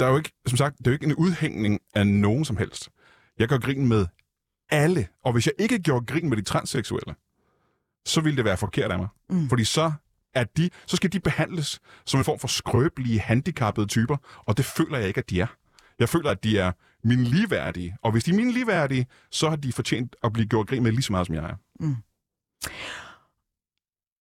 der 0.00 0.06
er 0.06 0.10
jo 0.10 0.16
ikke, 0.16 0.32
som 0.46 0.56
sagt, 0.56 0.78
det 0.78 0.86
er 0.86 0.90
jo 0.90 0.92
ikke 0.92 1.06
en 1.06 1.14
udhængning 1.14 1.80
af 1.94 2.06
nogen 2.06 2.44
som 2.44 2.56
helst. 2.56 2.88
Jeg 3.38 3.48
gør 3.48 3.58
grin 3.58 3.88
med 3.88 4.06
alle. 4.70 5.08
Og 5.24 5.32
hvis 5.32 5.46
jeg 5.46 5.54
ikke 5.58 5.78
gjorde 5.78 6.06
grin 6.06 6.28
med 6.28 6.36
de 6.36 6.42
transseksuelle, 6.42 7.14
så 8.06 8.20
ville 8.20 8.36
det 8.36 8.44
være 8.44 8.56
forkert 8.56 8.92
af 8.92 8.98
mig. 8.98 9.08
Mm. 9.30 9.48
Fordi 9.48 9.64
så 9.64 9.92
er 10.34 10.44
de, 10.44 10.70
så 10.86 10.96
skal 10.96 11.12
de 11.12 11.20
behandles 11.20 11.80
som 12.06 12.20
en 12.20 12.24
form 12.24 12.38
for 12.38 12.48
skrøbelige, 12.48 13.20
handicappede 13.20 13.86
typer, 13.86 14.16
og 14.38 14.56
det 14.56 14.64
føler 14.64 14.98
jeg 14.98 15.08
ikke, 15.08 15.18
at 15.18 15.30
de 15.30 15.40
er. 15.40 15.46
Jeg 15.98 16.08
føler, 16.08 16.30
at 16.30 16.44
de 16.44 16.58
er 16.58 16.72
mine 17.04 17.24
ligeværdige, 17.24 17.96
og 18.02 18.12
hvis 18.12 18.24
de 18.24 18.30
er 18.30 18.34
mine 18.34 18.52
ligeværdige, 18.52 19.06
så 19.30 19.48
har 19.48 19.56
de 19.56 19.72
fortjent 19.72 20.16
at 20.24 20.32
blive 20.32 20.46
gjort 20.46 20.66
grin 20.66 20.82
med 20.82 20.92
lige 20.92 21.02
så 21.02 21.12
meget, 21.12 21.26
som 21.26 21.34
jeg 21.34 21.44
er. 21.44 21.56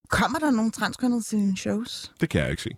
Kommer 0.10 0.40
der 0.40 0.52
nogen 0.52 0.72
transkønnede 0.72 1.22
til 1.24 1.38
dine 1.40 1.58
shows? 1.58 2.12
Det 2.22 2.30
kan 2.30 2.42
jeg 2.42 2.50
ikke 2.52 2.62
se. 2.64 2.70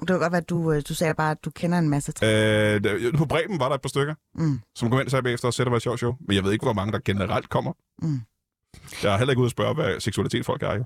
Det 0.00 0.08
kan 0.08 0.18
godt 0.18 0.32
være, 0.32 0.40
at 0.42 0.48
du, 0.48 0.72
øh, 0.72 0.82
du 0.88 0.94
sagde 0.94 1.14
bare, 1.14 1.30
at 1.30 1.44
du 1.44 1.50
kender 1.50 1.78
en 1.78 1.88
masse 1.88 2.12
trans. 2.12 2.84
Øh, 2.84 3.14
på 3.18 3.24
Bremen 3.26 3.60
var 3.60 3.68
der 3.68 3.74
et 3.74 3.82
par 3.82 3.88
stykker, 3.88 4.14
Mm. 4.34 4.60
som 4.76 4.90
kom 4.90 4.98
ind 4.98 5.06
og 5.06 5.10
sagde 5.10 5.22
bagefter 5.22 5.48
og 5.48 5.54
sagde, 5.54 5.64
det 5.66 5.70
var 5.70 5.76
et 5.76 5.82
sjovt 5.82 5.98
show. 5.98 6.14
Men 6.20 6.36
jeg 6.36 6.44
ved 6.44 6.52
ikke, 6.52 6.64
hvor 6.64 6.72
mange 6.72 6.92
der 6.92 6.98
generelt 7.04 7.48
kommer. 7.48 7.72
Mm. 8.02 8.20
Jeg 9.02 9.10
har 9.10 9.18
heller 9.18 9.32
ikke 9.32 9.40
ude 9.40 9.46
at 9.46 9.50
spørge, 9.50 9.74
hvad 9.74 10.00
seksualitet 10.00 10.46
folk 10.46 10.62
er. 10.62 10.74
Jo. 10.74 10.84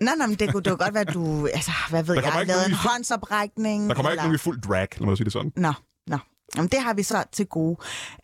Nej, 0.00 0.14
nej, 0.14 0.26
men 0.26 0.36
det 0.38 0.52
kunne, 0.52 0.62
det 0.62 0.70
kunne 0.70 0.84
godt 0.84 0.94
være, 0.94 1.08
at 1.08 1.14
du, 1.14 1.46
altså, 1.46 1.70
hvad 1.90 2.02
ved 2.02 2.14
jeg, 2.14 2.22
lavede 2.24 2.46
nogen 2.46 2.64
en 2.70 2.76
fuld- 2.76 2.90
håndsoprækning. 2.90 3.88
Der 3.88 3.94
kommer 3.94 4.10
eller... 4.10 4.22
ikke 4.22 4.22
nogen 4.24 4.34
i 4.34 4.38
fuld 4.38 4.60
drag, 4.60 4.88
lad 4.98 5.06
mig 5.08 5.16
sige 5.16 5.24
det 5.24 5.32
sådan. 5.32 5.52
Nå, 5.56 5.72
nå. 6.06 6.18
Jamen, 6.56 6.68
det 6.70 6.80
har 6.82 6.94
vi 6.94 7.02
så 7.02 7.24
til 7.32 7.46
gode. 7.46 7.76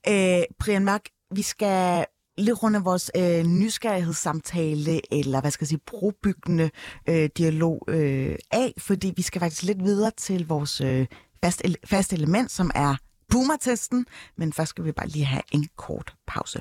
Øh, 0.08 0.42
Brian 0.60 0.84
Mørk, 0.84 1.04
vi 1.34 1.42
skal 1.42 2.04
lige 2.40 2.54
runde 2.54 2.80
vores 2.80 3.10
øh, 3.16 3.44
nysgerrighedssamtale, 3.44 5.14
eller 5.14 5.40
hvad 5.40 5.50
skal 5.50 5.64
jeg 5.64 5.68
sige, 5.68 5.80
brobyggende 5.86 6.70
øh, 7.08 7.30
dialog 7.36 7.84
øh, 7.88 8.36
af, 8.50 8.72
fordi 8.78 9.12
vi 9.16 9.22
skal 9.22 9.40
faktisk 9.40 9.62
lidt 9.62 9.84
videre 9.84 10.10
til 10.16 10.48
vores 10.48 10.80
øh, 10.80 11.06
fast, 11.44 11.62
ele- 11.66 11.86
fast 11.86 12.12
element, 12.12 12.50
som 12.50 12.70
er 12.74 12.96
boomer-testen. 13.30 14.06
Men 14.38 14.52
først 14.52 14.68
skal 14.68 14.84
vi 14.84 14.92
bare 14.92 15.08
lige 15.08 15.24
have 15.24 15.42
en 15.52 15.68
kort 15.76 16.14
pause. 16.26 16.60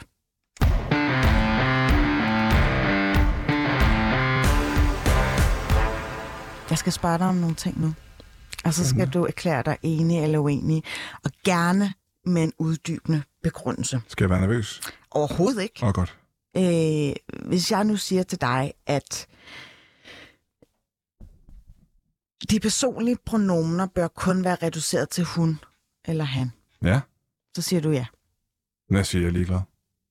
Jeg 6.69 6.77
skal 6.77 6.91
spørge 6.91 7.17
dig 7.17 7.27
om 7.27 7.35
nogle 7.35 7.55
ting 7.55 7.81
nu. 7.81 7.93
Og 8.65 8.73
så 8.73 8.87
skal 8.87 9.07
du 9.09 9.25
erklære 9.25 9.63
dig 9.63 9.77
enig 9.81 10.23
eller 10.23 10.39
uenig, 10.39 10.83
og 11.23 11.31
gerne 11.45 11.93
med 12.29 12.43
en 12.43 12.53
uddybende 12.57 13.23
begrundelse. 13.43 14.01
Skal 14.07 14.23
jeg 14.23 14.29
være 14.29 14.41
nervøs? 14.41 14.81
Overhovedet 15.11 15.61
ikke. 15.61 15.79
Åh, 15.83 15.87
oh, 15.87 15.93
godt. 15.93 16.17
Øh, 16.57 17.15
hvis 17.49 17.71
jeg 17.71 17.83
nu 17.83 17.95
siger 17.95 18.23
til 18.23 18.41
dig, 18.41 18.73
at 18.85 19.27
de 22.49 22.59
personlige 22.59 23.17
pronomener 23.25 23.87
bør 23.87 24.07
kun 24.07 24.43
være 24.43 24.55
reduceret 24.63 25.09
til 25.09 25.23
hun 25.23 25.59
eller 26.05 26.23
han, 26.23 26.51
Ja, 26.83 26.99
så 27.55 27.61
siger 27.61 27.81
du 27.81 27.91
ja. 27.91 28.05
jeg 28.91 29.05
siger, 29.05 29.21
jeg 29.21 29.27
er 29.27 29.31
ligeglad. 29.31 29.59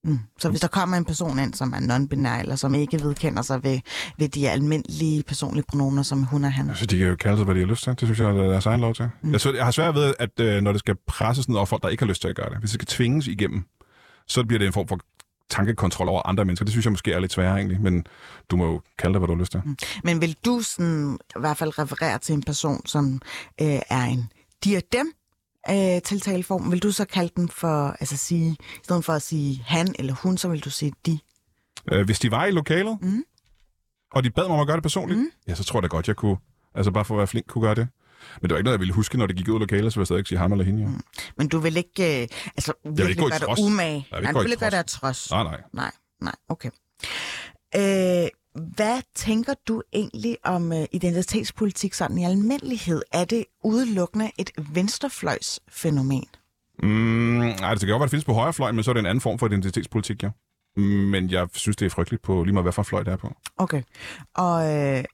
Mm. 0.05 0.19
Så 0.39 0.49
hvis 0.51 0.61
der 0.61 0.69
kommer 0.69 0.97
en 0.97 1.05
person 1.05 1.39
ind, 1.39 1.55
som 1.55 1.73
er 1.73 1.79
non-binær, 1.79 2.41
eller 2.41 2.57
som 2.57 2.75
ikke 2.75 3.03
vedkender 3.03 3.43
sig 3.43 3.65
ved, 3.65 3.81
ved 4.19 4.29
de 4.29 4.51
almindelige 4.51 5.23
personlige 5.23 5.65
pronomener, 5.69 6.03
som 6.03 6.23
hun 6.23 6.45
og 6.45 6.53
han. 6.53 6.69
Altså, 6.69 6.87
de 6.87 6.99
kan 6.99 7.07
jo 7.07 7.17
kalde 7.17 7.37
sig, 7.37 7.45
hvad 7.45 7.55
de 7.55 7.61
har 7.61 7.67
lyst 7.67 7.83
til. 7.83 7.91
Det 7.91 7.99
synes 7.99 8.19
jeg, 8.19 8.29
er 8.29 8.35
deres 8.35 8.67
egen 8.67 8.81
lov 8.81 8.95
til. 8.95 9.09
Mm. 9.23 9.33
Jeg, 9.33 9.41
synes, 9.41 9.57
jeg 9.57 9.65
har 9.65 9.73
svært 9.73 9.95
ved, 9.95 10.15
at 10.19 10.41
øh, 10.41 10.63
når 10.63 10.73
det 10.73 10.79
skal 10.79 10.95
presses 11.07 11.49
ned 11.49 11.57
over 11.57 11.67
folk, 11.67 11.83
der 11.83 11.89
ikke 11.89 12.03
har 12.03 12.09
lyst 12.09 12.21
til 12.21 12.29
at 12.29 12.37
gøre 12.37 12.51
det, 12.51 12.59
hvis 12.59 12.71
det 12.71 12.75
skal 12.75 12.87
tvinges 12.87 13.27
igennem, 13.27 13.65
så 14.27 14.45
bliver 14.45 14.59
det 14.59 14.67
en 14.67 14.73
form 14.73 14.89
for 14.89 14.99
tankekontrol 15.51 16.09
over 16.09 16.23
andre 16.27 16.45
mennesker. 16.45 16.65
Det 16.65 16.73
synes 16.73 16.85
jeg 16.87 16.93
måske 16.93 17.13
er 17.13 17.21
lidt 17.21 17.33
sværere 17.33 17.57
egentlig, 17.57 17.81
men 17.81 18.07
du 18.51 18.57
må 18.57 18.67
jo 18.67 18.81
kalde 18.99 19.15
det, 19.15 19.21
hvad 19.21 19.29
du 19.29 19.35
har 19.35 19.41
lyst 19.41 19.53
til. 19.53 19.63
Mm. 19.65 19.77
Men 20.05 20.21
vil 20.21 20.37
du 20.45 20.61
sådan, 20.61 21.19
i 21.37 21.41
hvert 21.41 21.57
fald 21.57 21.79
referere 21.79 22.19
til 22.19 22.33
en 22.33 22.43
person, 22.43 22.87
som 22.87 23.21
øh, 23.61 23.81
er 23.91 24.05
en 24.05 24.31
diadem, 24.65 25.13
øh, 25.71 26.03
tiltaleform, 26.03 26.71
vil 26.73 26.83
du 26.83 26.93
så 26.93 27.05
kalde 27.05 27.33
den 27.37 27.49
for, 27.49 27.97
altså 28.01 28.17
sige, 28.17 28.51
i 28.51 28.81
stedet 28.85 29.05
for 29.05 29.13
at 29.13 29.23
sige 29.23 29.63
han 29.67 29.95
eller 29.99 30.15
hun, 30.15 30.39
så 30.39 30.49
vil 30.49 30.61
du 30.65 30.71
sige 30.71 30.93
de? 31.07 31.19
Øh, 31.93 32.05
hvis 32.05 32.19
de 32.19 32.31
var 32.31 32.47
i 32.47 32.51
lokalet, 32.51 32.99
Mm. 33.03 33.23
og 34.13 34.25
de 34.25 34.31
bad 34.31 34.45
mig 34.47 34.55
om 34.55 34.61
at 34.61 34.67
gøre 34.67 34.77
det 34.77 34.83
personligt, 34.83 35.21
Mm. 35.21 35.31
ja, 35.49 35.55
så 35.55 35.65
tror 35.65 35.79
jeg 35.79 35.83
da 35.83 35.89
godt, 35.89 36.09
jeg 36.09 36.17
kunne, 36.17 36.37
altså 36.75 36.91
bare 36.91 37.05
for 37.05 37.15
at 37.15 37.19
være 37.19 37.27
flink, 37.27 37.47
kunne 37.47 37.63
gøre 37.63 37.75
det. 37.75 37.89
Men 38.41 38.43
det 38.43 38.51
var 38.51 38.57
ikke 38.59 38.65
noget, 38.65 38.75
jeg 38.75 38.81
ville 38.81 38.95
huske, 38.95 39.19
når 39.19 39.27
det 39.27 39.37
gik 39.37 39.49
ud 39.49 39.55
af 39.55 39.61
lokalet, 39.61 39.93
så 39.93 39.97
ville 39.97 40.03
jeg 40.03 40.07
stadig 40.07 40.21
ikke 40.21 40.29
sige 40.29 40.39
ham 40.39 40.53
eller 40.53 40.65
hende. 40.65 40.87
Mm. 40.87 41.01
Men 41.37 41.49
du 41.49 41.59
vil 41.59 41.77
ikke, 41.77 42.23
øh, 42.23 42.29
altså 42.57 42.73
virkelig 42.85 43.09
ikke 43.09 43.21
gå 43.23 43.27
i 43.29 43.31
gøre 43.31 43.39
dig 43.57 43.65
umage. 43.65 44.07
Jeg 44.11 44.19
vil 44.19 44.19
ikke 44.19 44.25
Nej, 44.25 44.33
gå 44.33 44.39
du 44.39 44.43
vil 44.43 44.51
ikke 44.53 44.61
gøre 44.61 44.71
dig 44.71 44.87
trods. 44.87 45.31
Nej, 45.31 45.43
nej. 45.43 45.61
Nej, 45.73 45.91
nej, 46.21 46.35
okay. 46.49 46.71
Øh, 47.77 48.29
hvad 48.61 49.03
tænker 49.15 49.55
du 49.69 49.83
egentlig 49.93 50.37
om 50.45 50.73
øh, 50.73 50.85
identitetspolitik 50.93 51.95
sådan 51.95 52.19
i 52.19 52.25
almindelighed? 52.25 53.03
Er 53.13 53.25
det 53.25 53.45
udelukkende 53.65 54.31
et 54.39 54.51
venstrefløjsfænomen? 54.73 56.25
Mm, 56.83 56.89
nej, 56.89 57.75
det 57.75 57.81
kan 57.81 57.89
godt 57.89 58.01
være, 58.01 58.07
det 58.07 58.11
findes 58.11 58.25
på 58.25 58.33
højrefløjen, 58.33 58.77
men 58.77 58.85
så 58.85 58.91
er 58.91 58.93
det 58.93 59.01
en 59.01 59.07
anden 59.07 59.21
form 59.21 59.39
for 59.39 59.47
identitetspolitik, 59.47 60.23
ja. 60.23 60.31
Men 60.81 61.31
jeg 61.31 61.49
synes, 61.55 61.77
det 61.77 61.87
er 61.87 61.91
frygteligt 61.91 62.23
på 62.23 62.45
lige 62.45 62.53
meget, 62.53 62.65
hvad 62.65 62.73
for 62.73 62.83
fløj 62.83 63.03
det 63.03 63.13
er 63.13 63.17
på. 63.17 63.35
Okay. 63.57 63.83
Og 64.35 64.75
øh, 64.77 65.05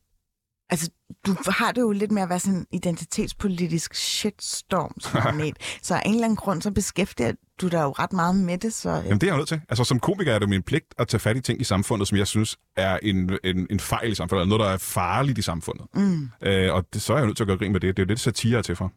Altså, 0.71 0.91
du 1.27 1.37
har 1.49 1.73
det 1.73 1.81
jo 1.81 1.91
lidt 1.91 2.11
med 2.11 2.23
at 2.23 2.29
være 2.29 2.41
sådan 2.41 2.59
en 2.59 2.67
identitetspolitisk 2.73 3.95
shitstorm 3.95 5.01
som 5.01 5.21
planet. 5.23 5.79
så 5.83 5.95
af 5.95 6.03
en 6.07 6.15
eller 6.15 6.25
anden 6.25 6.37
grund, 6.37 6.63
så 6.63 6.71
beskæftiger 6.71 7.33
du 7.61 7.69
dig 7.69 7.83
jo 7.83 7.91
ret 7.91 8.13
meget 8.13 8.37
med 8.37 8.59
det. 8.59 8.75
Så, 8.75 8.91
øh, 8.91 9.05
Jamen, 9.05 9.21
det 9.21 9.23
er 9.23 9.31
jeg 9.31 9.37
nødt 9.37 9.49
til. 9.49 9.61
Altså, 9.69 9.85
som 9.85 10.01
komiker 10.01 10.35
er 10.35 10.39
det 10.39 10.49
min 10.49 10.63
pligt 10.63 10.95
at 10.99 11.09
tage 11.09 11.19
fat 11.21 11.37
i 11.37 11.41
ting 11.41 11.61
i 11.61 11.65
samfundet, 11.65 12.09
som 12.09 12.19
jeg 12.19 12.27
synes 12.27 12.59
er 12.77 12.99
en, 13.03 13.39
en, 13.45 13.67
en 13.71 13.81
fejl 13.81 14.13
i 14.13 14.15
samfundet, 14.15 14.43
eller 14.43 14.57
noget, 14.59 14.69
der 14.69 14.75
er 14.75 14.79
farligt 14.79 15.39
i 15.39 15.43
samfundet. 15.43 15.87
Mm. 15.95 16.29
Øh, 16.43 16.75
og 16.75 16.85
det, 16.95 17.03
så 17.03 17.13
er 17.13 17.17
jeg 17.17 17.27
nødt 17.27 17.37
til 17.37 17.45
at 17.45 17.49
gøre 17.49 17.59
grin 17.59 17.73
med 17.73 17.81
det. 17.81 17.97
Det 17.97 18.03
er 18.03 18.07
jo 18.07 18.09
det, 18.09 18.21
satire 18.21 18.63
til 18.63 18.77
for. 18.77 18.93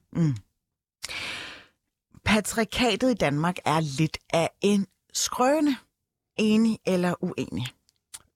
patriarkatet 2.26 3.12
i 3.12 3.14
Danmark 3.14 3.56
er 3.66 3.80
lidt 3.80 4.18
af 4.34 4.50
en 4.62 4.88
skrøne. 5.14 5.76
Enig 6.40 6.80
eller 6.88 7.14
uenig? 7.24 7.68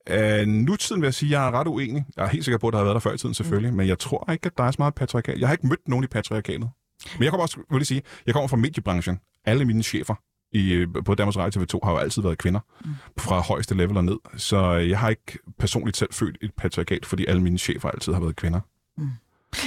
Øh, 0.09 0.47
nutiden 0.47 1.01
vil 1.01 1.07
jeg 1.07 1.13
sige, 1.13 1.29
at 1.29 1.41
jeg 1.41 1.47
er 1.47 1.51
ret 1.51 1.67
uenig. 1.67 2.05
Jeg 2.17 2.25
er 2.25 2.29
helt 2.29 2.45
sikker 2.45 2.57
på, 2.57 2.67
at 2.67 2.71
der 2.71 2.77
har 2.77 2.83
været 2.83 2.93
der 2.93 2.99
før 2.99 3.13
i 3.13 3.17
tiden 3.17 3.33
selvfølgelig, 3.33 3.71
mm. 3.71 3.77
men 3.77 3.87
jeg 3.87 3.99
tror 3.99 4.31
ikke, 4.31 4.45
at 4.45 4.57
der 4.57 4.63
er 4.63 4.71
så 4.71 4.75
meget 4.79 4.95
patriarkat. 4.95 5.39
Jeg 5.39 5.47
har 5.47 5.53
ikke 5.53 5.67
mødt 5.67 5.87
nogen 5.87 6.03
i 6.03 6.07
patriarkatet. 6.07 6.69
Men 7.17 7.23
jeg 7.23 7.31
kommer 7.31 7.41
også, 7.41 7.57
vil 7.69 7.77
jeg 7.77 7.87
sige, 7.87 8.01
jeg 8.25 8.33
kommer 8.33 8.47
fra 8.47 8.57
mediebranchen. 8.57 9.19
Alle 9.45 9.65
mine 9.65 9.83
chefer 9.83 10.15
i, 10.51 10.73
øh, 10.73 10.87
på 11.05 11.15
Danmarks 11.15 11.37
Radio 11.37 11.61
TV2 11.61 11.79
har 11.83 11.91
jo 11.91 11.97
altid 11.97 12.21
været 12.21 12.37
kvinder, 12.37 12.59
mm. 12.85 12.91
fra 13.17 13.39
højeste 13.39 13.75
level 13.75 13.97
og 13.97 14.05
ned. 14.05 14.17
Så 14.37 14.71
jeg 14.71 14.99
har 14.99 15.09
ikke 15.09 15.39
personligt 15.59 15.97
selv 15.97 16.13
følt 16.13 16.37
et 16.41 16.53
patriarkat, 16.57 17.05
fordi 17.05 17.25
alle 17.25 17.41
mine 17.41 17.57
chefer 17.57 17.89
altid 17.89 18.13
har 18.13 18.19
været 18.19 18.35
kvinder. 18.35 18.59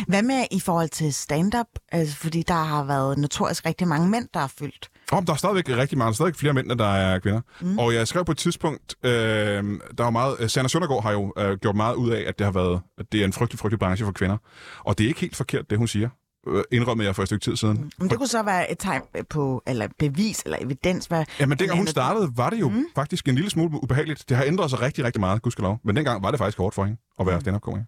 Hvad 0.09 0.23
med 0.23 0.45
i 0.51 0.61
forhold 0.61 0.89
til 0.89 1.15
stand-up? 1.15 1.67
Altså, 1.93 2.17
fordi 2.17 2.43
der 2.43 2.55
har 2.55 2.85
været 2.85 3.19
notorisk 3.19 3.67
rigtig 3.67 3.89
mange 3.89 4.09
mænd, 4.09 4.29
der 4.35 4.41
har 4.41 4.53
fyldt. 4.59 4.91
Oh, 5.13 5.23
der 5.27 5.33
er 5.33 5.37
stadigvæk 5.37 5.69
rigtig 5.69 5.99
mange, 5.99 6.07
der 6.07 6.13
er 6.13 6.15
stadigvæk 6.15 6.37
flere 6.37 6.53
mænd, 6.53 6.71
end 6.71 6.79
der 6.79 6.95
er 6.95 7.19
kvinder. 7.19 7.41
Mm. 7.61 7.79
Og 7.79 7.95
jeg 7.95 8.09
skrev 8.09 8.25
på 8.25 8.33
et 8.33 8.39
tidspunkt, 8.39 8.95
øh, 9.03 9.11
der 9.13 10.03
var 10.03 10.11
meget, 10.11 10.37
øh, 10.41 10.49
Sanna 10.51 10.69
Søndergaard 10.69 11.03
har 11.03 11.13
jo 11.13 11.33
øh, 11.39 11.59
gjort 11.59 11.77
meget 11.77 11.95
ud 11.95 12.11
af, 12.11 12.25
at 12.27 12.39
det 12.39 12.45
har 12.45 12.53
været, 12.53 12.81
at 12.99 13.13
det 13.13 13.21
er 13.21 13.25
en 13.25 13.33
frygtelig, 13.33 13.59
frygtelig 13.59 13.79
branche 13.79 14.05
for 14.05 14.13
kvinder. 14.13 14.37
Og 14.79 14.99
det 14.99 15.05
er 15.05 15.09
ikke 15.09 15.21
helt 15.21 15.37
forkert, 15.37 15.71
det 15.71 15.79
hun 15.79 15.89
siger. 15.89 16.09
Øh, 16.49 16.65
indrømmede 16.73 17.07
jeg 17.07 17.15
for 17.15 17.23
et 17.23 17.29
stykke 17.29 17.45
tid 17.45 17.57
siden. 17.57 17.93
Men 17.99 18.11
det 18.11 18.19
kunne 18.19 18.27
så 18.29 18.43
være 18.43 18.73
et 18.73 18.79
tegn 18.79 19.03
på, 19.31 19.63
eller 19.67 19.89
bevis, 19.99 20.43
eller 20.45 20.59
evidens. 20.61 21.07
Hvad, 21.07 21.25
Jamen, 21.41 21.59
dengang 21.59 21.79
hun 21.79 21.87
startede, 21.87 22.33
var 22.37 22.51
det 22.51 22.61
jo 22.61 22.69
mm. 22.69 22.85
faktisk 22.95 23.29
en 23.29 23.35
lille 23.35 23.51
smule 23.51 23.83
ubehageligt. 23.83 24.29
Det 24.29 24.37
har 24.37 24.45
ændret 24.45 24.71
sig 24.71 24.81
rigtig, 24.81 25.05
rigtig 25.05 25.21
meget, 25.21 25.43
gudskelov. 25.43 25.81
Men 25.85 25.97
dengang 25.97 26.23
var 26.23 26.31
det 26.31 26.39
faktisk 26.39 26.59
hårdt 26.59 26.75
for 26.75 26.85
hende 26.85 27.01
at 27.21 27.27
være 27.27 27.41
stand-up-komiker. 27.41 27.85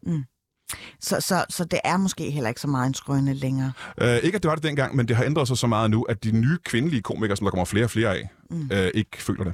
Så, 1.01 1.17
så, 1.21 1.45
så 1.51 1.65
det 1.65 1.81
er 1.85 1.97
måske 1.97 2.31
heller 2.31 2.49
ikke 2.49 2.61
så 2.61 2.69
meget 2.69 2.87
en 2.87 2.95
skrøne 2.95 3.35
længere. 3.35 3.73
Øh, 4.01 4.17
ikke 4.17 4.37
at 4.37 4.43
det 4.43 4.49
var 4.49 4.55
det 4.55 4.65
dengang, 4.65 4.97
men 4.97 5.09
det 5.09 5.17
har 5.17 5.25
ændret 5.25 5.49
sig 5.49 5.59
så 5.59 5.67
meget 5.67 5.91
nu, 5.91 6.03
at 6.03 6.25
de 6.25 6.31
nye 6.31 6.59
kvindelige 6.65 7.03
komikere, 7.03 7.37
som 7.37 7.45
der 7.45 7.51
kommer 7.51 7.65
flere 7.65 7.85
og 7.85 7.91
flere 7.91 8.17
af, 8.17 8.29
mm. 8.51 8.71
øh, 8.73 8.91
ikke 8.95 9.23
føler 9.23 9.45
det. 9.45 9.53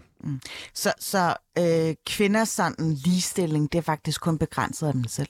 Så, 0.75 0.93
så 0.99 1.35
øh, 1.59 1.95
kvinders 2.07 2.49
sådan 2.49 2.93
ligestilling, 3.05 3.73
det 3.73 3.79
er 3.79 3.83
faktisk 3.83 4.21
kun 4.21 4.39
begrænset 4.39 4.87
af 4.87 4.93
dem 4.93 5.05
selv. 5.05 5.29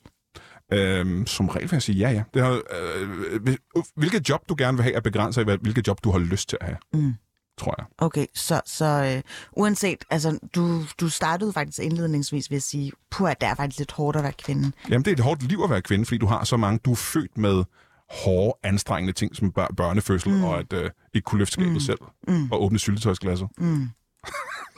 Øh, 0.73 1.27
som 1.27 1.49
regel 1.49 1.71
vil 1.71 1.77
jeg 1.77 1.83
sige 1.83 1.99
ja, 1.99 2.11
ja. 2.11 2.23
Det 2.35 2.43
har, 2.43 2.53
øh, 2.53 3.43
hvil- 3.43 3.59
hvilket 3.97 4.29
job 4.29 4.49
du 4.49 4.55
gerne 4.59 4.77
vil 4.77 4.83
have, 4.83 4.95
er 4.95 5.01
begrænset 5.01 5.49
af, 5.49 5.59
hvilket 5.59 5.87
job 5.89 6.05
du 6.05 6.11
har 6.11 6.19
lyst 6.19 6.49
til 6.49 6.59
at 6.61 6.67
have. 6.67 6.79
Mm. 6.95 7.15
Tror 7.63 7.75
jeg. 7.79 7.87
Okay, 7.99 8.27
så, 8.35 8.61
så 8.67 8.85
øh, 8.85 9.23
uanset, 9.53 10.05
altså 10.11 10.39
du, 10.55 10.83
du 11.01 11.09
startede 11.09 11.53
faktisk 11.53 11.79
indledningsvis 11.79 12.51
ved 12.51 12.57
at 12.57 12.63
sige, 12.63 12.93
puh, 13.11 13.31
at 13.31 13.41
det 13.41 13.49
er 13.49 13.55
faktisk 13.55 13.79
lidt 13.79 13.93
hårdt 13.93 14.17
at 14.17 14.23
være 14.23 14.33
kvinde. 14.33 14.73
Jamen, 14.89 15.05
det 15.05 15.11
er 15.11 15.15
et 15.15 15.21
hårdt 15.21 15.43
liv 15.43 15.61
at 15.65 15.71
være 15.71 15.83
kvinde, 15.83 16.05
fordi 16.05 16.19
du 16.19 16.27
har 16.27 16.45
så 16.45 16.57
mange, 16.57 16.79
du 16.79 16.93
er 16.93 16.97
født 16.97 17.39
med 17.39 17.65
hårde, 18.11 18.59
anstrengende 18.63 19.13
ting 19.13 19.37
som 19.37 19.53
bør- 19.53 19.75
børnefødsel, 19.77 20.33
mm. 20.33 20.45
og 20.45 20.59
at 20.59 20.73
øh, 20.73 20.91
ikke 21.15 21.25
kunne 21.25 21.39
løfte 21.39 21.53
skabet 21.53 21.73
mm. 21.73 21.81
selv, 21.81 21.99
mm. 22.29 22.53
og 22.53 22.63
åbne 22.63 22.79
syltetøjsglasset. 22.79 23.49
Mm. 23.59 23.89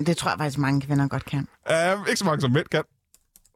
Det 0.07 0.17
tror 0.17 0.31
jeg 0.31 0.39
faktisk, 0.39 0.59
mange 0.59 0.81
kvinder 0.81 1.09
godt 1.09 1.25
kan. 1.25 1.49
Uh, 1.71 2.09
ikke 2.09 2.19
så 2.19 2.25
mange 2.25 2.41
som 2.41 2.51
mænd 2.51 2.67
kan. 2.67 2.83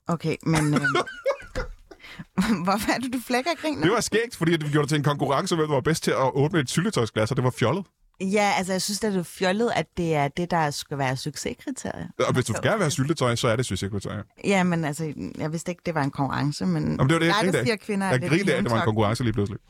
Okay, 0.06 0.36
men... 0.42 0.74
Øh, 0.74 0.80
hvorfor 2.64 2.92
er 2.92 2.98
det, 2.98 3.12
du 3.12 3.20
flækker 3.26 3.50
griner? 3.62 3.82
Det 3.82 3.92
var 3.92 4.00
skægt, 4.00 4.36
fordi 4.36 4.52
vi 4.52 4.56
gjorde 4.68 4.82
det 4.82 4.88
til 4.88 4.96
en 4.96 5.04
konkurrence, 5.04 5.56
hvem 5.56 5.66
der 5.66 5.74
var 5.74 5.80
bedst 5.80 6.04
til 6.04 6.10
at 6.10 6.30
åbne 6.34 6.60
et 6.60 6.70
syltetøjsglas, 6.70 7.30
og 7.30 7.36
det 7.36 7.44
var 7.44 7.50
fjollet. 7.50 7.84
Ja, 8.20 8.52
altså 8.56 8.72
jeg 8.72 8.82
synes, 8.82 9.04
at 9.04 9.12
det 9.12 9.18
er 9.18 9.22
fjollet, 9.22 9.70
at 9.76 9.86
det 9.96 10.14
er 10.14 10.28
det, 10.28 10.50
der 10.50 10.70
skal 10.70 10.98
være 10.98 11.16
succeskriteriet. 11.16 12.08
Og 12.26 12.34
hvis 12.34 12.44
du 12.44 12.52
gerne 12.52 12.76
vil 12.76 12.82
have 12.82 12.90
syltetøj, 12.90 13.34
så 13.34 13.48
er 13.48 13.56
det 13.56 13.66
succeskriteriet. 13.66 14.24
Ja, 14.44 14.62
men 14.62 14.84
altså, 14.84 15.12
jeg 15.38 15.52
vidste 15.52 15.70
ikke, 15.70 15.82
det 15.86 15.94
var 15.94 16.02
en 16.02 16.10
konkurrence, 16.10 16.66
men... 16.66 16.82
Jamen, 16.82 16.98
det 16.98 17.12
var 17.14 17.18
det, 17.18 17.26
jeg 17.26 17.34
grinede 17.40 17.72
af. 17.72 17.78
kvinder. 17.78 18.06
er 18.06 18.10
Jeg 18.10 18.20
grinede 18.20 18.52
af, 18.52 18.58
at 18.58 18.64
det 18.64 18.70
var 18.70 18.78
en 18.78 18.84
konkurrence 18.84 19.24
lige 19.24 19.32
pludselig. 19.32 19.60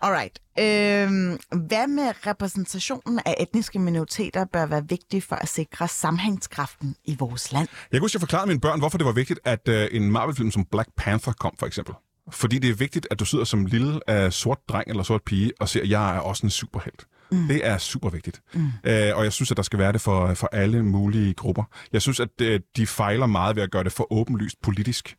Alright. 0.00 0.38
Øhm, 0.58 1.38
hvad 1.68 1.86
med 1.86 2.26
repræsentationen 2.26 3.20
af 3.26 3.34
etniske 3.40 3.78
minoriteter 3.78 4.44
bør 4.44 4.66
være 4.66 4.88
vigtig 4.88 5.22
for 5.22 5.36
at 5.36 5.48
sikre 5.48 5.88
sammenhængskraften 5.88 6.96
i 7.04 7.16
vores 7.18 7.52
land? 7.52 7.68
Jeg 7.92 7.98
kunne 7.98 8.04
huske, 8.04 8.16
jeg 8.16 8.20
forklarede 8.20 8.48
mine 8.48 8.60
børn, 8.60 8.78
hvorfor 8.78 8.98
det 8.98 9.04
var 9.06 9.12
vigtigt, 9.12 9.40
at 9.44 9.68
øh, 9.68 9.88
en 9.92 10.10
Marvel-film 10.10 10.50
som 10.50 10.64
Black 10.64 10.88
Panther 10.96 11.32
kom, 11.32 11.54
for 11.58 11.66
eksempel. 11.66 11.94
Fordi 12.30 12.58
det 12.58 12.70
er 12.70 12.74
vigtigt, 12.74 13.06
at 13.10 13.20
du 13.20 13.24
sidder 13.24 13.44
som 13.44 13.66
lille 13.66 14.00
uh, 14.10 14.30
sort 14.30 14.58
dreng 14.68 14.90
eller 14.90 15.02
sort 15.02 15.22
pige 15.22 15.52
og 15.60 15.68
ser, 15.68 15.80
at 15.82 15.90
jeg 15.90 16.16
er 16.16 16.20
også 16.20 16.46
en 16.46 16.50
superhelt. 16.50 17.06
Mm. 17.30 17.48
Det 17.48 17.66
er 17.66 17.78
super 17.78 18.10
vigtigt. 18.10 18.40
Mm. 18.54 18.66
Øh, 18.84 19.16
og 19.16 19.24
jeg 19.24 19.32
synes, 19.32 19.50
at 19.50 19.56
der 19.56 19.62
skal 19.62 19.78
være 19.78 19.92
det 19.92 20.00
for, 20.00 20.34
for 20.34 20.48
alle 20.52 20.82
mulige 20.82 21.34
grupper. 21.34 21.64
Jeg 21.92 22.02
synes, 22.02 22.20
at 22.20 22.28
øh, 22.42 22.60
de 22.76 22.86
fejler 22.86 23.26
meget 23.26 23.56
ved 23.56 23.62
at 23.62 23.70
gøre 23.70 23.84
det 23.84 23.92
for 23.92 24.12
åbenlyst 24.12 24.62
politisk. 24.62 25.16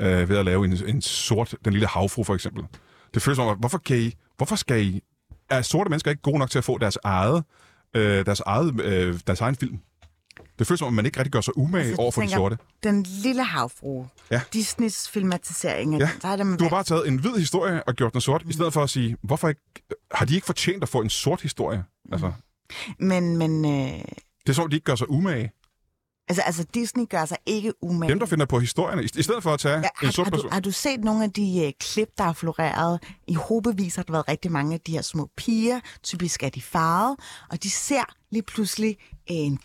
Øh, 0.00 0.28
ved 0.28 0.36
at 0.36 0.44
lave 0.44 0.64
en, 0.64 0.72
en 0.86 1.02
sort, 1.02 1.54
den 1.64 1.72
lille 1.72 1.88
havfru 1.88 2.24
for 2.24 2.34
eksempel. 2.34 2.64
Det 3.14 3.22
føles 3.22 3.36
som, 3.36 3.46
om, 3.46 3.58
hvorfor, 3.58 3.78
kan 3.78 3.98
I, 3.98 4.12
hvorfor 4.36 4.56
skal 4.56 4.86
I... 4.86 5.00
Er 5.50 5.62
sorte 5.62 5.90
mennesker 5.90 6.10
ikke 6.10 6.22
gode 6.22 6.38
nok 6.38 6.50
til 6.50 6.58
at 6.58 6.64
få 6.64 6.78
deres 6.78 6.98
eget, 7.04 7.44
øh, 7.94 8.26
deres 8.26 8.40
eget, 8.40 8.80
øh, 8.80 9.20
deres 9.26 9.40
egen 9.40 9.56
film? 9.56 9.78
Det 10.58 10.66
føles 10.66 10.78
som, 10.78 10.88
om 10.88 10.94
man 10.94 11.06
ikke 11.06 11.18
rigtig 11.18 11.32
gør 11.32 11.40
sig 11.40 11.56
umage 11.58 11.84
altså, 11.84 12.02
over 12.02 12.10
for 12.10 12.22
de 12.22 12.30
sorte. 12.30 12.58
Den 12.82 13.02
lille 13.02 13.44
havfrue. 13.44 14.08
Ja. 14.30 14.40
Disneys 14.52 15.08
filmatisering. 15.08 15.98
Ja, 15.98 16.10
så 16.20 16.28
er 16.28 16.36
det 16.36 16.58
Du 16.58 16.64
har 16.64 16.70
bare 16.70 16.84
taget 16.84 17.08
en 17.08 17.18
hvid 17.18 17.36
historie 17.38 17.82
og 17.88 17.94
gjort 17.94 18.12
den 18.12 18.20
sort, 18.20 18.44
mm. 18.44 18.50
i 18.50 18.52
stedet 18.52 18.72
for 18.72 18.82
at 18.82 18.90
sige, 18.90 19.16
hvorfor 19.22 19.48
ikke, 19.48 19.60
har 20.12 20.26
de 20.26 20.34
ikke 20.34 20.46
fortjent 20.46 20.82
at 20.82 20.88
få 20.88 21.00
en 21.00 21.10
sort 21.10 21.42
historie? 21.42 21.84
Altså, 22.12 22.32
Men, 22.98 23.36
men 23.36 23.64
øh, 23.64 23.70
det 24.40 24.48
er 24.48 24.52
som 24.52 24.64
om, 24.64 24.70
de 24.70 24.76
ikke 24.76 24.84
gør 24.84 24.94
sig 24.94 25.10
umage. 25.10 25.52
altså, 26.28 26.42
altså, 26.42 26.64
Disney 26.74 27.04
gør 27.10 27.24
sig 27.24 27.36
ikke 27.46 27.72
umage. 27.84 28.10
Dem, 28.10 28.18
der 28.18 28.26
finder 28.26 28.46
på 28.46 28.58
historierne, 28.60 29.04
i 29.04 29.22
stedet 29.22 29.42
for 29.42 29.54
at 29.54 29.60
tage 29.60 29.74
Ja, 29.74 29.80
en 29.80 29.88
har, 29.96 30.10
sort 30.10 30.26
har, 30.26 30.30
du, 30.30 30.36
person. 30.36 30.52
har 30.52 30.60
du 30.60 30.70
set 30.70 31.04
nogle 31.04 31.24
af 31.24 31.32
de 31.32 31.64
øh, 31.66 31.72
klip, 31.80 32.08
der 32.18 32.24
har 32.24 32.32
floreret? 32.32 33.02
I 33.28 33.34
hobevis 33.34 33.96
har 33.96 34.02
der 34.02 34.12
været 34.12 34.28
rigtig 34.28 34.52
mange 34.52 34.74
af 34.74 34.80
de 34.80 34.92
her 34.92 35.02
små 35.02 35.30
piger. 35.36 35.80
Typisk 36.02 36.42
er 36.42 36.48
de 36.48 36.62
farvet, 36.62 37.16
og 37.50 37.62
de 37.62 37.70
ser 37.70 38.04
lige 38.30 38.42
pludselig 38.42 38.96
en 39.26 39.56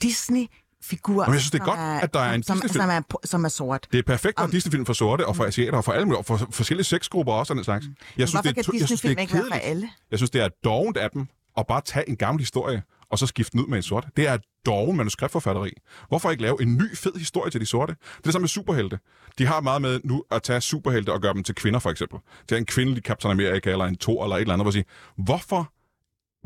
Disney-figur. 0.82 1.24
Jamen, 1.24 1.34
jeg 1.34 1.42
synes, 1.42 1.52
det 1.52 1.62
er 1.62 1.66
godt, 1.66 2.04
at 2.04 2.14
der 2.14 2.20
er 2.20 2.34
en 2.34 2.44
som, 2.44 2.62
som, 2.68 2.90
er, 2.90 3.02
som 3.24 3.46
er 3.46 3.50
sort. 3.50 3.88
Det 3.92 4.00
er 4.00 4.04
perfekt 4.04 4.40
at 4.40 4.52
Disney-film 4.52 4.86
for 4.86 4.94
sorte, 4.94 5.28
og 5.28 5.36
for 5.36 5.46
asiater, 5.46 5.78
og 5.78 5.86
for 5.86 5.92
alle 5.92 6.06
mulige, 6.06 6.20
og 6.20 6.26
for 6.26 6.48
forskellige 6.52 6.84
sexgrupper 6.84 7.34
også, 7.34 7.54
og 7.54 7.56
den 7.58 7.64
slags. 7.64 7.86
Jeg 7.86 8.28
synes, 8.28 8.32
Hvorfor 8.32 8.42
det 8.42 8.50
er, 8.50 8.78
jeg 8.80 8.88
synes, 8.88 9.02
det 9.02 9.12
er 9.12 9.22
ikke 9.22 9.34
for 9.34 9.56
alle? 9.56 9.90
Jeg 10.12 10.20
synes, 10.20 10.30
det 10.30 10.42
er 10.42 10.50
dovent 10.64 10.98
af 10.98 11.10
dem 11.12 11.28
at 11.58 11.68
bare 11.68 11.82
tage 11.82 12.10
en 12.10 12.16
gammel 12.16 12.42
historie, 12.42 12.84
og 13.12 13.20
så 13.20 13.28
skifte 13.28 13.52
den 13.52 13.60
ud 13.62 13.68
med 13.68 13.78
en 13.78 13.84
sort. 13.84 14.08
Det 14.18 14.28
er 14.28 14.38
doven 14.66 14.98
manuskriptforfatteri. 14.98 15.72
Hvorfor 16.08 16.32
ikke 16.32 16.44
lave 16.44 16.62
en 16.62 16.78
ny, 16.78 16.98
fed 16.98 17.12
historie 17.16 17.52
til 17.52 17.62
de 17.62 17.66
sorte? 17.66 17.94
Det 17.94 18.18
er 18.18 18.22
det 18.24 18.34
samme 18.34 18.44
med 18.44 18.50
superhelte. 18.50 19.00
De 19.38 19.46
har 19.46 19.62
meget 19.62 19.82
med 19.82 20.00
nu 20.04 20.24
at 20.32 20.44
tage 20.44 20.62
superhelte 20.62 21.14
og 21.14 21.22
gøre 21.22 21.34
dem 21.34 21.44
til 21.44 21.56
kvinder, 21.56 21.80
for 21.80 21.90
eksempel. 21.90 22.20
Er 22.52 22.56
en 22.56 22.66
kvindelig 22.66 23.04
Captain 23.04 23.32
America, 23.32 23.72
eller 23.72 23.86
en 23.86 23.98
Thor, 23.98 24.24
eller 24.24 24.36
et 24.36 24.42
eller 24.42 24.54
andet, 24.54 24.64
hvor 24.64 24.72
sige, 24.72 24.86
hvorfor 25.18 25.72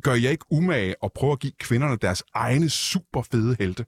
gør 0.02 0.14
jeg 0.14 0.32
ikke 0.32 0.46
umage 0.52 1.04
og 1.04 1.12
prøve 1.16 1.32
at 1.32 1.40
give 1.40 1.54
kvinderne 1.60 1.98
deres 2.02 2.24
egne 2.34 2.70
super 2.70 3.22
fede 3.22 3.56
helte? 3.60 3.86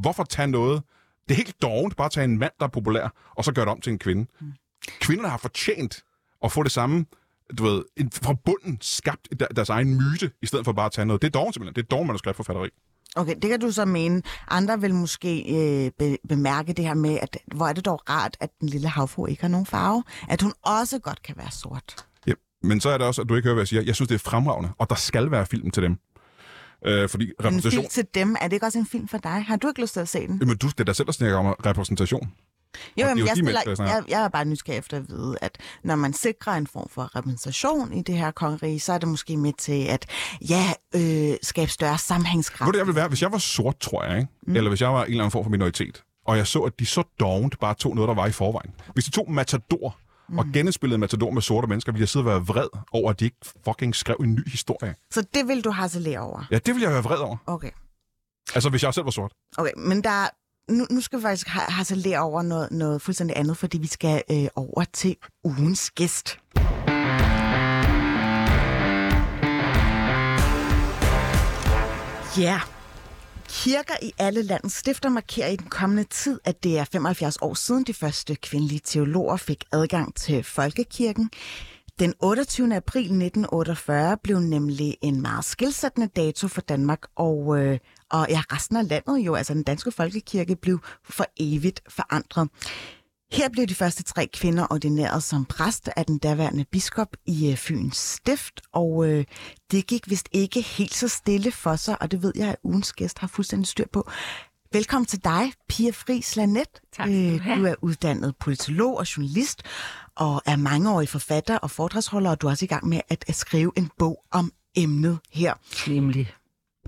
Hvorfor 0.00 0.24
tage 0.24 0.48
noget... 0.48 0.82
Det 1.28 1.34
er 1.34 1.36
helt 1.36 1.62
dovent 1.62 1.96
bare 1.96 2.04
at 2.04 2.12
tage 2.12 2.24
en 2.24 2.38
mand, 2.38 2.52
der 2.58 2.64
er 2.66 2.70
populær, 2.70 3.12
og 3.36 3.44
så 3.44 3.52
gøre 3.52 3.64
det 3.64 3.72
om 3.72 3.80
til 3.80 3.92
en 3.92 3.98
kvinde. 3.98 4.26
Kvinderne 5.00 5.28
har 5.28 5.36
fortjent 5.38 6.02
at 6.44 6.52
få 6.52 6.62
det 6.62 6.72
samme, 6.72 7.06
du 7.58 7.64
ved, 7.64 7.82
en, 7.96 8.10
fra 8.10 8.34
bunden 8.44 8.78
skabt 8.80 9.28
der- 9.40 9.46
deres 9.46 9.68
egen 9.68 9.94
myte, 9.94 10.30
i 10.42 10.46
stedet 10.46 10.64
for 10.64 10.72
bare 10.72 10.86
at 10.86 10.92
tage 10.92 11.06
noget. 11.06 11.22
Det 11.22 11.28
er 11.28 11.30
dovent 11.32 11.54
simpelthen. 11.54 11.74
Det 11.74 11.82
er 11.82 11.86
dovent 11.86 12.06
manuskriptforfatteri. 12.06 12.68
Okay, 13.16 13.34
det 13.42 13.50
kan 13.50 13.60
du 13.60 13.70
så 13.70 13.84
mene. 13.84 14.22
Andre 14.48 14.80
vil 14.80 14.94
måske 14.94 15.40
øh, 15.56 15.90
be, 15.98 16.16
bemærke 16.28 16.72
det 16.72 16.84
her 16.84 16.94
med, 16.94 17.18
at 17.22 17.38
hvor 17.54 17.66
er 17.68 17.72
det 17.72 17.84
dog 17.84 18.00
rart, 18.10 18.36
at 18.40 18.50
den 18.60 18.68
lille 18.68 18.88
havfru 18.88 19.26
ikke 19.26 19.42
har 19.42 19.48
nogen 19.48 19.66
farve. 19.66 20.04
At 20.28 20.42
hun 20.42 20.52
også 20.62 20.98
godt 20.98 21.22
kan 21.22 21.34
være 21.38 21.50
sort. 21.50 22.06
Ja. 22.26 22.32
Men 22.62 22.80
så 22.80 22.90
er 22.90 22.98
det 22.98 23.06
også, 23.06 23.22
at 23.22 23.28
du 23.28 23.34
ikke 23.34 23.46
hører, 23.46 23.54
hvad 23.54 23.62
jeg 23.62 23.68
siger. 23.68 23.82
Jeg 23.82 23.94
synes, 23.94 24.08
det 24.08 24.14
er 24.14 24.18
fremragende, 24.30 24.70
og 24.78 24.90
der 24.90 24.96
skal 24.96 25.30
være 25.30 25.46
film 25.46 25.70
til 25.70 25.82
dem. 25.82 25.96
Øh, 26.86 27.08
fordi 27.08 27.24
En 27.24 27.32
repræsentation... 27.44 27.82
film 27.82 27.90
til 27.90 28.06
dem, 28.14 28.36
er 28.40 28.48
det 28.48 28.52
ikke 28.52 28.66
også 28.66 28.78
en 28.78 28.86
film 28.86 29.08
for 29.08 29.18
dig? 29.18 29.44
Har 29.48 29.56
du 29.56 29.68
ikke 29.68 29.80
lyst 29.80 29.92
til 29.92 30.00
at 30.00 30.08
se 30.08 30.26
den? 30.26 30.38
Jamen, 30.40 30.56
du, 30.56 30.66
det 30.66 30.80
er 30.80 30.84
der 30.84 30.92
selv, 30.92 31.06
der 31.06 31.12
snakker 31.12 31.36
om 31.36 31.46
repræsentation. 31.46 32.32
Jo, 32.96 33.06
jamen, 33.06 33.18
jeg, 33.18 33.24
mænd, 33.24 33.56
stiller, 33.56 33.74
snakker. 33.74 33.94
jeg, 33.94 34.04
jeg 34.08 34.24
er 34.24 34.28
bare 34.28 34.44
nysgerrig 34.44 34.78
efter 34.78 34.96
at 34.96 35.08
vide, 35.08 35.36
at 35.40 35.58
når 35.84 35.96
man 35.96 36.12
sikrer 36.12 36.52
en 36.52 36.66
form 36.66 36.88
for 36.88 37.16
repræsentation 37.16 37.92
i 37.92 38.02
det 38.02 38.14
her 38.18 38.30
kongerige, 38.30 38.80
så 38.80 38.92
er 38.92 38.98
det 38.98 39.08
måske 39.08 39.36
med 39.36 39.52
til 39.58 39.86
at 39.86 40.06
ja, 40.48 40.72
øh, 40.94 41.36
skabe 41.42 41.70
større 41.70 41.90
Ved 41.90 41.98
sammenhængskraft. 41.98 42.66
du, 42.66 42.72
det 42.72 42.78
jeg 42.78 42.86
ville 42.86 42.96
være, 42.96 43.08
hvis 43.08 43.22
jeg 43.22 43.32
var 43.32 43.38
sort, 43.38 43.78
tror 43.78 44.04
jeg, 44.04 44.18
ikke? 44.18 44.30
Mm. 44.46 44.56
eller 44.56 44.68
hvis 44.68 44.80
jeg 44.80 44.92
var 44.92 45.04
en 45.04 45.10
eller 45.10 45.24
anden 45.24 45.30
form 45.30 45.44
for 45.44 45.50
minoritet, 45.50 46.02
og 46.26 46.36
jeg 46.36 46.46
så, 46.46 46.60
at 46.60 46.72
de 46.78 46.86
så 46.86 47.02
dovent 47.20 47.60
bare 47.60 47.74
tog 47.74 47.94
noget, 47.94 48.08
der 48.08 48.14
var 48.14 48.26
i 48.26 48.32
forvejen. 48.32 48.70
Hvis 48.94 49.04
de 49.04 49.10
tog 49.10 49.32
Matador 49.32 49.96
mm. 50.30 50.38
og 50.38 50.46
genindspillede 50.52 50.98
Matador 50.98 51.30
med 51.30 51.42
sorte 51.42 51.66
mennesker, 51.66 51.92
ville 51.92 52.02
jeg 52.02 52.08
sidde 52.08 52.22
og 52.22 52.26
være 52.26 52.46
vred 52.46 52.68
over, 52.92 53.10
at 53.10 53.20
de 53.20 53.24
ikke 53.24 53.36
fucking 53.64 53.94
skrev 53.94 54.16
en 54.20 54.34
ny 54.34 54.48
historie. 54.50 54.94
Så 55.10 55.26
det 55.34 55.48
vil 55.48 55.64
du 55.64 55.70
harcelere 55.70 56.18
over? 56.18 56.44
Ja, 56.50 56.58
det 56.58 56.74
ville 56.74 56.82
jeg 56.82 56.92
være 56.92 57.02
vred 57.02 57.18
over. 57.18 57.36
Okay. 57.46 57.70
Altså, 58.54 58.70
hvis 58.70 58.82
jeg 58.82 58.94
selv 58.94 59.04
var 59.04 59.10
sort. 59.10 59.32
Okay, 59.58 59.72
men 59.76 60.04
der 60.04 60.10
er 60.10 60.28
nu, 60.68 60.86
nu 60.90 61.00
skal 61.00 61.18
vi 61.18 61.22
faktisk 61.22 61.48
have, 61.48 61.64
have 61.68 61.84
så 61.84 61.94
lære 61.94 62.20
over 62.20 62.42
noget, 62.42 62.70
noget 62.70 63.02
fuldstændig 63.02 63.36
andet, 63.38 63.56
fordi 63.56 63.78
vi 63.78 63.86
skal 63.86 64.22
øh, 64.30 64.46
over 64.56 64.84
til 64.92 65.16
ugens 65.44 65.90
gæst. 65.90 66.38
Ja, 72.36 72.42
yeah. 72.42 72.79
Kirker 73.50 73.94
i 74.02 74.12
alle 74.18 74.42
landets 74.42 74.74
stifter 74.74 75.08
markerer 75.08 75.48
i 75.48 75.56
den 75.56 75.66
kommende 75.68 76.04
tid, 76.04 76.40
at 76.44 76.64
det 76.64 76.78
er 76.78 76.84
75 76.84 77.36
år 77.42 77.54
siden 77.54 77.84
de 77.84 77.94
første 77.94 78.34
kvindelige 78.34 78.80
teologer 78.84 79.36
fik 79.36 79.64
adgang 79.72 80.14
til 80.14 80.44
folkekirken. 80.44 81.30
Den 81.98 82.14
28. 82.20 82.76
april 82.76 83.00
1948 83.00 84.16
blev 84.22 84.40
nemlig 84.40 84.96
en 85.02 85.22
meget 85.22 85.44
skilsættende 85.44 86.06
dato 86.06 86.48
for 86.48 86.60
Danmark, 86.60 87.02
og, 87.16 87.58
øh, 87.58 87.78
og 88.10 88.26
ja, 88.28 88.42
resten 88.52 88.76
af 88.76 88.88
landet 88.88 89.18
jo, 89.18 89.34
altså 89.34 89.54
den 89.54 89.62
danske 89.62 89.92
folkekirke, 89.92 90.56
blev 90.56 90.78
for 91.04 91.26
evigt 91.36 91.80
forandret. 91.88 92.48
Her 93.32 93.48
blev 93.48 93.66
de 93.66 93.74
første 93.74 94.02
tre 94.02 94.26
kvinder 94.32 94.66
ordineret 94.70 95.22
som 95.22 95.44
præst 95.44 95.88
af 95.96 96.06
den 96.06 96.18
daværende 96.18 96.64
biskop 96.64 97.16
i 97.26 97.50
øh, 97.50 97.56
Fyns 97.56 97.96
Stift, 97.96 98.60
og 98.72 99.08
øh, 99.08 99.24
det 99.70 99.86
gik 99.86 100.10
vist 100.10 100.28
ikke 100.32 100.60
helt 100.60 100.94
så 100.94 101.08
stille 101.08 101.52
for 101.52 101.76
sig, 101.76 102.02
og 102.02 102.10
det 102.10 102.22
ved 102.22 102.32
jeg, 102.36 102.48
at 102.48 102.56
ugens 102.62 102.92
gæst 102.92 103.18
har 103.18 103.26
fuldstændig 103.26 103.66
styr 103.66 103.86
på. 103.92 104.10
Velkommen 104.72 105.06
til 105.06 105.24
dig, 105.24 105.52
Pia 105.68 105.90
Friis 105.90 106.36
Lanet. 106.36 106.68
Tak 106.92 107.08
skal 107.08 107.38
du 107.38 107.42
have. 107.42 107.58
Du 107.58 107.64
er 107.64 107.74
uddannet 107.82 108.36
politolog 108.36 108.96
og 108.98 109.16
journalist, 109.16 109.62
og 110.16 110.42
er 110.46 110.56
mangeårig 110.56 111.08
forfatter 111.08 111.58
og 111.58 111.70
foredragsholder, 111.70 112.30
og 112.30 112.40
du 112.40 112.46
er 112.46 112.50
også 112.50 112.64
i 112.64 112.68
gang 112.68 112.88
med 112.88 113.00
at, 113.08 113.24
at 113.28 113.34
skrive 113.34 113.72
en 113.76 113.90
bog 113.98 114.24
om 114.30 114.52
emnet 114.76 115.18
her. 115.30 115.54
Nemlig. 115.88 116.32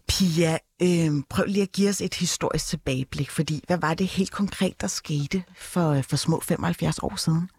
Pia, 0.09 0.59
øh, 0.83 1.11
prøv 1.29 1.45
lige 1.47 1.63
at 1.63 1.73
give 1.73 1.89
os 1.89 2.01
et 2.01 2.15
historisk 2.15 2.67
tilbageblik, 2.67 3.31
fordi 3.31 3.65
hvad 3.67 3.79
var 3.79 3.95
det 3.95 4.07
helt 4.07 4.31
konkret, 4.31 4.81
der 4.81 4.87
skete 4.87 5.45
for, 5.57 6.03
for 6.03 6.17
små 6.17 6.41
75 6.41 6.99
år 6.99 7.17
siden? 7.17 7.51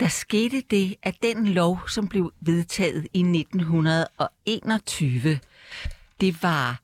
Der 0.00 0.08
skete 0.08 0.62
det, 0.70 0.94
at 1.02 1.14
den 1.22 1.46
lov, 1.46 1.80
som 1.88 2.08
blev 2.08 2.32
vedtaget 2.40 3.06
i 3.14 3.20
1921, 3.20 5.40
det 6.20 6.42
var 6.42 6.80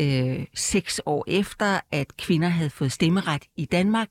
øh, 0.00 0.46
seks 0.54 1.00
år 1.06 1.24
efter, 1.26 1.80
at 1.92 2.16
kvinder 2.16 2.48
havde 2.48 2.70
fået 2.70 2.92
stemmeret 2.92 3.42
i 3.56 3.64
Danmark, 3.64 4.08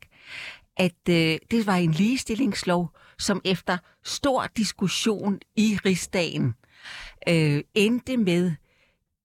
at 0.77 1.09
øh, 1.09 1.37
det 1.51 1.67
var 1.67 1.75
en 1.75 1.91
ligestillingslov, 1.91 2.91
som 3.19 3.41
efter 3.45 3.77
stor 4.03 4.47
diskussion 4.57 5.39
i 5.55 5.79
rigsdagen 5.85 6.53
øh, 7.27 7.63
endte 7.75 8.17
med 8.17 8.51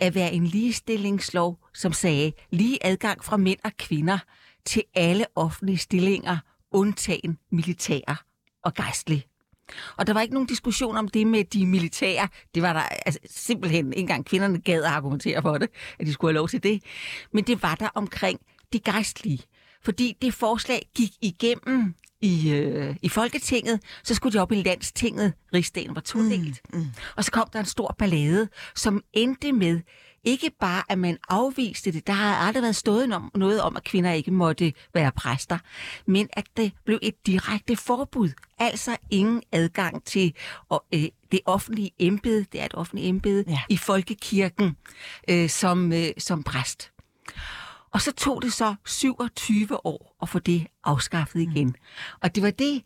at 0.01 0.14
være 0.14 0.32
en 0.32 0.46
ligestillingslov, 0.46 1.59
som 1.74 1.92
sagde 1.92 2.32
lige 2.51 2.78
adgang 2.86 3.24
fra 3.24 3.36
mænd 3.36 3.59
og 3.64 3.72
kvinder 3.78 4.18
til 4.64 4.82
alle 4.94 5.26
offentlige 5.34 5.78
stillinger, 5.78 6.38
undtagen 6.70 7.38
militære 7.51 8.16
og 8.64 8.74
gejstlige. 8.74 9.24
Og 9.96 10.07
der 10.07 10.12
var 10.12 10.20
ikke 10.20 10.34
nogen 10.34 10.49
diskussion 10.49 10.96
om 10.96 11.09
det 11.09 11.26
med 11.26 11.44
de 11.44 11.66
militære. 11.66 12.28
Det 12.55 12.62
var 12.62 12.72
der 12.72 12.80
altså, 12.80 13.20
simpelthen 13.30 13.86
ikke 13.86 14.01
engang 14.01 14.24
kvinderne 14.24 14.61
gad 14.61 14.82
at 14.82 14.90
argumentere 14.90 15.42
for 15.42 15.59
det, 15.59 15.68
at 15.99 16.07
de 16.07 16.12
skulle 16.12 16.32
have 16.32 16.38
lov 16.38 16.49
til 16.49 16.62
det. 16.62 16.82
Men 17.32 17.44
det 17.44 17.62
var 17.62 17.74
der 17.74 17.88
omkring 17.94 18.40
de 18.72 18.80
gejstlige. 18.80 19.42
Fordi 19.82 20.16
det 20.22 20.34
forslag 20.34 20.88
gik 20.94 21.11
igennem 21.22 21.94
i, 22.21 22.51
øh, 22.51 22.97
i 23.03 23.09
Folketinget, 23.09 23.81
så 24.05 24.14
skulle 24.14 24.39
de 24.39 24.43
op 24.43 24.53
i 24.53 24.62
landstinget. 24.62 25.33
Rigsdagen 25.55 25.95
var 25.95 26.01
todelt. 26.01 26.61
Mm, 26.73 26.79
mm. 26.79 26.87
Og 27.16 27.25
så 27.25 27.31
kom 27.31 27.49
der 27.53 27.61
en 27.61 27.66
stor 27.66 27.95
ballade, 27.99 28.49
som 28.77 29.03
endte 29.12 29.53
med 29.53 29.81
ikke 30.25 30.51
bare, 30.61 30.83
at 30.89 30.99
man 30.99 31.19
afviste 31.29 31.93
det, 31.93 32.07
der 32.07 32.12
har 32.12 32.35
aldrig 32.35 32.62
været 32.62 32.77
stået 32.77 33.09
noget 33.35 33.62
om, 33.62 33.77
at 33.77 33.85
kvinder 33.85 34.12
ikke 34.12 34.31
måtte 34.31 34.73
være 34.95 35.12
præster, 35.12 35.59
men 36.07 36.29
at 36.33 36.45
det 36.57 36.73
blev 36.85 36.99
et 37.03 37.27
direkte 37.27 37.77
forbud. 37.77 38.31
Altså 38.59 38.97
ingen 39.11 39.43
adgang 39.53 40.05
til 40.05 40.35
og, 40.69 40.85
øh, 40.95 41.05
det 41.33 41.41
offentlige 41.45 41.91
embede, 41.99 42.45
det 42.53 42.61
er 42.61 42.64
et 42.64 42.75
offentligt 42.75 43.09
embede, 43.09 43.45
ja. 43.49 43.61
i 43.69 43.77
folkekirken 43.77 44.77
øh, 45.31 45.49
som, 45.49 45.93
øh, 45.93 46.09
som 46.19 46.43
præst. 46.43 46.91
Og 47.99 48.03
så 48.03 48.12
tog 48.12 48.42
det 48.42 48.53
så 48.53 48.74
27 48.86 49.86
år 49.86 50.16
at 50.22 50.28
få 50.28 50.38
det 50.38 50.66
afskaffet 50.84 51.40
igen. 51.40 51.74
Og 52.20 52.34
det 52.34 52.42
var 52.42 52.51
det, 52.51 52.82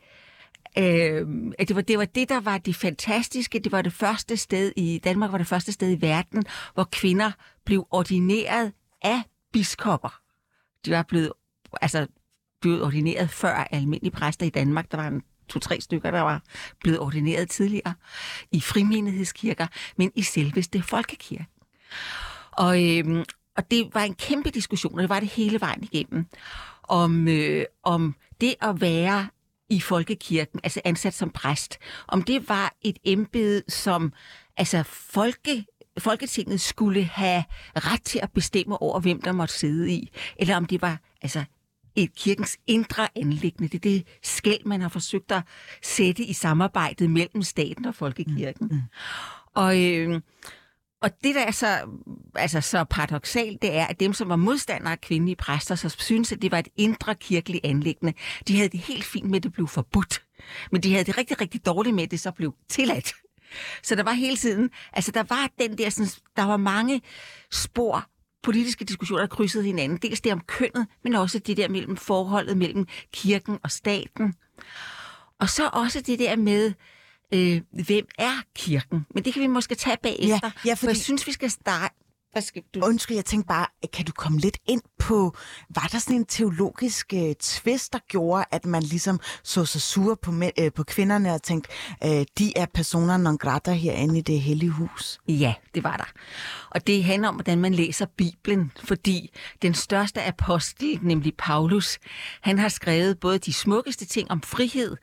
øh, 0.78 1.26
det, 1.68 1.76
var, 1.76 1.82
det 1.82 1.98
var 1.98 2.04
det, 2.04 2.28
der 2.28 2.40
var 2.40 2.58
det 2.58 2.76
fantastiske. 2.76 3.58
Det 3.58 3.72
var 3.72 3.82
det 3.82 3.92
første 3.92 4.36
sted 4.36 4.72
i 4.76 5.00
Danmark, 5.04 5.32
var 5.32 5.38
det 5.38 5.46
første 5.46 5.72
sted 5.72 5.90
i 5.90 6.00
verden, 6.00 6.44
hvor 6.74 6.88
kvinder 6.92 7.30
blev 7.64 7.86
ordineret 7.90 8.72
af 9.02 9.22
biskopper. 9.52 10.20
De 10.84 10.90
var 10.90 11.02
blevet, 11.02 11.32
altså, 11.80 12.06
blevet 12.60 12.82
ordineret 12.82 13.30
før 13.30 13.54
almindelige 13.54 14.12
præster 14.12 14.46
i 14.46 14.50
Danmark. 14.50 14.90
Der 14.90 14.96
var 14.96 15.08
en 15.08 15.22
to-tre 15.48 15.80
stykker, 15.80 16.10
der 16.10 16.20
var 16.20 16.42
blevet 16.80 16.98
ordineret 16.98 17.50
tidligere 17.50 17.94
i 18.52 18.60
frimenighedskirker, 18.60 19.66
men 19.96 20.12
i 20.14 20.22
selveste 20.22 20.82
folkekirken. 20.82 21.46
Og, 22.52 22.98
øh, 22.98 23.24
og 23.56 23.70
det 23.70 23.94
var 23.94 24.02
en 24.02 24.14
kæmpe 24.14 24.50
diskussion, 24.50 24.94
og 24.94 25.02
det 25.02 25.08
var 25.08 25.20
det 25.20 25.28
hele 25.28 25.60
vejen 25.60 25.82
igennem, 25.82 26.26
om, 26.82 27.28
øh, 27.28 27.64
om 27.82 28.14
det 28.40 28.54
at 28.60 28.80
være 28.80 29.28
i 29.70 29.80
folkekirken, 29.80 30.60
altså 30.64 30.80
ansat 30.84 31.14
som 31.14 31.30
præst, 31.30 31.78
om 32.08 32.22
det 32.22 32.48
var 32.48 32.74
et 32.82 32.98
embede, 33.04 33.62
som 33.68 34.12
altså 34.56 34.82
folke, 34.86 35.66
Folketinget 35.98 36.60
skulle 36.60 37.04
have 37.04 37.44
ret 37.74 38.02
til 38.02 38.20
at 38.22 38.32
bestemme 38.32 38.82
over, 38.82 39.00
hvem 39.00 39.22
der 39.22 39.32
måtte 39.32 39.54
sidde 39.54 39.92
i, 39.92 40.10
eller 40.36 40.56
om 40.56 40.64
det 40.64 40.82
var 40.82 40.98
altså 41.22 41.44
et 41.94 42.14
kirkens 42.14 42.58
indre 42.66 43.08
anlæggende. 43.16 43.68
Det 43.68 43.74
er 43.74 43.90
det 43.90 44.06
skæld, 44.22 44.64
man 44.64 44.80
har 44.80 44.88
forsøgt 44.88 45.32
at 45.32 45.42
sætte 45.82 46.24
i 46.24 46.32
samarbejdet 46.32 47.10
mellem 47.10 47.42
staten 47.42 47.84
og 47.84 47.94
folkekirken. 47.94 48.66
Mm. 48.66 48.76
Mm. 48.76 48.82
Og, 49.54 49.84
øh, 49.84 50.20
og 51.02 51.10
det, 51.24 51.34
der 51.34 51.40
er 51.40 51.50
så, 51.50 51.88
altså, 52.34 52.60
så 52.60 52.84
paradoxalt, 52.84 53.62
det 53.62 53.76
er, 53.76 53.86
at 53.86 54.00
dem, 54.00 54.12
som 54.12 54.28
var 54.28 54.36
modstandere 54.36 54.92
af 54.92 55.00
kvindelige 55.00 55.36
præster, 55.36 55.74
så 55.74 55.88
synes, 55.88 56.32
at 56.32 56.42
det 56.42 56.50
var 56.50 56.58
et 56.58 56.68
indre 56.76 57.14
kirkeligt 57.14 57.64
anlæggende. 57.66 58.14
De 58.48 58.56
havde 58.56 58.68
det 58.68 58.80
helt 58.80 59.04
fint 59.04 59.30
med, 59.30 59.36
at 59.36 59.42
det 59.42 59.52
blev 59.52 59.68
forbudt. 59.68 60.22
Men 60.72 60.82
de 60.82 60.92
havde 60.92 61.04
det 61.04 61.18
rigtig, 61.18 61.40
rigtig 61.40 61.66
dårligt 61.66 61.94
med, 61.94 62.02
at 62.02 62.10
det 62.10 62.20
så 62.20 62.30
blev 62.30 62.54
tilladt. 62.68 63.14
Så 63.82 63.94
der 63.94 64.02
var 64.02 64.12
hele 64.12 64.36
tiden, 64.36 64.70
altså 64.92 65.12
der 65.12 65.22
var 65.28 65.50
den 65.58 65.78
der, 65.78 65.90
sådan, 65.90 66.10
der 66.36 66.42
var 66.42 66.56
mange 66.56 67.02
spor, 67.50 68.06
politiske 68.42 68.84
diskussioner, 68.84 69.22
der 69.22 69.26
krydsede 69.26 69.64
hinanden. 69.64 69.98
Dels 69.98 70.20
det 70.20 70.32
om 70.32 70.40
kønnet, 70.40 70.86
men 71.04 71.14
også 71.14 71.38
det 71.38 71.56
der 71.56 71.68
mellem 71.68 71.96
forholdet 71.96 72.56
mellem 72.56 72.86
kirken 73.12 73.58
og 73.62 73.70
staten. 73.70 74.34
Og 75.38 75.48
så 75.48 75.70
også 75.72 76.00
det 76.00 76.18
der 76.18 76.36
med, 76.36 76.72
øh, 77.34 77.60
hvem 77.86 78.06
er 78.18 78.42
kirken? 78.56 79.06
Men 79.14 79.24
det 79.24 79.32
kan 79.32 79.42
vi 79.42 79.46
måske 79.46 79.74
tage 79.74 79.96
bagefter. 80.02 80.40
Ja, 80.42 80.50
ja, 80.66 80.74
fordi... 80.74 80.76
For 80.76 80.86
jeg 80.86 80.96
synes, 80.96 81.26
vi 81.26 81.32
skal 81.32 81.50
starte... 81.50 81.94
Hvad 82.32 82.42
skal 82.42 82.62
du? 82.74 82.80
Undskyld, 82.84 83.16
jeg 83.16 83.24
tænkte 83.24 83.48
bare, 83.48 83.66
kan 83.92 84.04
du 84.04 84.12
komme 84.12 84.38
lidt 84.38 84.58
ind 84.68 84.82
på, 84.98 85.36
var 85.74 85.88
der 85.92 85.98
sådan 85.98 86.16
en 86.16 86.24
teologisk 86.24 87.12
øh, 87.14 87.34
tvist, 87.40 87.92
der 87.92 87.98
gjorde, 88.08 88.44
at 88.50 88.66
man 88.66 88.82
ligesom 88.82 89.20
så 89.42 89.64
sig 89.64 89.80
sur 89.80 90.14
på, 90.14 90.32
øh, 90.58 90.72
på 90.72 90.82
kvinderne 90.82 91.34
og 91.34 91.42
tænkte, 91.42 91.70
øh, 92.04 92.24
de 92.38 92.52
er 92.56 92.66
personer 92.74 93.16
non 93.16 93.38
grata 93.38 93.72
herinde 93.72 94.18
i 94.18 94.22
det 94.22 94.40
hellige 94.40 94.70
hus? 94.70 95.20
Ja, 95.28 95.54
det 95.74 95.84
var 95.84 95.96
der. 95.96 96.04
Og 96.70 96.86
det 96.86 97.04
handler 97.04 97.28
om, 97.28 97.34
hvordan 97.34 97.58
man 97.58 97.74
læser 97.74 98.06
Bibelen, 98.16 98.72
fordi 98.84 99.30
den 99.62 99.74
største 99.74 100.22
apostel, 100.22 100.98
nemlig 101.02 101.32
Paulus, 101.38 101.98
han 102.40 102.58
har 102.58 102.68
skrevet 102.68 103.20
både 103.20 103.38
de 103.38 103.52
smukkeste 103.52 104.04
ting 104.04 104.30
om 104.30 104.42
frihed, 104.42 104.96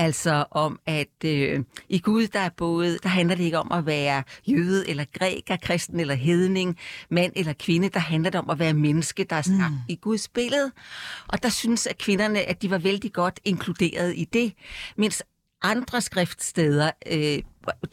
Altså 0.00 0.44
om, 0.50 0.80
at 0.86 1.24
øh, 1.24 1.64
i 1.88 1.98
Gud, 1.98 2.26
der 2.26 2.38
er 2.38 2.48
både, 2.48 2.98
der 3.02 3.08
handler 3.08 3.34
det 3.34 3.44
ikke 3.44 3.58
om 3.58 3.72
at 3.72 3.86
være 3.86 4.22
jøde 4.46 4.88
eller 4.88 5.04
græker, 5.18 5.56
kristen 5.56 6.00
eller 6.00 6.14
hedning, 6.14 6.78
mand 7.10 7.32
eller 7.36 7.52
kvinde. 7.52 7.88
Der 7.88 8.00
handler 8.00 8.30
det 8.30 8.40
om 8.40 8.50
at 8.50 8.58
være 8.58 8.74
menneske, 8.74 9.24
der 9.24 9.36
er 9.36 9.42
skabt 9.42 9.70
mm. 9.70 9.76
i 9.88 9.96
Guds 9.96 10.28
billede. 10.28 10.72
Og 11.28 11.42
der 11.42 11.48
synes 11.48 11.86
at 11.86 11.98
kvinderne, 11.98 12.42
at 12.42 12.62
de 12.62 12.70
var 12.70 12.78
vældig 12.78 13.12
godt 13.12 13.40
inkluderet 13.44 14.14
i 14.16 14.24
det, 14.24 14.52
mens 14.96 15.22
andre 15.62 16.00
skriftsteder, 16.00 16.90
øh, 17.06 17.42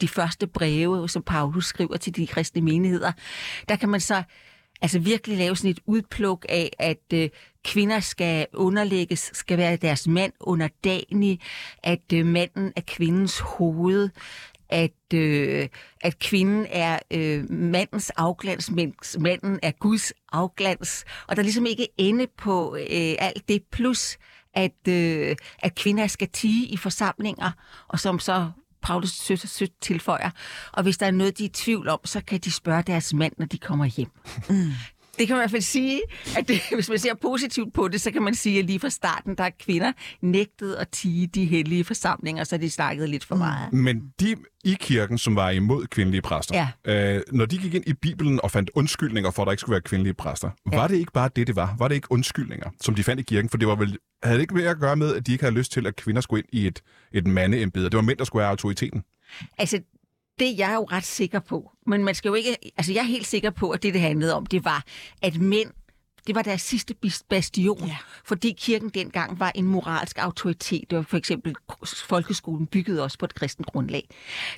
de 0.00 0.08
første 0.08 0.46
breve, 0.46 1.08
som 1.08 1.22
Paulus 1.22 1.66
skriver 1.66 1.96
til 1.96 2.16
de 2.16 2.26
kristne 2.26 2.62
menigheder, 2.62 3.12
der 3.68 3.76
kan 3.76 3.88
man 3.88 4.00
så 4.00 4.22
altså 4.82 4.98
virkelig 4.98 5.38
lave 5.38 5.56
sådan 5.56 5.70
et 5.70 5.80
udpluk 5.86 6.46
af, 6.48 6.70
at 6.78 7.12
øh, 7.14 7.30
kvinder 7.64 8.00
skal 8.00 8.46
underlægges, 8.54 9.30
skal 9.34 9.58
være 9.58 9.76
deres 9.76 10.08
mand 10.08 10.32
underdanig, 10.40 11.40
at 11.82 12.12
øh, 12.14 12.26
manden 12.26 12.72
er 12.76 12.80
kvindens 12.86 13.38
hoved, 13.38 14.10
at, 14.68 15.14
øh, 15.14 15.68
at 16.00 16.18
kvinden 16.18 16.66
er 16.70 16.98
øh, 17.10 17.50
mandens 17.50 18.10
afglans, 18.10 18.70
mens 18.70 19.16
manden 19.20 19.58
er 19.62 19.70
Guds 19.70 20.12
afglans, 20.32 21.04
og 21.26 21.36
der 21.36 21.42
ligesom 21.42 21.66
ikke 21.66 21.88
ende 21.98 22.26
på 22.36 22.76
øh, 22.76 23.14
alt 23.18 23.48
det, 23.48 23.62
plus 23.72 24.18
at, 24.54 24.88
øh, 24.88 25.36
at 25.58 25.74
kvinder 25.74 26.06
skal 26.06 26.28
tige 26.28 26.66
i 26.66 26.76
forsamlinger, 26.76 27.50
og 27.88 28.00
som 28.00 28.18
så 28.18 28.50
Paulus 28.82 29.10
sødt, 29.10 29.48
sødt 29.48 29.80
tilføjer. 29.80 30.30
Og 30.72 30.82
hvis 30.82 30.98
der 30.98 31.06
er 31.06 31.10
noget, 31.10 31.38
de 31.38 31.44
er 31.44 31.48
i 31.48 31.52
tvivl 31.52 31.88
om, 31.88 32.00
så 32.04 32.20
kan 32.26 32.40
de 32.40 32.52
spørge 32.52 32.82
deres 32.82 33.14
mand, 33.14 33.32
når 33.38 33.46
de 33.46 33.58
kommer 33.58 33.84
hjem. 33.84 34.10
Mm. 34.50 34.70
Det 35.18 35.26
kan 35.26 35.36
man 35.36 35.40
i 35.40 35.42
hvert 35.42 35.50
fald 35.50 35.62
sige, 35.62 36.00
at 36.36 36.48
det, 36.48 36.60
hvis 36.74 36.88
man 36.88 36.98
ser 36.98 37.14
positivt 37.14 37.74
på 37.74 37.88
det, 37.88 38.00
så 38.00 38.10
kan 38.10 38.22
man 38.22 38.34
sige, 38.34 38.58
at 38.58 38.64
lige 38.64 38.80
fra 38.80 38.90
starten, 38.90 39.34
der 39.34 39.44
er 39.44 39.50
kvinder 39.60 39.92
nægtet 40.22 40.74
at 40.74 40.88
tige 40.88 41.26
de 41.26 41.44
hellige 41.44 41.84
forsamlinger, 41.84 42.44
så 42.44 42.56
de 42.56 42.70
snakkede 42.70 43.08
lidt 43.08 43.24
for 43.24 43.36
meget. 43.36 43.72
Men 43.72 44.02
de 44.20 44.36
i 44.64 44.76
kirken, 44.80 45.18
som 45.18 45.36
var 45.36 45.50
imod 45.50 45.86
kvindelige 45.86 46.22
præster, 46.22 46.68
Ja. 46.86 47.16
øh, 47.16 47.22
når 47.32 47.46
de 47.46 47.58
gik 47.58 47.74
ind 47.74 47.84
i 47.86 47.92
Bibelen 47.92 48.40
og 48.42 48.50
fandt 48.50 48.70
undskyldninger 48.74 49.30
for, 49.30 49.42
at 49.42 49.46
der 49.46 49.52
ikke 49.52 49.60
skulle 49.60 49.72
være 49.74 49.80
kvindelige 49.80 50.14
præster, 50.14 50.50
ja. 50.72 50.76
var 50.76 50.88
det 50.88 50.96
ikke 50.96 51.12
bare 51.12 51.30
det, 51.36 51.46
det 51.46 51.56
var? 51.56 51.74
Var 51.78 51.88
det 51.88 51.94
ikke 51.94 52.12
undskyldninger, 52.12 52.70
som 52.80 52.94
de 52.94 53.04
fandt 53.04 53.20
i 53.20 53.22
kirken? 53.22 53.50
For 53.50 53.58
det 53.58 53.68
var 53.68 53.74
vel, 53.74 53.98
havde 54.22 54.36
det 54.36 54.42
ikke 54.42 54.54
mere 54.54 54.70
at 54.70 54.78
gøre 54.78 54.96
med, 54.96 55.14
at 55.14 55.26
de 55.26 55.32
ikke 55.32 55.44
havde 55.44 55.54
lyst 55.54 55.72
til, 55.72 55.86
at 55.86 55.96
kvinder 55.96 56.20
skulle 56.20 56.40
ind 56.42 56.48
i 56.62 56.66
et, 56.66 56.82
et 57.12 57.26
mandeembede? 57.26 57.84
Det 57.84 57.96
var 57.96 58.02
mænd, 58.02 58.18
der 58.18 58.24
skulle 58.24 58.42
have 58.42 58.50
autoriteten. 58.50 59.02
Altså, 59.58 59.80
det 60.38 60.48
er 60.48 60.54
jeg 60.56 60.74
jo 60.74 60.84
ret 60.84 61.04
sikker 61.04 61.40
på. 61.40 61.70
Men 61.86 62.04
man 62.04 62.14
skal 62.14 62.28
jo 62.28 62.34
ikke... 62.34 62.56
Altså, 62.76 62.92
jeg 62.92 63.00
er 63.00 63.04
helt 63.04 63.26
sikker 63.26 63.50
på, 63.50 63.70
at 63.70 63.82
det, 63.82 63.94
det 63.94 64.00
handlede 64.00 64.34
om, 64.34 64.46
det 64.46 64.64
var, 64.64 64.84
at 65.22 65.40
mænd 65.40 65.70
det 66.28 66.34
var 66.34 66.42
deres 66.42 66.62
sidste 66.62 66.94
bastion, 67.28 67.86
ja. 67.86 67.96
fordi 68.24 68.52
kirken 68.58 68.88
dengang 68.88 69.40
var 69.40 69.52
en 69.54 69.64
moralsk 69.64 70.18
autoritet. 70.18 70.90
Det 70.90 70.96
var 70.96 71.02
for 71.02 71.16
eksempel 71.16 71.54
folkeskolen 72.08 72.66
bygget 72.66 73.02
også 73.02 73.18
på 73.18 73.24
et 73.24 73.34
kristent 73.34 73.66
grundlag. 73.66 74.08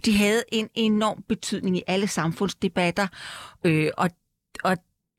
De 0.05 0.16
havde 0.16 0.43
en 0.53 0.68
enorm 0.74 1.24
betydning 1.28 1.76
i 1.76 1.83
alle 1.87 2.09
samfundsdebatter, 2.09 3.07
øh, 3.64 3.91
og, 3.97 4.11
og, 4.64 4.76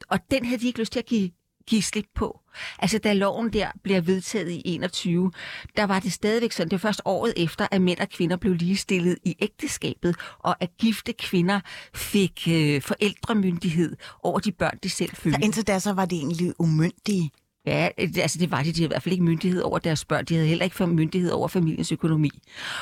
og 0.09 0.19
den 0.31 0.45
havde 0.45 0.61
de 0.61 0.67
ikke 0.67 0.79
lyst 0.79 0.91
til 0.91 0.99
at 0.99 1.05
give, 1.05 1.31
give 1.67 1.81
slip 1.81 2.05
på. 2.15 2.39
Altså, 2.79 2.97
da 2.97 3.13
loven 3.13 3.53
der 3.53 3.67
bliver 3.83 4.01
vedtaget 4.01 4.51
i 4.51 4.61
21, 4.65 5.31
der 5.77 5.83
var 5.83 5.99
det 5.99 6.13
stadigvæk 6.13 6.51
sådan, 6.51 6.67
det 6.69 6.71
var 6.71 6.87
først 6.89 7.01
året 7.05 7.33
efter, 7.37 7.67
at 7.71 7.81
mænd 7.81 7.99
og 7.99 8.09
kvinder 8.09 8.37
blev 8.37 8.53
ligestillet 8.53 9.17
i 9.23 9.35
ægteskabet, 9.41 10.15
og 10.39 10.55
at 10.59 10.69
gifte 10.79 11.13
kvinder 11.13 11.59
fik 11.95 12.47
øh, 12.51 12.81
forældremyndighed 12.81 13.95
over 14.23 14.39
de 14.39 14.51
børn, 14.51 14.77
de 14.83 14.89
selv 14.89 15.09
Så 15.15 15.21
fødte. 15.21 15.39
indtil 15.43 15.67
da, 15.67 15.79
så 15.79 15.93
var 15.93 16.05
det 16.05 16.17
egentlig 16.17 16.53
umyndige. 16.59 17.31
Ja, 17.65 17.89
det- 17.97 18.17
altså 18.17 18.39
det 18.39 18.51
var 18.51 18.63
de. 18.63 18.71
De 18.71 18.75
havde 18.75 18.83
i 18.83 18.87
hvert 18.87 19.03
fald 19.03 19.13
ikke 19.13 19.23
myndighed 19.23 19.61
over 19.61 19.79
deres 19.79 20.05
børn. 20.05 20.25
De 20.25 20.33
havde 20.33 20.47
heller 20.47 20.63
ikke 20.65 20.87
myndighed 20.87 21.31
over 21.31 21.47
familiens 21.47 21.91
økonomi. 21.91 22.29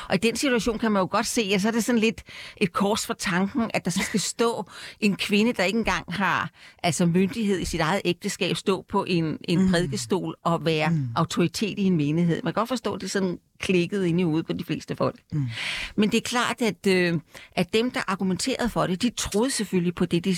Og 0.09 0.15
i 0.15 0.17
den 0.17 0.35
situation 0.35 0.79
kan 0.79 0.91
man 0.91 0.99
jo 1.01 1.07
godt 1.11 1.27
se, 1.27 1.51
at 1.55 1.61
så 1.61 1.67
er 1.67 1.71
det 1.71 1.83
sådan 1.83 1.99
lidt 1.99 2.23
et 2.57 2.73
kors 2.73 3.05
for 3.05 3.13
tanken, 3.13 3.71
at 3.73 3.85
der 3.85 3.91
så 3.91 3.99
skal 4.03 4.19
stå 4.19 4.65
en 4.99 5.15
kvinde, 5.15 5.53
der 5.53 5.63
ikke 5.63 5.79
engang 5.79 6.13
har 6.13 6.51
altså 6.83 7.05
myndighed 7.05 7.59
i 7.59 7.65
sit 7.65 7.79
eget 7.79 8.01
ægteskab, 8.05 8.55
stå 8.55 8.85
på 8.89 9.05
en, 9.07 9.37
en 9.43 9.61
mm. 9.61 9.69
prædikestol 9.71 10.35
og 10.43 10.65
være 10.65 10.89
mm. 10.89 11.07
autoritet 11.15 11.79
i 11.79 11.83
en 11.83 11.97
menighed. 11.97 12.41
Man 12.43 12.53
kan 12.53 12.61
godt 12.61 12.69
forstå, 12.69 12.93
at 12.93 13.01
det 13.01 13.11
sådan 13.11 13.37
klikket 13.59 14.05
ind 14.05 14.19
i 14.19 14.23
hovedet 14.23 14.45
på 14.45 14.53
de 14.53 14.63
fleste 14.63 14.95
folk. 14.95 15.19
Mm. 15.31 15.47
Men 15.95 16.11
det 16.11 16.17
er 16.17 16.21
klart, 16.21 16.61
at, 16.61 16.87
øh, 16.87 17.19
at 17.51 17.73
dem, 17.73 17.91
der 17.91 17.99
argumenterede 18.07 18.69
for 18.69 18.87
det, 18.87 19.01
de 19.01 19.09
troede 19.09 19.51
selvfølgelig 19.51 19.95
på 19.95 20.05
det, 20.05 20.25
de, 20.25 20.35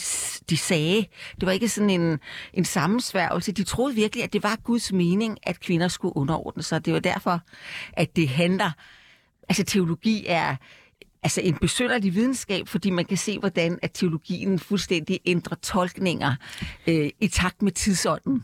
de 0.50 0.58
sagde. 0.58 1.06
Det 1.36 1.46
var 1.46 1.52
ikke 1.52 1.70
sådan 1.70 1.90
en, 1.90 2.20
en 2.54 2.66
sammensværgelse. 2.66 3.52
De 3.52 3.64
troede 3.64 3.96
virkelig, 3.96 4.24
at 4.24 4.34
det 4.34 4.44
var 4.44 4.56
Guds 4.64 4.94
mening, 4.94 5.38
at 5.44 5.60
kvinder 5.60 5.88
skulle 5.88 6.18
underordne 6.18 6.64
sig. 6.64 6.86
Det 6.86 6.94
var 6.94 7.00
derfor, 7.00 7.40
at 7.94 8.16
det 8.16 8.30
handler... 8.30 8.72
Altså, 9.50 9.64
teologi 9.64 10.26
er 10.28 10.56
altså 11.24 11.42
en 11.42 11.58
besynderlig 11.62 12.16
videnskab, 12.16 12.68
fordi 12.68 12.90
man 12.90 13.06
kan 13.06 13.18
se, 13.18 13.40
hvordan 13.40 13.80
at 13.82 13.92
teologien 13.94 14.60
fuldstændig 14.60 15.20
ændrer 15.26 15.58
tolkninger 15.58 16.36
øh, 16.88 17.10
i 17.20 17.28
takt 17.28 17.62
med 17.62 17.72
tidsånden. 17.72 18.44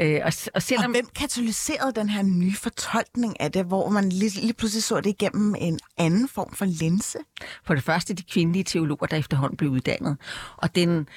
Øh, 0.00 0.20
og, 0.24 0.32
og 0.46 0.50
Og 0.54 0.62
selvom... 0.62 0.90
hvem 0.90 1.06
katalyserede 1.14 1.92
den 1.92 2.08
her 2.08 2.22
nye 2.22 2.56
fortolkning 2.56 3.40
af 3.40 3.52
det, 3.52 3.64
hvor 3.64 3.88
man 3.88 4.08
lige, 4.08 4.40
lige 4.40 4.52
pludselig 4.52 4.82
så 4.82 5.00
det 5.00 5.06
igennem 5.06 5.54
en 5.58 5.78
anden 5.98 6.28
form 6.28 6.54
for 6.54 6.64
linse? 6.64 7.18
For 7.64 7.74
det 7.74 7.84
første 7.84 8.14
de 8.14 8.22
kvindelige 8.22 8.64
teologer, 8.64 9.06
der 9.06 9.16
efterhånden 9.16 9.56
blev 9.56 9.70
uddannet. 9.70 10.16
Og, 10.56 10.74
den, 10.74 11.08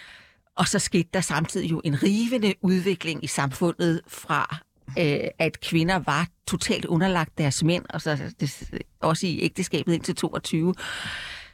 og 0.55 0.67
så 0.67 0.79
skete 0.79 1.09
der 1.13 1.21
samtidig 1.21 1.71
jo 1.71 1.81
en 1.83 2.03
rivende 2.03 2.53
udvikling 2.61 3.23
i 3.23 3.27
samfundet 3.27 4.01
fra, 4.07 4.57
øh, 4.99 5.27
at 5.39 5.61
kvinder 5.61 5.99
var 5.99 6.27
totalt 6.47 6.85
underlagt 6.85 7.37
deres 7.37 7.63
mænd, 7.63 7.85
og 7.89 8.01
så 8.01 8.17
det, 8.39 8.81
også 9.01 9.27
i 9.27 9.39
ægteskabet 9.41 9.93
indtil 9.93 10.15
22. 10.15 10.73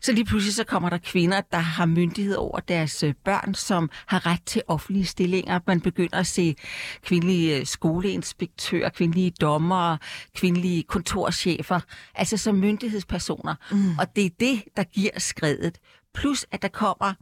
Så 0.06 0.12
lige 0.12 0.26
pludselig 0.26 0.56
så 0.56 0.64
kommer 0.64 0.90
der 0.90 0.98
kvinder, 0.98 1.42
der 1.42 1.58
har 1.58 1.86
myndighed 1.86 2.36
over 2.36 2.60
deres 2.60 3.04
øh, 3.04 3.14
børn, 3.24 3.54
som 3.54 3.90
har 4.06 4.26
ret 4.26 4.44
til 4.46 4.62
offentlige 4.68 5.06
stillinger. 5.06 5.60
Man 5.68 5.82
begynder 5.82 6.18
at 6.18 6.28
se 6.28 6.56
kvindelige 7.02 7.60
øh, 7.60 7.66
skoleinspektører, 7.66 8.90
kvindelige 8.90 9.32
dommere, 9.32 9.98
kvindelige 10.36 10.84
kontorchefer, 10.84 11.80
altså 12.16 12.38
som 12.38 12.56
myndighedspersoner. 12.56 13.56
Mm. 13.72 13.98
Og 14.00 14.16
det 14.16 14.26
er 14.26 14.30
det, 14.40 14.64
der 14.78 14.84
giver 14.84 15.20
skredet. 15.20 15.78
Plus 16.14 16.46
at 16.52 16.62
der 16.62 16.68
kommer 16.68 17.14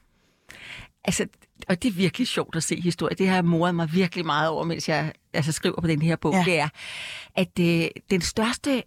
Altså, 1.05 1.27
og 1.67 1.83
det 1.83 1.89
er 1.89 1.93
virkelig 1.93 2.27
sjovt 2.27 2.55
at 2.55 2.63
se 2.63 2.81
historie. 2.81 3.15
Det 3.15 3.27
har 3.27 3.35
jeg 3.35 3.45
moret 3.45 3.75
mig 3.75 3.93
virkelig 3.93 4.25
meget 4.25 4.49
over, 4.49 4.63
mens 4.63 4.89
jeg 4.89 5.13
altså, 5.33 5.51
skriver 5.51 5.81
på 5.81 5.87
den 5.87 6.01
her 6.01 6.15
bog. 6.15 6.33
Ja. 6.33 6.39
Ja. 6.39 6.45
Det 6.45 6.59
er, 6.59 6.69
at 7.35 7.83
øh, 7.83 7.89
den 8.09 8.21
største 8.21 8.83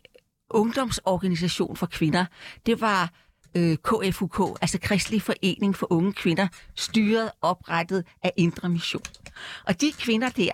ungdomsorganisation 0.51 1.76
for 1.76 1.86
kvinder, 1.86 2.24
det 2.66 2.80
var 2.80 3.11
øh, 3.57 3.76
KFUK, 3.76 4.59
altså 4.62 4.78
Kristelig 4.82 5.22
Forening 5.22 5.76
for 5.76 5.92
Unge 5.92 6.12
Kvinder, 6.12 6.48
styret 6.74 7.30
oprettet 7.42 8.04
af 8.22 8.32
Indre 8.36 8.68
Mission. 8.68 9.02
Og 9.66 9.80
de 9.80 9.92
kvinder 9.92 10.28
der, 10.28 10.52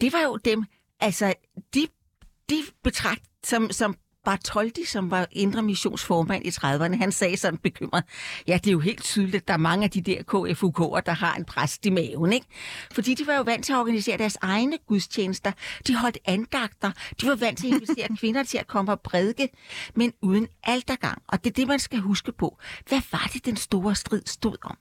det 0.00 0.12
var 0.12 0.20
jo 0.20 0.36
dem, 0.36 0.64
altså, 1.00 1.34
de, 1.74 1.88
de 2.50 2.62
betragt 2.84 3.22
som, 3.44 3.70
som 3.70 3.94
Bartoldi, 4.28 4.84
som 4.84 5.10
var 5.10 5.26
Indre 5.32 5.62
Missionsformand 5.62 6.46
i 6.46 6.48
30'erne, 6.48 6.96
han 6.96 7.12
sagde 7.12 7.36
sådan 7.36 7.58
bekymret, 7.58 8.04
ja, 8.46 8.54
det 8.54 8.66
er 8.66 8.72
jo 8.72 8.78
helt 8.80 9.02
tydeligt, 9.02 9.34
at 9.36 9.48
der 9.48 9.54
er 9.54 9.58
mange 9.58 9.84
af 9.84 9.90
de 9.90 10.00
der 10.00 10.18
KFUK'er, 10.22 11.00
der 11.06 11.12
har 11.12 11.34
en 11.34 11.44
præst 11.44 11.86
i 11.86 11.90
maven, 11.90 12.32
ikke? 12.32 12.46
Fordi 12.92 13.14
de 13.14 13.26
var 13.26 13.36
jo 13.36 13.42
vant 13.42 13.64
til 13.64 13.72
at 13.72 13.78
organisere 13.78 14.18
deres 14.18 14.38
egne 14.40 14.78
gudstjenester. 14.86 15.52
De 15.86 15.96
holdt 15.96 16.18
andagter. 16.24 16.90
De 17.20 17.26
var 17.26 17.34
vant 17.34 17.58
til 17.58 17.66
at 17.66 17.72
invitere 17.72 18.08
kvinder 18.20 18.42
til 18.42 18.58
at 18.58 18.66
komme 18.66 18.92
og 18.92 19.00
prædike, 19.00 19.48
men 19.94 20.12
uden 20.22 20.48
altergang. 20.62 21.22
Og 21.28 21.44
det 21.44 21.50
er 21.50 21.54
det, 21.54 21.68
man 21.68 21.78
skal 21.78 21.98
huske 21.98 22.32
på. 22.32 22.58
Hvad 22.88 23.00
var 23.12 23.30
det, 23.32 23.44
den 23.46 23.56
store 23.56 23.94
strid 23.94 24.22
stod 24.26 24.56
om? 24.62 24.76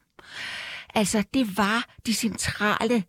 Altså, 0.96 1.24
det 1.34 1.58
var 1.58 1.86
de 2.06 2.14
centrale 2.14 3.04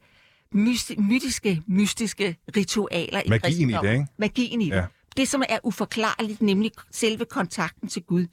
mysti- 0.55 1.01
mytiske, 1.01 1.62
mystiske 1.66 2.36
ritualer 2.57 3.22
i 3.24 3.28
Magien 3.28 3.70
i 3.70 3.72
det, 3.72 3.93
ikke? 3.93 4.07
Magien 4.18 4.61
i 4.62 4.70
det. 4.70 4.76
Ja. 4.76 4.84
Det, 5.18 5.28
som 5.28 5.42
er 5.48 5.58
uforklarligt, 5.62 6.42
nemlig 6.42 6.70
selve 6.90 7.24
kontakten 7.24 7.88
til 7.88 8.02
Gud. 8.02 8.26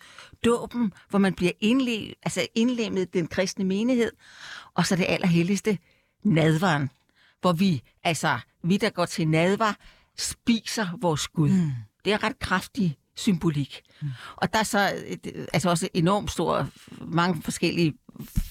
Dåben, 0.45 0.93
hvor 1.09 1.19
man 1.19 1.33
bliver 1.33 1.51
indle- 1.63 2.13
altså 2.23 2.47
indlemmet 2.55 3.01
i 3.01 3.05
den 3.13 3.27
kristne 3.27 3.65
menighed. 3.65 4.11
Og 4.73 4.85
så 4.85 4.95
det 4.95 5.05
allerhelligste, 5.09 5.77
nadvaren, 6.23 6.89
hvor 7.41 7.53
vi, 7.53 7.81
altså 8.03 8.39
vi, 8.63 8.77
der 8.77 8.89
går 8.89 9.05
til 9.05 9.27
nadvar, 9.27 9.77
spiser 10.17 10.87
vores 11.01 11.27
Gud. 11.27 11.49
Mm. 11.49 11.71
Det 12.05 12.13
er 12.13 12.23
ret 12.23 12.39
kraftig 12.39 12.97
symbolik. 13.15 13.81
Mm. 14.01 14.07
Og 14.35 14.53
der 14.53 14.59
er 14.59 14.63
så 14.63 14.79
altså 15.53 15.69
også 15.69 15.89
enormt 15.93 16.31
store, 16.31 16.67
mange 17.01 17.41
forskellige 17.41 17.93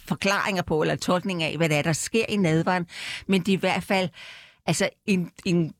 forklaringer 0.06 0.62
på, 0.62 0.82
eller 0.82 0.96
tolkninger 0.96 1.46
af, 1.46 1.56
hvad 1.56 1.68
det 1.68 1.76
er, 1.76 1.82
der 1.82 1.92
sker 1.92 2.24
i 2.28 2.36
nadvaren. 2.36 2.86
Men 3.26 3.40
det 3.40 3.52
er 3.52 3.56
i 3.56 3.60
hvert 3.60 3.84
fald 3.84 4.08
altså 4.66 4.88
en, 5.06 5.30
en 5.44 5.74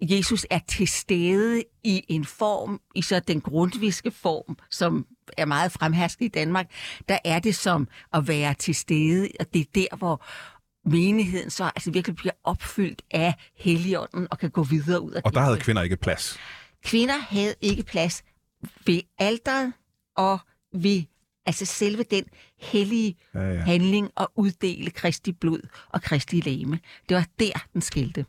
Jesus 0.00 0.46
er 0.50 0.58
til 0.68 0.88
stede 0.88 1.62
i 1.84 2.04
en 2.08 2.24
form, 2.24 2.80
i 2.94 3.02
så 3.02 3.20
den 3.20 3.40
grundviske 3.40 4.10
form, 4.10 4.56
som 4.70 5.06
er 5.36 5.44
meget 5.44 5.72
fremhersket 5.72 6.24
i 6.24 6.28
Danmark, 6.28 6.70
der 7.08 7.18
er 7.24 7.38
det 7.38 7.54
som 7.54 7.88
at 8.14 8.28
være 8.28 8.54
til 8.54 8.74
stede, 8.74 9.28
og 9.40 9.46
det 9.54 9.60
er 9.60 9.64
der, 9.74 9.96
hvor 9.96 10.24
menigheden 10.88 11.50
så 11.50 11.64
altså 11.64 11.90
virkelig 11.90 12.16
bliver 12.16 12.32
opfyldt 12.44 13.02
af 13.10 13.34
Helligånden 13.56 14.28
og 14.30 14.38
kan 14.38 14.50
gå 14.50 14.62
videre 14.62 15.00
ud 15.00 15.12
af 15.12 15.20
Og 15.24 15.34
der 15.34 15.40
havde 15.40 15.58
kvinder 15.58 15.82
ikke 15.82 15.96
plads. 15.96 16.38
Kvinder 16.84 17.18
havde 17.18 17.54
ikke 17.60 17.82
plads 17.82 18.22
ved 18.86 19.00
alderet 19.18 19.72
og 20.16 20.38
ved 20.74 21.02
altså 21.46 21.64
selve 21.64 22.02
den 22.02 22.24
hellige 22.58 23.16
ja. 23.34 23.40
ja. 23.40 23.60
handling 23.60 24.10
at 24.16 24.26
uddele 24.36 24.90
Kristi 24.90 25.32
blod 25.32 25.68
og 25.88 26.02
Kristi 26.02 26.40
læme. 26.40 26.78
Det 27.08 27.16
var 27.16 27.26
der, 27.38 27.66
den 27.72 27.80
skilte. 27.80 28.26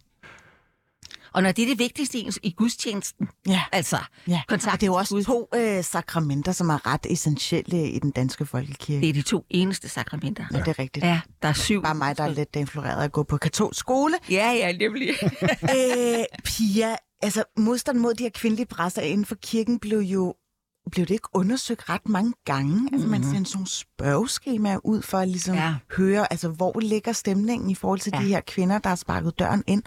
Og 1.33 1.43
når 1.43 1.51
det 1.51 1.63
er 1.63 1.67
det 1.67 1.79
vigtigste 1.79 2.17
i, 2.17 2.29
i 2.43 2.51
gudstjenesten, 2.51 3.29
Ja. 3.47 3.61
altså 3.71 3.97
Ja, 4.27 4.41
kontakt 4.47 4.73
og 4.73 4.81
det 4.81 4.85
er 4.85 4.91
jo 4.91 4.95
også 4.95 5.15
Gud, 5.15 5.23
to 5.23 5.47
øh, 5.55 5.83
sakramenter, 5.83 6.51
som 6.51 6.69
er 6.69 6.87
ret 6.93 7.05
essentielle 7.09 7.89
i 7.89 7.99
den 7.99 8.11
danske 8.11 8.45
folkekirke. 8.45 9.01
det 9.01 9.09
er 9.09 9.13
de 9.13 9.21
to 9.21 9.45
eneste 9.49 9.89
sakramenter. 9.89 10.45
Ja, 10.53 10.57
det 10.59 10.67
er 10.67 10.79
rigtigt. 10.79 11.05
Ja, 11.05 11.21
der 11.41 11.47
er 11.49 11.53
syv. 11.53 11.83
Bare 11.83 11.95
mig, 11.95 12.17
der 12.17 12.23
er 12.23 12.29
lidt 12.29 12.55
influeret 12.55 13.03
at 13.03 13.11
gå 13.11 13.23
på 13.23 13.37
katolsk 13.37 13.79
skole. 13.79 14.13
Ja, 14.29 14.51
ja, 14.51 14.71
nemlig. 14.77 15.09
øh, 15.75 16.23
Pia, 16.43 16.95
altså 17.21 17.43
modstand 17.57 17.97
mod 17.97 18.13
de 18.13 18.23
her 18.23 18.29
kvindelige 18.29 18.65
præster 18.65 19.01
inden 19.01 19.25
for 19.25 19.35
kirken 19.35 19.79
blev 19.79 19.99
jo 19.99 20.33
blev 20.91 21.05
det 21.05 21.13
ikke 21.13 21.27
undersøgt 21.33 21.89
ret 21.89 22.09
mange 22.09 22.33
gange? 22.45 22.71
Mm-hmm. 22.73 22.89
Altså 22.93 23.07
man 23.07 23.23
sendte 23.23 23.51
sådan 23.51 23.57
nogle 23.57 23.67
spørgeskemaer 23.69 24.85
ud 24.85 25.01
for 25.01 25.17
at 25.17 25.27
ligesom 25.27 25.55
ja. 25.55 25.63
Ja. 25.63 25.75
høre, 25.97 26.31
altså 26.33 26.49
hvor 26.49 26.79
ligger 26.79 27.11
stemningen 27.13 27.69
i 27.69 27.75
forhold 27.75 27.99
til 27.99 28.11
ja. 28.15 28.19
Ja. 28.19 28.25
de 28.25 28.29
her 28.29 28.41
kvinder, 28.41 28.77
der 28.79 28.89
har 28.89 28.95
sparket 28.95 29.39
døren 29.39 29.63
ind. 29.67 29.83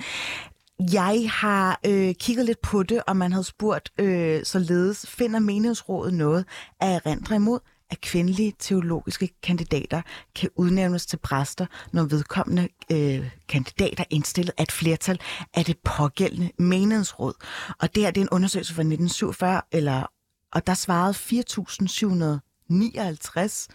Jeg 0.92 1.30
har 1.30 1.80
øh, 1.86 2.14
kigget 2.14 2.46
lidt 2.46 2.60
på 2.60 2.82
det, 2.82 3.02
og 3.06 3.16
man 3.16 3.32
havde 3.32 3.44
spurgt 3.44 3.92
øh, 3.98 4.44
således, 4.44 5.06
finder 5.08 5.40
menighedsrådet 5.40 6.14
noget 6.14 6.44
at 6.80 7.00
erindre 7.04 7.34
imod? 7.34 7.58
at 7.92 8.00
kvindelige 8.00 8.52
teologiske 8.58 9.30
kandidater 9.42 10.02
kan 10.34 10.50
udnævnes 10.56 11.06
til 11.06 11.16
præster, 11.16 11.66
når 11.92 12.04
vedkommende 12.04 12.68
øh, 12.92 13.30
kandidater 13.48 14.04
indstillet 14.10 14.54
af 14.58 14.62
et 14.62 14.72
flertal 14.72 15.20
af 15.54 15.64
det 15.64 15.78
pågældende 15.78 16.50
menighedsråd. 16.58 17.34
Og 17.78 17.94
det 17.94 18.02
her 18.02 18.10
det 18.10 18.20
er 18.20 18.24
en 18.24 18.32
undersøgelse 18.32 18.74
fra 18.74 18.80
1947, 18.80 19.62
eller, 19.72 20.10
og 20.52 20.66
der 20.66 20.74
svarede 20.74 21.14
4.759 21.14 23.66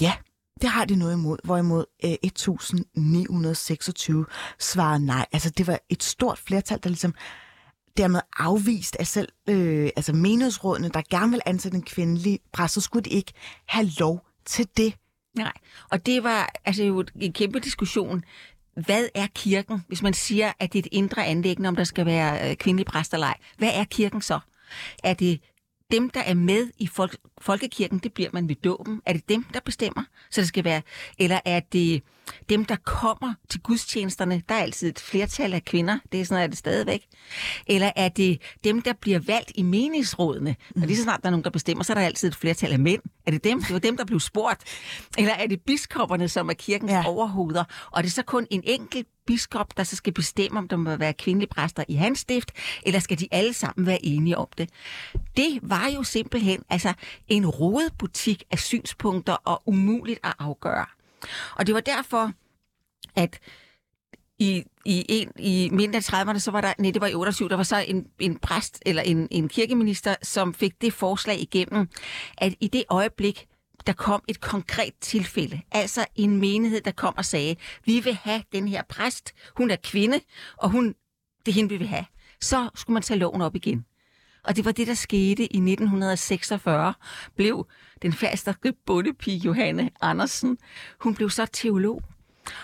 ja, 0.00 0.12
det 0.60 0.70
har 0.70 0.84
de 0.84 0.96
noget 0.96 1.12
imod, 1.12 1.38
hvorimod 1.44 1.84
øh, 2.04 2.10
1926 2.10 4.26
svarede 4.58 5.06
nej. 5.06 5.26
Altså 5.32 5.50
det 5.50 5.66
var 5.66 5.78
et 5.88 6.02
stort 6.02 6.38
flertal, 6.38 6.78
der 6.82 6.88
ligesom 6.88 7.14
dermed 7.96 8.20
afvist 8.38 8.96
af 8.96 9.06
selv 9.06 9.28
øh, 9.48 9.90
altså 9.96 10.12
menighedsrådene, 10.12 10.88
der 10.88 11.02
gerne 11.10 11.30
vil 11.30 11.40
ansætte 11.46 11.76
en 11.76 11.82
kvindelig 11.82 12.40
præst, 12.52 12.74
så 12.74 12.80
skulle 12.80 13.02
de 13.02 13.10
ikke 13.10 13.32
have 13.66 13.90
lov 13.98 14.26
til 14.44 14.68
det. 14.76 14.94
Nej, 15.36 15.52
og 15.90 16.06
det 16.06 16.24
var 16.24 16.52
altså 16.64 16.84
jo 16.84 17.04
en 17.20 17.32
kæmpe 17.32 17.60
diskussion. 17.60 18.24
Hvad 18.86 19.08
er 19.14 19.26
kirken, 19.34 19.84
hvis 19.88 20.02
man 20.02 20.14
siger, 20.14 20.52
at 20.58 20.72
det 20.72 20.78
er 20.78 20.82
et 20.82 20.88
indre 20.92 21.26
anlæggende, 21.26 21.68
om 21.68 21.76
der 21.76 21.84
skal 21.84 22.06
være 22.06 22.50
øh, 22.50 22.56
kvindelig 22.56 22.86
præst 22.86 23.14
eller 23.14 23.26
ej? 23.26 23.36
Hvad 23.58 23.70
er 23.74 23.84
kirken 23.84 24.22
så? 24.22 24.40
Er 25.04 25.14
det 25.14 25.40
dem, 25.90 26.10
der 26.10 26.20
er 26.20 26.34
med 26.34 26.70
i 26.78 26.86
folk, 26.86 27.16
folkekirken, 27.40 27.98
det 27.98 28.12
bliver 28.12 28.30
man 28.32 28.48
ved 28.48 28.56
dåben. 28.56 29.02
Er 29.06 29.12
det 29.12 29.28
dem, 29.28 29.44
der 29.54 29.60
bestemmer, 29.64 30.02
så 30.30 30.40
det 30.40 30.48
skal 30.48 30.64
være? 30.64 30.82
Eller 31.18 31.40
er 31.44 31.60
det 31.60 32.02
dem, 32.48 32.64
der 32.64 32.76
kommer 32.76 33.34
til 33.48 33.60
gudstjenesterne? 33.60 34.42
Der 34.48 34.54
er 34.54 34.58
altid 34.62 34.88
et 34.88 34.98
flertal 34.98 35.54
af 35.54 35.64
kvinder. 35.64 35.98
Det 36.12 36.20
er 36.20 36.24
sådan, 36.24 36.42
er 36.42 36.46
det 36.46 36.58
stadigvæk. 36.58 37.06
Eller 37.66 37.90
er 37.96 38.08
det 38.08 38.42
dem, 38.64 38.82
der 38.82 38.92
bliver 39.00 39.18
valgt 39.18 39.52
i 39.54 39.62
menighedsrådene? 39.62 40.56
Og 40.76 40.86
lige 40.86 40.96
så 40.96 41.02
snart 41.02 41.20
der 41.22 41.26
er 41.26 41.30
nogen, 41.30 41.44
der 41.44 41.50
bestemmer, 41.50 41.84
så 41.84 41.92
er 41.92 41.94
der 41.94 42.02
altid 42.02 42.28
et 42.28 42.34
flertal 42.34 42.72
af 42.72 42.78
mænd. 42.78 43.02
Er 43.26 43.30
det 43.30 43.44
dem? 43.44 43.62
Det 43.62 43.72
var 43.72 43.78
dem, 43.78 43.96
der 43.96 44.04
blev 44.04 44.20
spurgt. 44.20 44.62
Eller 45.18 45.32
er 45.32 45.46
det 45.46 45.60
biskopperne, 45.60 46.28
som 46.28 46.48
er 46.48 46.54
kirkens 46.54 46.92
ja. 46.92 47.06
Overhoveder? 47.06 47.64
Og 47.90 48.02
det 48.02 48.08
er 48.08 48.12
så 48.12 48.22
kun 48.22 48.46
en 48.50 48.62
enkelt 48.64 49.06
biskop, 49.26 49.76
der 49.76 49.84
så 49.84 49.96
skal 49.96 50.12
bestemme, 50.12 50.58
om 50.58 50.68
der 50.68 50.76
må 50.76 50.96
være 50.96 51.12
kvindelige 51.12 51.48
præster 51.48 51.84
i 51.88 51.94
hans 51.94 52.18
stift, 52.18 52.52
eller 52.82 53.00
skal 53.00 53.20
de 53.20 53.28
alle 53.30 53.52
sammen 53.52 53.86
være 53.86 54.04
enige 54.04 54.38
om 54.38 54.46
det? 54.58 54.70
Det 55.36 55.58
var 55.62 55.90
jo 55.94 56.02
simpelthen 56.02 56.62
altså 56.70 56.92
en 57.28 57.46
rodebutik 57.46 58.42
af 58.50 58.58
synspunkter 58.58 59.32
og 59.32 59.62
umuligt 59.66 60.20
at 60.24 60.34
afgøre. 60.38 60.86
Og 61.56 61.66
det 61.66 61.74
var 61.74 61.80
derfor, 61.80 62.32
at 63.16 63.40
i, 64.38 64.64
i, 64.84 65.04
en, 65.08 65.32
i 65.38 65.68
midten 65.72 65.94
af 65.94 66.12
30'erne, 66.12 66.38
så 66.38 66.50
var 66.50 66.60
der, 66.60 66.72
nej, 66.78 66.90
det 66.90 67.00
var 67.00 67.06
i 67.06 67.14
28, 67.14 67.48
der 67.48 67.56
var 67.56 67.62
så 67.62 67.76
en, 67.76 68.06
en 68.18 68.38
præst 68.38 68.82
eller 68.86 69.02
en, 69.02 69.28
en 69.30 69.48
kirkeminister, 69.48 70.14
som 70.22 70.54
fik 70.54 70.80
det 70.80 70.92
forslag 70.92 71.40
igennem, 71.40 71.88
at 72.38 72.54
i 72.60 72.68
det 72.68 72.84
øjeblik, 72.88 73.46
der 73.86 73.92
kom 73.92 74.22
et 74.28 74.40
konkret 74.40 74.92
tilfælde, 75.00 75.60
altså 75.72 76.06
en 76.16 76.36
menighed, 76.36 76.80
der 76.80 76.90
kom 76.90 77.14
og 77.16 77.24
sagde, 77.24 77.56
vi 77.84 78.00
vil 78.00 78.14
have 78.14 78.42
den 78.52 78.68
her 78.68 78.82
præst, 78.88 79.32
hun 79.56 79.70
er 79.70 79.76
kvinde, 79.76 80.20
og 80.56 80.70
hun, 80.70 80.94
det 81.46 81.52
er 81.52 81.54
hende, 81.54 81.68
vi 81.68 81.76
vil 81.76 81.86
have. 81.86 82.04
Så 82.40 82.70
skulle 82.74 82.94
man 82.94 83.02
tage 83.02 83.18
loven 83.18 83.40
op 83.40 83.56
igen. 83.56 83.84
Og 84.48 84.56
det 84.56 84.64
var 84.64 84.72
det, 84.72 84.86
der 84.86 84.94
skete 84.94 85.42
i 85.42 85.56
1946, 85.56 86.94
blev 87.36 87.66
den 88.02 88.12
fasterske 88.12 88.72
bondepige 88.86 89.36
Johanne 89.36 89.90
Andersen, 90.00 90.58
hun 91.00 91.14
blev 91.14 91.30
så 91.30 91.46
teolog. 91.46 92.02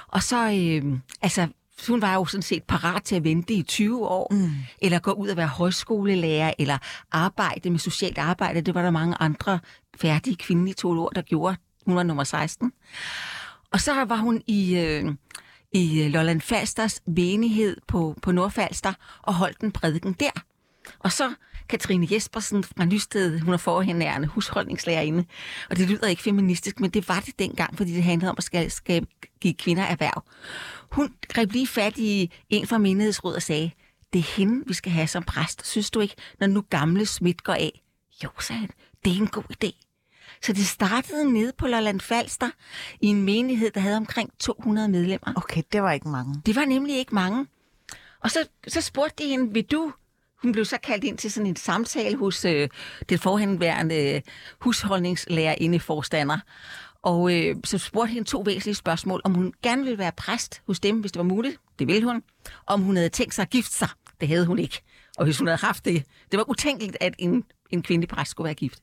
Og 0.09 0.23
så, 0.23 0.37
øh, 0.37 0.99
altså, 1.23 1.49
hun 1.89 2.03
var 2.03 2.15
jo 2.15 2.25
sådan 2.25 2.43
set 2.43 2.63
parat 2.63 3.03
til 3.03 3.17
at 3.17 3.25
vente 3.25 3.55
i 3.55 3.63
20 3.63 4.09
år, 4.09 4.29
mm. 4.31 4.51
eller 4.83 4.99
gå 4.99 5.11
ud 5.13 5.29
og 5.29 5.37
være 5.37 5.47
højskolelærer, 5.47 6.53
eller 6.59 6.79
arbejde 7.13 7.71
med 7.71 7.79
socialt 7.79 8.19
arbejde. 8.19 8.61
Det 8.61 8.75
var 8.75 8.83
der 8.83 8.91
mange 8.91 9.17
andre 9.21 9.59
færdige 9.97 10.37
kvindelige 10.37 10.75
teologer, 10.75 11.11
der 11.11 11.23
gjorde. 11.23 11.57
Hun 11.87 11.97
var 11.97 12.03
nummer 12.03 12.25
16. 12.25 12.73
Og 13.73 13.81
så 13.81 14.05
var 14.05 14.17
hun 14.17 14.43
i, 14.47 14.77
øh, 14.77 15.15
i 15.73 16.09
Lolland 16.09 16.41
Falsters 16.41 17.01
menighed 17.07 17.77
på, 17.89 18.19
på 18.23 18.33
Nordfalster 18.33 18.93
og 19.23 19.35
holdt 19.35 19.61
en 19.61 19.73
prædiken 19.73 20.13
der. 20.13 20.31
Og 20.99 21.13
så 21.13 21.35
Katrine 21.69 22.09
Jespersen 22.11 22.65
fra 22.65 22.85
Nysted, 22.85 23.41
hun 23.41 23.55
er 23.55 23.59
forhenærende 23.59 24.29
husholdningslærerinde. 24.29 25.25
Og 25.71 25.77
det 25.77 25.89
lyder 25.89 26.07
ikke 26.07 26.23
feministisk, 26.23 26.81
men 26.81 26.91
det 26.91 27.09
var 27.09 27.21
det 27.21 27.39
dengang, 27.39 27.77
fordi 27.77 27.95
det 27.95 28.03
handlede 28.03 28.31
om 28.31 28.37
at 28.39 28.73
skal, 28.73 29.07
give 29.41 29.55
kvinder 29.55 29.83
erhverv. 29.83 30.25
Hun 30.91 31.15
greb 31.29 31.53
lige 31.53 31.67
fat 31.67 31.99
i 31.99 32.33
en 32.51 32.67
fra 32.67 32.79
menighedsrådet 32.79 33.37
og 33.37 33.43
sagde, 33.43 33.71
det 34.13 34.19
er 34.19 34.37
hende, 34.37 34.65
vi 34.67 34.75
skal 34.75 34.93
have 34.93 35.07
som 35.07 35.23
præst. 35.23 35.67
Synes 35.67 35.91
du 35.91 36.01
ikke, 36.01 36.15
når 36.41 36.47
nu 36.47 36.65
gamle 36.71 37.07
Schmidt 37.07 37.45
går 37.45 37.53
af? 37.53 37.83
Jo, 38.25 38.29
sagde 38.41 38.61
han, 38.61 38.71
det 39.05 39.13
er 39.13 39.17
en 39.17 39.27
god 39.27 39.45
idé. 39.65 39.85
Så 40.43 40.53
det 40.53 40.67
startede 40.67 41.33
nede 41.33 41.53
på 41.59 41.67
Lolland 41.67 42.01
Falster 42.01 42.51
i 43.01 43.07
en 43.07 43.23
menighed, 43.23 43.71
der 43.71 43.81
havde 43.81 43.97
omkring 43.97 44.31
200 44.39 44.89
medlemmer. 44.89 45.33
Okay, 45.37 45.63
det 45.73 45.83
var 45.83 45.93
ikke 45.93 46.09
mange. 46.09 46.43
Det 46.47 46.57
var 46.57 46.65
nemlig 46.65 46.97
ikke 46.97 47.15
mange. 47.15 47.47
Og 48.21 48.31
så, 48.31 48.39
så 48.69 48.81
spurgte 48.81 49.25
de 49.25 49.29
hende, 49.29 49.53
vil 49.53 49.65
du... 49.65 49.93
Hun 50.45 50.53
blev 50.53 50.65
så 50.65 50.79
kaldt 50.83 51.05
ind 51.05 51.19
til 51.19 51.33
sådan 51.33 51.47
en 51.47 51.57
samtale 51.57 52.17
hos 52.17 52.45
øh, 52.45 52.69
den 53.09 53.19
forhenværende 53.19 54.15
øh, 54.15 54.21
husholdningslærerinde 54.61 55.81
forstander. 55.81 56.39
Og 57.03 57.35
øh, 57.35 57.57
så 57.65 57.79
spurgte 57.79 58.13
hende 58.13 58.29
to 58.29 58.41
væsentlige 58.41 58.75
spørgsmål, 58.75 59.21
om 59.25 59.35
hun 59.35 59.53
gerne 59.63 59.83
ville 59.83 59.99
være 59.99 60.13
præst 60.17 60.63
hos 60.67 60.81
dem, 60.81 61.01
hvis 61.01 61.13
det 61.13 61.19
var 61.19 61.25
muligt. 61.25 61.57
Det 61.79 61.87
ville 61.87 62.05
hun. 62.05 62.23
Om 62.67 62.81
hun 62.81 62.97
havde 62.97 63.09
tænkt 63.09 63.35
sig 63.35 63.43
at 63.43 63.51
gifte 63.51 63.75
sig. 63.75 63.89
Det 64.21 64.29
havde 64.29 64.47
hun 64.47 64.59
ikke. 64.59 64.83
Og 65.19 65.25
hvis 65.25 65.39
hun 65.39 65.47
havde 65.47 65.61
haft 65.61 65.85
det, 65.85 66.05
det 66.31 66.39
var 66.39 66.51
utænkeligt, 66.51 66.97
at 67.01 67.15
en, 67.19 67.45
en 67.71 67.83
kvindelig 67.83 68.09
præst 68.09 68.31
skulle 68.31 68.45
være 68.45 68.55
gift. 68.55 68.79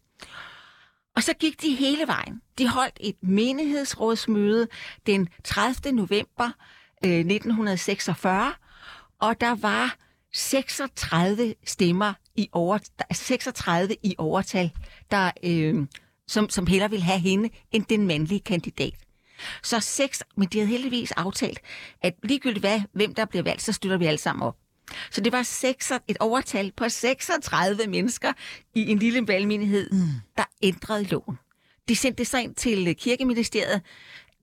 Og 1.16 1.24
så 1.24 1.34
gik 1.34 1.62
de 1.62 1.76
hele 1.76 2.08
vejen. 2.08 2.42
De 2.58 2.68
holdt 2.68 2.98
et 3.00 3.16
menighedsrådsmøde 3.22 4.68
den 5.06 5.30
30. 5.44 5.92
november 5.92 6.52
øh, 7.06 7.12
1946, 7.12 8.54
og 9.20 9.42
der 9.42 9.56
var 9.56 9.96
36 10.34 11.56
stemmer 11.66 12.14
i 12.36 12.50
over, 12.52 12.80
36 13.12 13.96
i 14.04 14.16
overtal, 14.18 14.72
der, 15.12 15.32
øh, 15.44 15.88
som, 16.28 16.50
som 16.50 16.68
hellere 16.68 16.90
ville 16.90 17.06
have 17.06 17.20
hende 17.20 17.50
end 17.72 17.86
den 17.86 18.08
mandlige 18.08 18.40
kandidat. 18.40 18.94
Så 19.64 19.80
seks, 19.80 20.24
men 20.38 20.48
de 20.48 20.58
havde 20.58 20.70
heldigvis 20.70 21.12
aftalt, 21.12 21.60
at 22.02 22.14
ligegyldigt 22.24 22.64
hvad, 22.64 22.82
hvem 22.94 23.14
der 23.14 23.26
bliver 23.26 23.44
valgt, 23.44 23.62
så 23.62 23.74
støtter 23.74 23.98
vi 23.98 24.06
alle 24.06 24.18
sammen 24.18 24.44
op. 24.44 24.58
Så 25.12 25.22
det 25.22 25.32
var 25.32 25.44
6, 25.44 25.92
et 26.08 26.18
overtal 26.20 26.72
på 26.78 26.90
36 26.90 27.88
mennesker 27.88 28.34
i 28.76 28.92
en 28.92 29.00
lille 29.00 29.28
valgmenighed, 29.28 29.92
mm. 29.92 30.08
der 30.38 30.44
ændrede 30.62 31.04
loven. 31.04 31.40
De 31.90 31.96
sendte 31.96 32.18
det 32.18 32.28
så 32.28 32.38
ind 32.38 32.56
til 32.56 32.88
øh, 32.88 32.96
kirkeministeriet. 32.96 33.82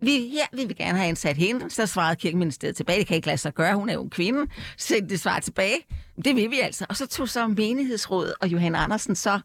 Vi, 0.00 0.28
her 0.28 0.46
vi 0.52 0.64
vil 0.64 0.76
gerne 0.76 0.98
have 0.98 1.08
ansat 1.08 1.36
hende. 1.36 1.70
Så 1.70 1.86
svarede 1.86 2.16
kirkeministeriet 2.16 2.76
tilbage. 2.76 2.98
Det 2.98 3.06
kan 3.06 3.16
ikke 3.16 3.26
lade 3.26 3.38
sig 3.38 3.54
gøre. 3.54 3.74
Hun 3.74 3.88
er 3.88 3.94
jo 3.94 4.02
en 4.02 4.10
kvinde. 4.10 4.46
Sendte 4.76 5.08
det 5.08 5.20
svar 5.20 5.40
tilbage. 5.40 5.76
Det 6.24 6.36
vil 6.36 6.50
vi 6.50 6.60
altså. 6.60 6.86
Og 6.88 6.96
så 6.96 7.06
tog 7.06 7.28
så 7.28 7.46
menighedsrådet 7.46 8.34
og 8.40 8.48
Johan 8.48 8.74
Andersen 8.74 9.16
så 9.16 9.40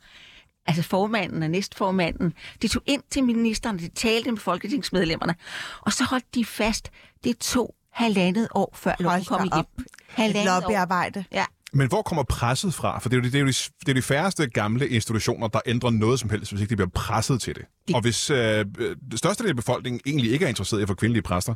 altså 0.66 0.84
formanden 0.84 1.44
og 1.44 1.50
næstformanden, 1.50 2.34
de 2.62 2.68
tog 2.68 2.82
ind 2.86 3.04
til 3.10 3.24
ministeren, 3.24 3.80
de 3.80 3.88
talte 3.88 4.32
med 4.32 4.40
folketingsmedlemmerne, 4.40 5.36
og 5.82 5.94
så 5.94 6.04
holdt 6.04 6.36
de 6.36 6.46
fast, 6.46 6.92
det 7.24 7.38
tog 7.38 7.76
halvandet 7.92 8.48
år, 8.56 8.72
før 8.76 8.96
loven 9.00 9.26
kom 9.26 9.46
igennem. 9.46 9.86
Halvandet 10.08 10.54
år. 10.54 10.60
lobbyarbejde. 10.62 11.26
Ja. 11.32 11.46
Men 11.74 11.88
hvor 11.88 12.02
kommer 12.02 12.24
presset 12.24 12.74
fra? 12.74 13.00
For 13.00 13.10
det 13.10 13.16
er 13.18 13.22
jo 13.22 13.24
de, 13.24 13.32
det 13.32 13.36
er 13.36 13.40
jo 13.40 13.48
de, 13.48 13.54
det 13.80 13.90
er 13.90 13.94
de 13.94 14.02
færreste 14.02 14.48
gamle 14.48 14.90
institutioner, 14.90 15.48
der 15.48 15.60
ændrer 15.66 15.90
noget 15.90 16.20
som 16.20 16.30
helst, 16.30 16.52
hvis 16.52 16.62
ikke 16.62 16.70
de 16.70 16.76
bliver 16.76 16.90
presset 16.90 17.42
til 17.42 17.56
det. 17.56 17.66
Det- 17.88 17.96
Og 17.96 18.02
hvis 18.02 18.30
øh, 18.30 18.66
det 19.12 19.20
største 19.20 19.44
del 19.44 19.50
af 19.50 19.56
befolkningen 19.56 20.02
egentlig 20.06 20.32
ikke 20.32 20.46
er 20.46 20.50
interesseret 20.50 20.80
i 20.80 20.82
at 20.82 20.88
få 20.88 20.94
kvindelige 20.96 21.24
præster, 21.24 21.56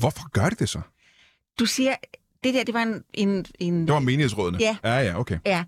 hvorfor 0.00 0.28
gør 0.30 0.48
de 0.48 0.56
det 0.58 0.68
så? 0.68 0.80
Du 1.58 1.66
siger, 1.66 1.94
det 2.44 2.54
der, 2.54 2.64
det 2.64 2.74
var 2.74 2.82
en... 2.82 3.02
en, 3.14 3.46
en 3.58 3.86
Det 3.86 3.92
var 3.94 4.00
menighedsrådene? 4.00 4.58
Ja. 4.60 4.76
Ja, 4.84 4.98
ja, 4.98 5.18
okay. 5.20 5.38
Ja. 5.46 5.64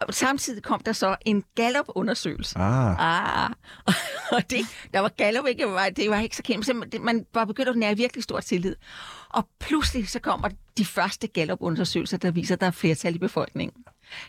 Og 0.00 0.14
samtidig 0.14 0.62
kom 0.62 0.80
der 0.80 0.92
så 0.92 1.16
en 1.24 1.44
Gallup-undersøgelse. 1.54 2.58
Ah. 2.58 3.44
Ah, 3.44 3.50
og 4.36 4.50
det, 4.50 4.60
der 4.94 5.00
var 5.00 5.08
Gallup 5.08 5.46
ikke, 5.46 5.66
var, 5.66 5.88
det 5.88 6.10
var 6.10 6.20
ikke 6.20 6.36
så 6.36 6.42
kendt, 6.42 6.76
men 6.76 6.90
det- 6.90 7.00
man 7.00 7.26
var 7.34 7.44
begyndt 7.44 7.68
at 7.68 7.76
nære 7.76 7.96
virkelig 7.96 8.22
stor 8.24 8.40
tillid. 8.40 8.76
Og 9.28 9.48
pludselig 9.60 10.08
så 10.08 10.18
kommer 10.20 10.48
de 10.78 10.84
første 10.84 11.26
Gallup-undersøgelser, 11.26 12.16
der 12.16 12.30
viser, 12.30 12.54
at 12.54 12.60
der 12.60 12.66
er 12.66 12.70
flertal 12.70 13.14
i 13.14 13.18
befolkningen. 13.18 13.82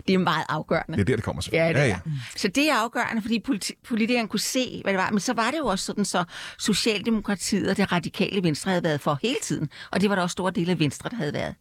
Det 0.08 0.14
er 0.14 0.18
meget 0.18 0.46
afgørende. 0.50 0.94
Det 0.98 1.02
er 1.02 1.06
der, 1.06 1.16
det 1.16 1.24
kommer 1.26 1.42
så. 1.42 1.50
Ja, 1.54 1.68
det 1.70 1.74
ja, 1.76 1.80
er. 1.80 1.86
ja. 1.86 2.00
Så 2.36 2.48
det 2.48 2.70
er 2.70 2.76
afgørende, 2.76 3.22
fordi 3.22 3.40
politi- 3.40 3.80
politikerne 3.88 4.28
kunne 4.28 4.40
se, 4.40 4.80
hvad 4.84 4.94
det 4.94 4.98
var. 5.00 5.10
Men 5.12 5.20
så 5.20 5.34
var 5.34 5.52
det 5.52 5.58
jo 5.58 5.66
også 5.66 5.86
sådan, 5.86 6.06
så 6.06 6.24
Socialdemokratiet 6.60 7.70
og 7.70 7.78
det 7.78 7.92
radikale 7.92 8.44
Venstre 8.44 8.70
havde 8.70 8.84
været 8.84 9.02
for 9.02 9.20
hele 9.22 9.38
tiden. 9.42 9.70
Og 9.92 10.02
det 10.02 10.10
var 10.10 10.16
der 10.16 10.22
også 10.22 10.32
store 10.32 10.52
dele 10.52 10.72
af 10.72 10.80
Venstre, 10.80 11.10
der 11.10 11.16
havde 11.16 11.34
været. 11.34 11.56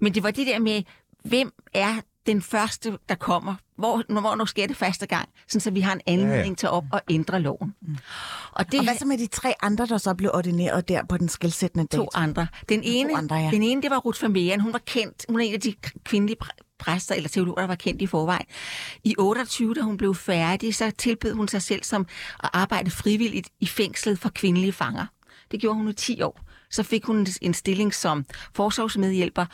Men 0.00 0.14
det 0.14 0.22
var 0.22 0.30
det 0.30 0.46
der 0.46 0.58
med, 0.58 0.82
hvem 1.24 1.52
er 1.74 1.94
den 2.26 2.42
første, 2.42 2.98
der 3.08 3.14
kommer? 3.14 3.54
Hvor, 3.78 4.20
hvornår 4.20 4.44
sker 4.44 4.66
det 4.66 4.76
første 4.76 5.06
gang? 5.06 5.28
Sådan, 5.48 5.60
så 5.60 5.70
vi 5.70 5.80
har 5.80 5.92
en 5.92 6.00
anledning 6.06 6.38
Ja, 6.44 6.48
ja. 6.48 6.54
til 6.54 6.68
op 6.68 6.84
og 6.92 7.00
ændre 7.10 7.40
loven. 7.40 7.74
Og 8.52 8.72
det 8.72 8.78
Og 8.80 8.84
hvad 8.84 8.94
så 8.98 9.06
med 9.06 9.18
de 9.18 9.26
tre 9.26 9.54
andre, 9.62 9.86
der 9.86 9.98
så 9.98 10.14
blev 10.14 10.30
ordineret 10.34 10.88
der 10.88 11.02
på 11.08 11.16
den 11.18 11.28
skældsættende 11.28 11.86
dato? 11.86 12.02
to 12.04 12.08
andre. 12.14 12.46
Den 12.68 12.80
ene, 12.84 13.16
andre, 13.16 13.36
ja. 13.36 13.50
den 13.50 13.62
ene, 13.62 13.82
det 13.82 13.90
var 13.90 13.98
Ruth 13.98 14.22
Vermeeren. 14.22 14.60
Hun 14.60 14.72
var 14.72 14.80
kendt. 14.86 15.24
Hun 15.28 15.40
er 15.40 15.44
en 15.44 15.54
af 15.54 15.60
de 15.60 15.74
kvindelige 16.04 16.36
præ- 16.44 16.76
præster 16.78 17.14
eller 17.14 17.28
teologer, 17.28 17.60
der 17.60 17.66
var 17.66 17.74
kendt 17.74 18.02
i 18.02 18.06
forvejen. 18.06 18.46
I 19.04 19.14
28, 19.18 19.74
da 19.74 19.80
hun 19.80 19.96
blev 19.96 20.14
færdig, 20.14 20.74
så 20.74 20.90
tilbød 20.98 21.32
hun 21.32 21.48
sig 21.48 21.62
selv 21.62 21.82
som 21.84 22.06
at 22.44 22.50
arbejde 22.52 22.90
frivilligt 22.90 23.48
i 23.60 23.66
fængslet 23.66 24.18
for 24.18 24.28
kvindelige 24.28 24.72
fanger. 24.72 25.06
Det 25.50 25.60
gjorde 25.60 25.76
hun 25.76 25.88
i 25.88 25.92
10 25.92 26.22
år. 26.22 26.40
Så 26.70 26.82
fik 26.82 27.04
hun 27.04 27.26
en 27.42 27.54
stilling 27.54 27.94
som 27.94 28.24
forsorgsmedhjælper. 28.54 29.46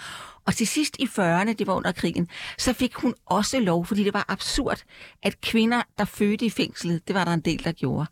Og 0.46 0.54
til 0.54 0.66
sidst 0.66 0.96
i 0.98 1.04
40'erne, 1.04 1.52
det 1.52 1.66
var 1.66 1.74
under 1.74 1.92
krigen, 1.92 2.28
så 2.58 2.72
fik 2.72 2.94
hun 2.94 3.14
også 3.26 3.60
lov, 3.60 3.86
fordi 3.86 4.04
det 4.04 4.14
var 4.14 4.24
absurd, 4.28 4.82
at 5.22 5.40
kvinder, 5.40 5.82
der 5.98 6.04
fødte 6.04 6.46
i 6.46 6.50
fængslet, 6.50 7.08
det 7.08 7.14
var 7.14 7.24
der 7.24 7.32
en 7.32 7.40
del, 7.40 7.64
der 7.64 7.72
gjorde. 7.72 8.06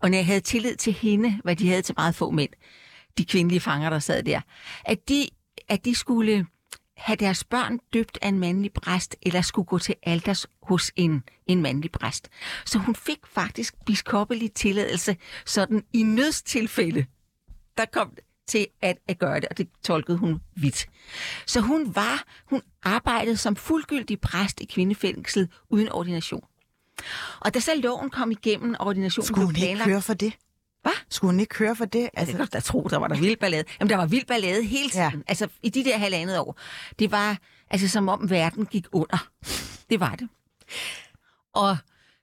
Og 0.00 0.10
når 0.10 0.16
jeg 0.16 0.26
havde 0.26 0.40
tillid 0.40 0.76
til 0.76 0.92
hende, 0.92 1.40
hvad 1.44 1.56
de 1.56 1.68
havde 1.68 1.82
til 1.82 1.94
meget 1.98 2.14
få 2.14 2.30
mænd, 2.30 2.50
de 3.18 3.24
kvindelige 3.24 3.60
fanger, 3.60 3.90
der 3.90 3.98
sad 3.98 4.22
der, 4.22 4.40
at 4.84 5.08
de, 5.08 5.28
at 5.68 5.84
de 5.84 5.94
skulle 5.94 6.46
have 6.96 7.16
deres 7.16 7.44
børn 7.44 7.78
døbt 7.92 8.18
af 8.22 8.28
en 8.28 8.38
mandlig 8.38 8.72
præst, 8.72 9.16
eller 9.22 9.42
skulle 9.42 9.66
gå 9.66 9.78
til 9.78 9.94
alders 10.02 10.46
hos 10.62 10.92
en, 10.96 11.22
en 11.46 11.62
mandlig 11.62 11.92
præst. 11.92 12.28
Så 12.66 12.78
hun 12.78 12.94
fik 12.94 13.18
faktisk 13.26 13.74
biskoppelig 13.86 14.52
tilladelse, 14.52 15.16
sådan 15.46 15.84
i 15.92 16.02
nødstilfælde, 16.02 17.06
der 17.76 17.84
kom 17.84 18.14
til 18.52 18.66
at, 18.82 18.98
at 19.08 19.18
gøre 19.18 19.40
det, 19.40 19.48
og 19.48 19.58
det 19.58 19.68
tolkede 19.82 20.18
hun 20.18 20.40
vidt. 20.54 20.86
Så 21.46 21.60
hun 21.60 21.94
var, 21.94 22.24
hun 22.50 22.62
arbejdede 22.82 23.36
som 23.36 23.56
fuldgyldig 23.56 24.20
præst 24.20 24.60
i 24.60 24.64
kvindefængslet 24.64 25.48
uden 25.70 25.92
ordination. 25.92 26.44
Og 27.40 27.54
da 27.54 27.60
så 27.60 27.74
loven 27.74 28.10
kom 28.10 28.30
igennem, 28.30 28.76
ordinationen 28.80 29.26
Skulle 29.26 29.44
hun 29.44 29.52
blev 29.52 29.62
ikke 29.62 29.68
planlagt... 29.68 29.88
køre 29.88 30.02
for 30.02 30.14
det? 30.14 30.32
Hvad? 30.82 30.92
Skulle 31.10 31.28
hun 31.32 31.40
ikke 31.40 31.54
køre 31.54 31.76
for 31.76 31.84
det? 31.84 32.10
Altså, 32.14 32.32
det 32.32 32.38
kan 32.38 32.48
da 32.52 32.60
tro, 32.60 32.88
der 32.90 32.96
var 32.96 33.08
der 33.08 33.16
vild 33.16 33.36
ballade. 33.36 33.64
Jamen, 33.80 33.90
der 33.90 33.96
var 33.96 34.06
vild 34.06 34.26
ballade 34.26 34.62
hele 34.62 34.90
tiden. 34.90 35.04
Ja. 35.04 35.20
Altså, 35.26 35.48
i 35.62 35.68
de 35.68 35.84
der 35.84 35.98
halvandet 35.98 36.38
år. 36.38 36.58
Det 36.98 37.10
var 37.10 37.38
altså 37.70 37.88
som 37.88 38.08
om 38.08 38.30
verden 38.30 38.66
gik 38.66 38.86
under. 38.92 39.28
Det 39.90 40.00
var 40.00 40.14
det. 40.14 40.28
Og 41.54 41.76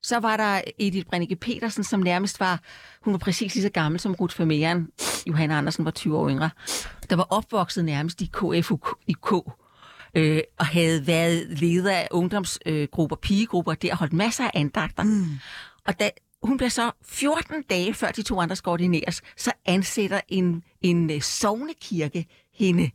så 0.04 0.20
var 0.20 0.38
der 0.38 0.62
Edith 0.80 1.06
Brennike 1.06 1.36
Petersen, 1.36 1.84
som 1.84 2.00
nærmest 2.00 2.40
var, 2.40 2.62
hun 3.02 3.14
var 3.14 3.18
præcis 3.18 3.56
lige 3.56 3.64
så 3.64 3.70
gammel 3.70 4.00
som 4.00 4.14
Ruth 4.14 4.40
Vermeeren. 4.40 4.88
Johanna 5.28 5.58
Andersen 5.58 5.86
var 5.86 5.92
20 5.92 6.18
år 6.18 6.30
yngre. 6.30 6.50
Der 7.10 7.16
var 7.16 7.28
opvokset 7.30 7.86
nærmest 7.86 8.22
i 8.22 8.30
KFUK, 8.34 9.52
øh, 10.16 10.42
og 10.60 10.66
havde 10.66 11.08
været 11.08 11.48
leder 11.60 11.92
af 11.92 12.08
ungdomsgrupper, 12.12 13.18
øh, 13.18 13.22
pigegrupper, 13.22 13.74
der 13.74 13.96
holdt 13.96 14.14
masser 14.14 14.44
af 14.44 14.52
andagter. 14.54 15.04
Mm. 15.04 15.26
Og 15.88 16.00
da 16.00 16.10
hun 16.44 16.58
bliver 16.58 16.70
så 16.70 16.92
14 17.06 17.64
dage 17.70 17.94
før 17.94 18.12
de 18.12 18.22
to 18.22 18.40
andre 18.40 18.56
skal 18.56 18.70
ordineres, 18.70 19.22
så 19.38 19.52
ansætter 19.66 20.22
en, 20.28 20.64
en 20.82 21.12
øh, 21.12 21.22
sovnekirke 21.22 22.26
hende 22.54 22.92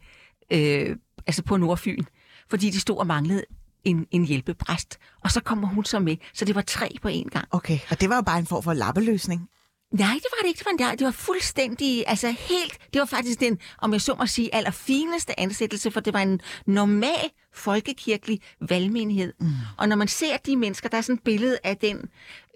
øh, 0.50 0.96
altså 1.26 1.42
på 1.42 1.56
Nordfyn, 1.56 2.04
fordi 2.50 2.70
de 2.70 2.80
stod 2.80 2.98
og 2.98 3.06
manglede 3.06 3.44
en, 3.84 4.06
en 4.10 4.24
hjælpepræst. 4.24 4.98
Og 5.24 5.30
så 5.30 5.40
kommer 5.40 5.68
hun 5.68 5.84
så 5.84 5.98
med, 5.98 6.16
så 6.34 6.44
det 6.44 6.54
var 6.54 6.62
tre 6.62 6.96
på 7.02 7.08
én 7.08 7.28
gang. 7.28 7.46
Okay, 7.50 7.78
og 7.90 8.00
det 8.00 8.08
var 8.08 8.16
jo 8.16 8.22
bare 8.22 8.38
en 8.38 8.46
form 8.46 8.62
for 8.62 8.72
lappeløsning. 8.72 9.48
Nej, 9.92 10.14
det 10.14 10.26
var 10.30 10.42
det 10.42 10.48
ikke. 10.48 10.58
Det 10.58 10.66
var, 10.66 10.90
en, 10.90 10.98
det 10.98 11.04
var 11.04 11.10
fuldstændig, 11.10 12.04
altså 12.06 12.30
helt, 12.30 12.78
det 12.92 12.98
var 12.98 13.04
faktisk 13.06 13.40
den, 13.40 13.58
om 13.78 13.92
jeg 13.92 14.00
så 14.00 14.14
må 14.14 14.26
sige, 14.26 14.54
allerfineste 14.54 15.40
ansættelse, 15.40 15.90
for 15.90 16.00
det 16.00 16.12
var 16.12 16.20
en 16.20 16.40
normal 16.66 17.30
folkekirkelig 17.52 18.40
valgmenighed. 18.60 19.32
Mm. 19.40 19.48
Og 19.78 19.88
når 19.88 19.96
man 19.96 20.08
ser 20.08 20.36
de 20.36 20.56
mennesker, 20.56 20.88
der 20.88 20.96
er 20.96 21.02
sådan 21.02 21.14
et 21.14 21.22
billede 21.22 21.58
af 21.64 21.76
den 21.76 22.08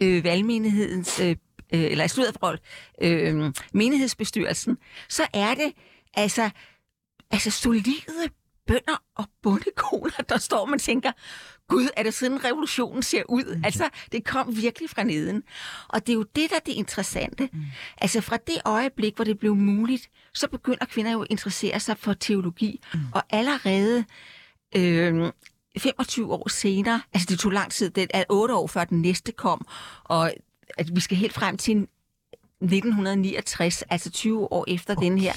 øh, 0.03 0.25
valgmenighedens, 0.25 1.21
øh, 1.21 1.29
øh, 1.29 1.37
eller 1.71 2.05
i 2.05 2.09
sludderforhold, 2.09 2.59
øh, 3.03 3.53
menighedsbestyrelsen, 3.73 4.77
så 5.09 5.27
er 5.35 5.55
det 5.55 5.73
altså, 6.15 6.51
altså 7.31 7.51
solide 7.51 8.29
bønder 8.69 9.03
og 9.17 9.25
bondekoner, 9.43 10.23
der 10.29 10.39
står 10.39 10.67
man 10.67 10.79
tænker, 10.79 11.13
gud, 11.69 11.89
er 11.97 12.03
det 12.03 12.15
sådan 12.15 12.45
revolutionen 12.45 13.03
ser 13.03 13.23
ud? 13.29 13.57
Mm. 13.57 13.65
Altså, 13.65 13.89
det 14.13 14.25
kom 14.25 14.57
virkelig 14.57 14.91
fra 14.91 15.03
neden. 15.03 15.43
Og 15.89 16.07
det 16.07 16.13
er 16.13 16.17
jo 16.17 16.23
det, 16.37 16.51
der 16.51 16.57
er 16.57 16.61
det 16.67 16.73
interessante. 16.73 17.49
Mm. 17.53 17.65
Altså, 17.99 18.21
fra 18.21 18.37
det 18.37 18.57
øjeblik, 18.65 19.17
hvor 19.17 19.25
det 19.25 19.39
blev 19.39 19.57
muligt, 19.57 20.11
så 20.35 20.49
begynder 20.49 20.85
kvinder 20.85 21.13
jo 21.13 21.23
at 21.23 21.27
interessere 21.31 21.81
sig 21.81 21.99
for 21.99 22.13
teologi. 22.13 22.81
Mm. 22.95 23.01
Og 23.15 23.23
allerede 23.31 24.05
øh, 24.77 25.33
25 25.79 26.33
år 26.33 26.49
senere, 26.49 27.03
altså 27.15 27.27
det 27.31 27.39
tog 27.39 27.53
lang 27.53 27.73
tid, 27.73 27.91
det 27.91 28.11
er 28.15 28.25
8 28.29 28.55
år 28.55 28.67
før 28.67 28.85
den 28.85 29.03
næste 29.03 29.33
kom, 29.33 29.67
og 30.05 30.33
at 30.79 30.97
vi 30.97 31.01
skal 31.01 31.17
helt 31.17 31.33
frem 31.33 31.57
til 31.57 31.87
1969, 32.63 33.83
altså 33.91 34.11
20 34.11 34.53
år 34.53 34.65
efter 34.69 34.95
okay. 34.97 35.05
den 35.07 35.19
her 35.19 35.33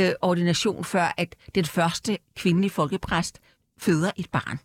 øh, 0.00 0.12
ordination, 0.22 0.84
før 0.84 1.14
at 1.16 1.36
den 1.54 1.64
første 1.64 2.18
kvindelige 2.36 2.70
folkepræst 2.70 3.38
føder 3.78 4.10
et 4.16 4.30
barn. 4.30 4.58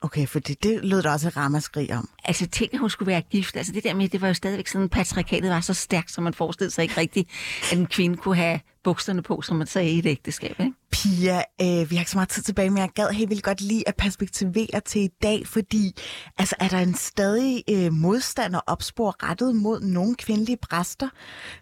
Okay, 0.00 0.26
for 0.26 0.38
det, 0.38 0.62
det 0.62 0.84
lød 0.84 1.02
der 1.02 1.10
også 1.10 1.28
et 1.28 1.36
ramaskrig 1.36 1.94
om. 1.94 2.08
Altså, 2.24 2.46
tænk, 2.46 2.74
at 2.74 2.80
hun 2.80 2.90
skulle 2.90 3.06
være 3.06 3.20
gift. 3.20 3.56
Altså, 3.56 3.72
det 3.72 3.84
der 3.84 3.94
med, 3.94 4.08
det 4.08 4.20
var 4.20 4.28
jo 4.28 4.34
stadigvæk 4.34 4.68
sådan, 4.68 4.88
patriarkatet 4.88 5.50
var 5.50 5.60
så 5.60 5.74
stærkt, 5.74 6.12
som 6.12 6.24
man 6.24 6.34
forestillede 6.34 6.74
sig 6.74 6.82
ikke 6.82 6.96
rigtigt, 6.96 7.30
at 7.72 7.78
en 7.78 7.86
kvinde 7.86 8.16
kunne 8.16 8.36
have 8.36 8.60
bukserne 8.84 9.22
på, 9.22 9.42
som 9.42 9.56
man 9.56 9.66
sagde 9.66 9.90
i 9.90 9.98
et 9.98 10.06
ægteskab. 10.06 10.60
Ikke? 10.60 10.72
Pia, 10.90 11.42
øh, 11.60 11.90
vi 11.90 11.96
har 11.96 12.00
ikke 12.00 12.10
så 12.10 12.16
meget 12.16 12.28
tid 12.28 12.42
tilbage, 12.42 12.70
men 12.70 12.78
jeg 12.78 12.88
gad 12.94 13.10
helt 13.10 13.30
vildt 13.30 13.42
godt 13.42 13.60
lige 13.60 13.88
at 13.88 13.96
perspektivere 13.96 14.80
til 14.86 15.02
i 15.02 15.10
dag, 15.22 15.46
fordi 15.46 15.94
altså, 16.38 16.56
er 16.60 16.68
der 16.68 16.78
en 16.78 16.94
stadig 16.94 17.64
øh, 17.70 17.92
modstand 17.92 18.54
og 18.54 18.62
opspor 18.66 19.16
rettet 19.30 19.56
mod 19.56 19.80
nogle 19.80 20.14
kvindelige 20.14 20.56
præster? 20.56 21.08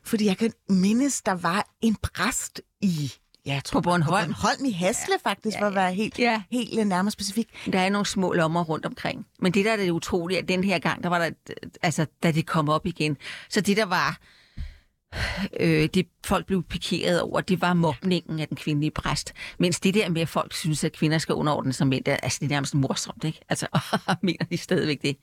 Fordi 0.05 0.27
jeg 0.27 0.39
kan 0.39 0.53
mindes, 0.69 1.23
der 1.23 1.35
var 1.35 1.69
en 1.83 1.97
præst 2.03 2.61
i 2.83 3.13
Ja, 3.47 3.55
jeg 3.55 3.65
tror, 3.65 3.81
på 3.81 3.83
Bornholm. 3.83 4.27
På 4.29 4.35
Bornholm 4.35 4.65
i 4.65 4.71
Hasle 4.71 5.15
ja, 5.25 5.31
faktisk, 5.31 5.59
for 5.59 5.67
at 5.67 5.75
være 5.75 5.95
helt, 5.95 6.19
Ja. 6.19 6.43
helt 6.51 6.79
øh, 6.81 6.85
nærmere 6.85 7.11
specifik. 7.11 7.49
Der 7.73 7.81
er 7.81 7.89
nogle 7.91 8.07
små 8.07 8.33
lommer 8.33 8.65
rundt 8.65 8.87
omkring. 8.87 9.27
Men 9.41 9.53
det 9.55 9.65
der 9.65 9.73
er 9.73 9.77
det 9.77 9.91
utrolige, 9.91 10.39
at 10.39 10.49
den 10.49 10.65
her 10.65 10.79
gang, 10.79 11.03
der 11.03 11.09
var 11.09 11.19
der, 11.19 11.31
altså, 11.83 12.07
da 12.23 12.33
det 12.33 12.47
kom 12.47 12.69
op 12.69 12.87
igen, 12.87 13.17
så 13.49 13.61
det 13.61 13.77
der 13.77 13.85
var, 13.85 14.19
øh, 15.61 15.89
det 15.95 16.07
folk 16.25 16.47
blev 16.47 16.63
pikeret 16.63 17.21
over, 17.21 17.41
det 17.41 17.61
var 17.61 17.75
mobningen 17.75 18.41
af 18.41 18.49
den 18.49 18.57
kvindelige 18.57 18.91
præst. 18.91 19.33
Mens 19.59 19.81
det 19.81 19.95
der 19.95 20.09
med, 20.09 20.23
at 20.23 20.29
folk 20.29 20.53
synes, 20.55 20.85
at 20.85 20.93
kvinder 20.93 21.19
skal 21.19 21.35
underordne 21.35 21.73
sig 21.73 21.87
mænd, 21.87 22.05
det 22.05 22.17
altså, 22.23 22.39
det 22.41 22.47
er 22.47 22.51
nærmest 22.51 22.75
morsomt, 22.75 23.25
ikke? 23.25 23.41
Altså, 23.49 23.67
mener 24.23 24.45
de 24.45 24.57
stadigvæk 24.57 25.03
det. 25.03 25.17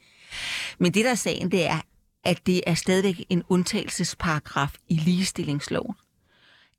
Men 0.80 0.94
det 0.94 1.06
der 1.06 1.12
er 1.12 1.16
sagen, 1.16 1.52
det 1.52 1.66
er, 1.66 1.82
at 2.24 2.46
det 2.46 2.62
er 2.68 2.74
stadigvæk 2.74 3.26
en 3.30 3.44
undtagelsesparagraf 3.50 4.74
i 4.90 4.96
ligestillingsloven. 4.96 5.96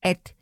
At 0.03 0.35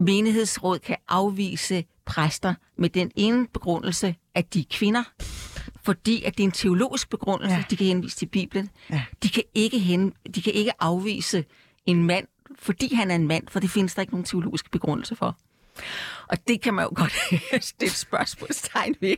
menighedsråd 0.00 0.78
kan 0.78 0.96
afvise 1.08 1.84
præster 2.04 2.54
med 2.78 2.88
den 2.88 3.10
ene 3.16 3.46
begrundelse, 3.46 4.14
at 4.34 4.54
de 4.54 4.60
er 4.60 4.64
kvinder, 4.70 5.02
fordi 5.82 6.22
at 6.22 6.36
det 6.36 6.42
er 6.42 6.46
en 6.48 6.52
teologisk 6.52 7.10
begrundelse, 7.10 7.54
Ja. 7.56 7.64
de 7.70 7.76
kan 7.76 7.86
henvise 7.86 8.16
til 8.16 8.26
Bibelen. 8.26 8.70
Ja. 8.90 9.02
De, 9.22 9.28
kan 9.28 9.42
ikke 9.54 9.78
hen, 9.78 10.12
de 10.34 10.42
kan 10.42 10.52
ikke 10.52 10.72
afvise 10.82 11.44
en 11.86 12.04
mand, 12.04 12.26
fordi 12.58 12.94
han 12.94 13.10
er 13.10 13.14
en 13.14 13.28
mand, 13.28 13.48
for 13.48 13.60
det 13.60 13.70
findes 13.70 13.94
der 13.94 14.00
ikke 14.00 14.12
nogen 14.12 14.24
teologisk 14.24 14.70
begrundelse 14.70 15.16
for. 15.16 15.38
Og 16.28 16.48
det 16.48 16.60
kan 16.60 16.74
man 16.74 16.84
jo 16.84 16.90
godt 16.94 17.14
stille 17.64 17.94
spørgsmålstegn 17.94 18.94
ved, 19.00 19.14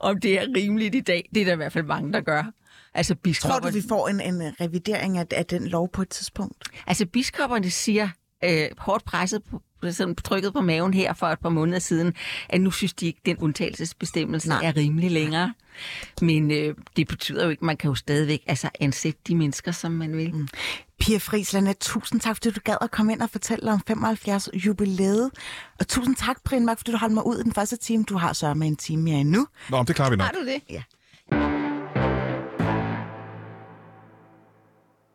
om 0.00 0.20
det 0.20 0.38
er 0.38 0.46
rimeligt 0.56 0.94
i 0.94 1.00
dag. 1.00 1.28
Det 1.34 1.40
er 1.40 1.44
der 1.44 1.52
i 1.52 1.56
hvert 1.56 1.72
fald 1.72 1.84
mange, 1.84 2.12
der 2.12 2.20
gør. 2.20 2.44
Altså, 2.94 3.14
Tror 3.14 3.20
biskopper, 3.22 3.70
du, 3.70 3.74
vi 3.74 3.82
får 3.88 4.08
en, 4.08 4.20
en 4.20 4.42
revidering 4.60 5.18
af, 5.18 5.26
af 5.30 5.46
den 5.46 5.66
lov 5.68 5.88
på 5.88 6.02
et 6.02 6.08
tidspunkt? 6.08 6.68
altså 6.86 7.06
biskopperne 7.06 7.70
siger, 7.70 8.08
øh, 8.44 8.68
hårdt 8.78 9.04
presset 9.04 9.42
på, 9.50 9.62
sådan 9.90 10.14
trykket 10.14 10.52
på 10.52 10.60
maven 10.60 10.94
her 10.94 11.12
for 11.12 11.26
et 11.26 11.38
par 11.38 11.48
måneder 11.48 11.78
siden, 11.78 12.14
at 12.48 12.60
nu 12.60 12.70
synes 12.70 12.92
de 12.92 13.06
ikke, 13.06 13.18
at 13.22 13.26
den 13.26 13.36
undtagelsesbestemmelse 13.36 14.48
Nej. 14.48 14.64
Er 14.64 14.76
rimelig 14.76 15.10
længere. 15.10 15.54
Men 16.22 16.50
øh, 16.50 16.74
det 16.96 17.08
betyder 17.08 17.44
jo 17.44 17.50
ikke, 17.50 17.60
at 17.60 17.66
man 17.66 17.76
kan 17.76 17.88
jo 17.88 17.94
stadigvæk 17.94 18.42
altså, 18.46 18.68
ansætte 18.80 19.20
de 19.26 19.34
mennesker, 19.34 19.72
som 19.72 19.92
man 19.92 20.16
vil. 20.16 20.34
Mm. 20.34 20.48
Pia 21.00 21.18
Friis 21.18 21.56
tusind 21.80 22.20
tak, 22.20 22.36
fordi 22.36 22.50
du 22.50 22.60
gad 22.64 22.76
at 22.80 22.90
komme 22.90 23.12
ind 23.12 23.22
og 23.22 23.30
fortælle 23.30 23.72
om 23.72 23.80
75 23.86 24.48
jubilæet. 24.54 25.30
Og 25.78 25.88
tusind 25.88 26.16
tak, 26.16 26.36
Brian 26.44 26.66
Mørk, 26.66 26.78
fordi 26.78 26.92
du 26.92 26.96
holdt 26.96 27.14
mig 27.14 27.26
ud 27.26 27.38
i 27.38 27.42
den 27.42 27.52
første 27.52 27.76
time. 27.76 28.04
Du 28.04 28.16
har 28.16 28.32
så 28.32 28.54
med 28.54 28.66
en 28.66 28.76
time 28.76 29.02
mere 29.02 29.20
endnu. 29.20 29.46
Nå, 29.70 29.82
det 29.82 29.96
klarer 29.96 30.10
vi 30.10 30.16
nok. 30.16 30.24
Har 30.24 30.32
du 30.32 30.46
det? 30.46 30.60
Ja. 30.70 30.82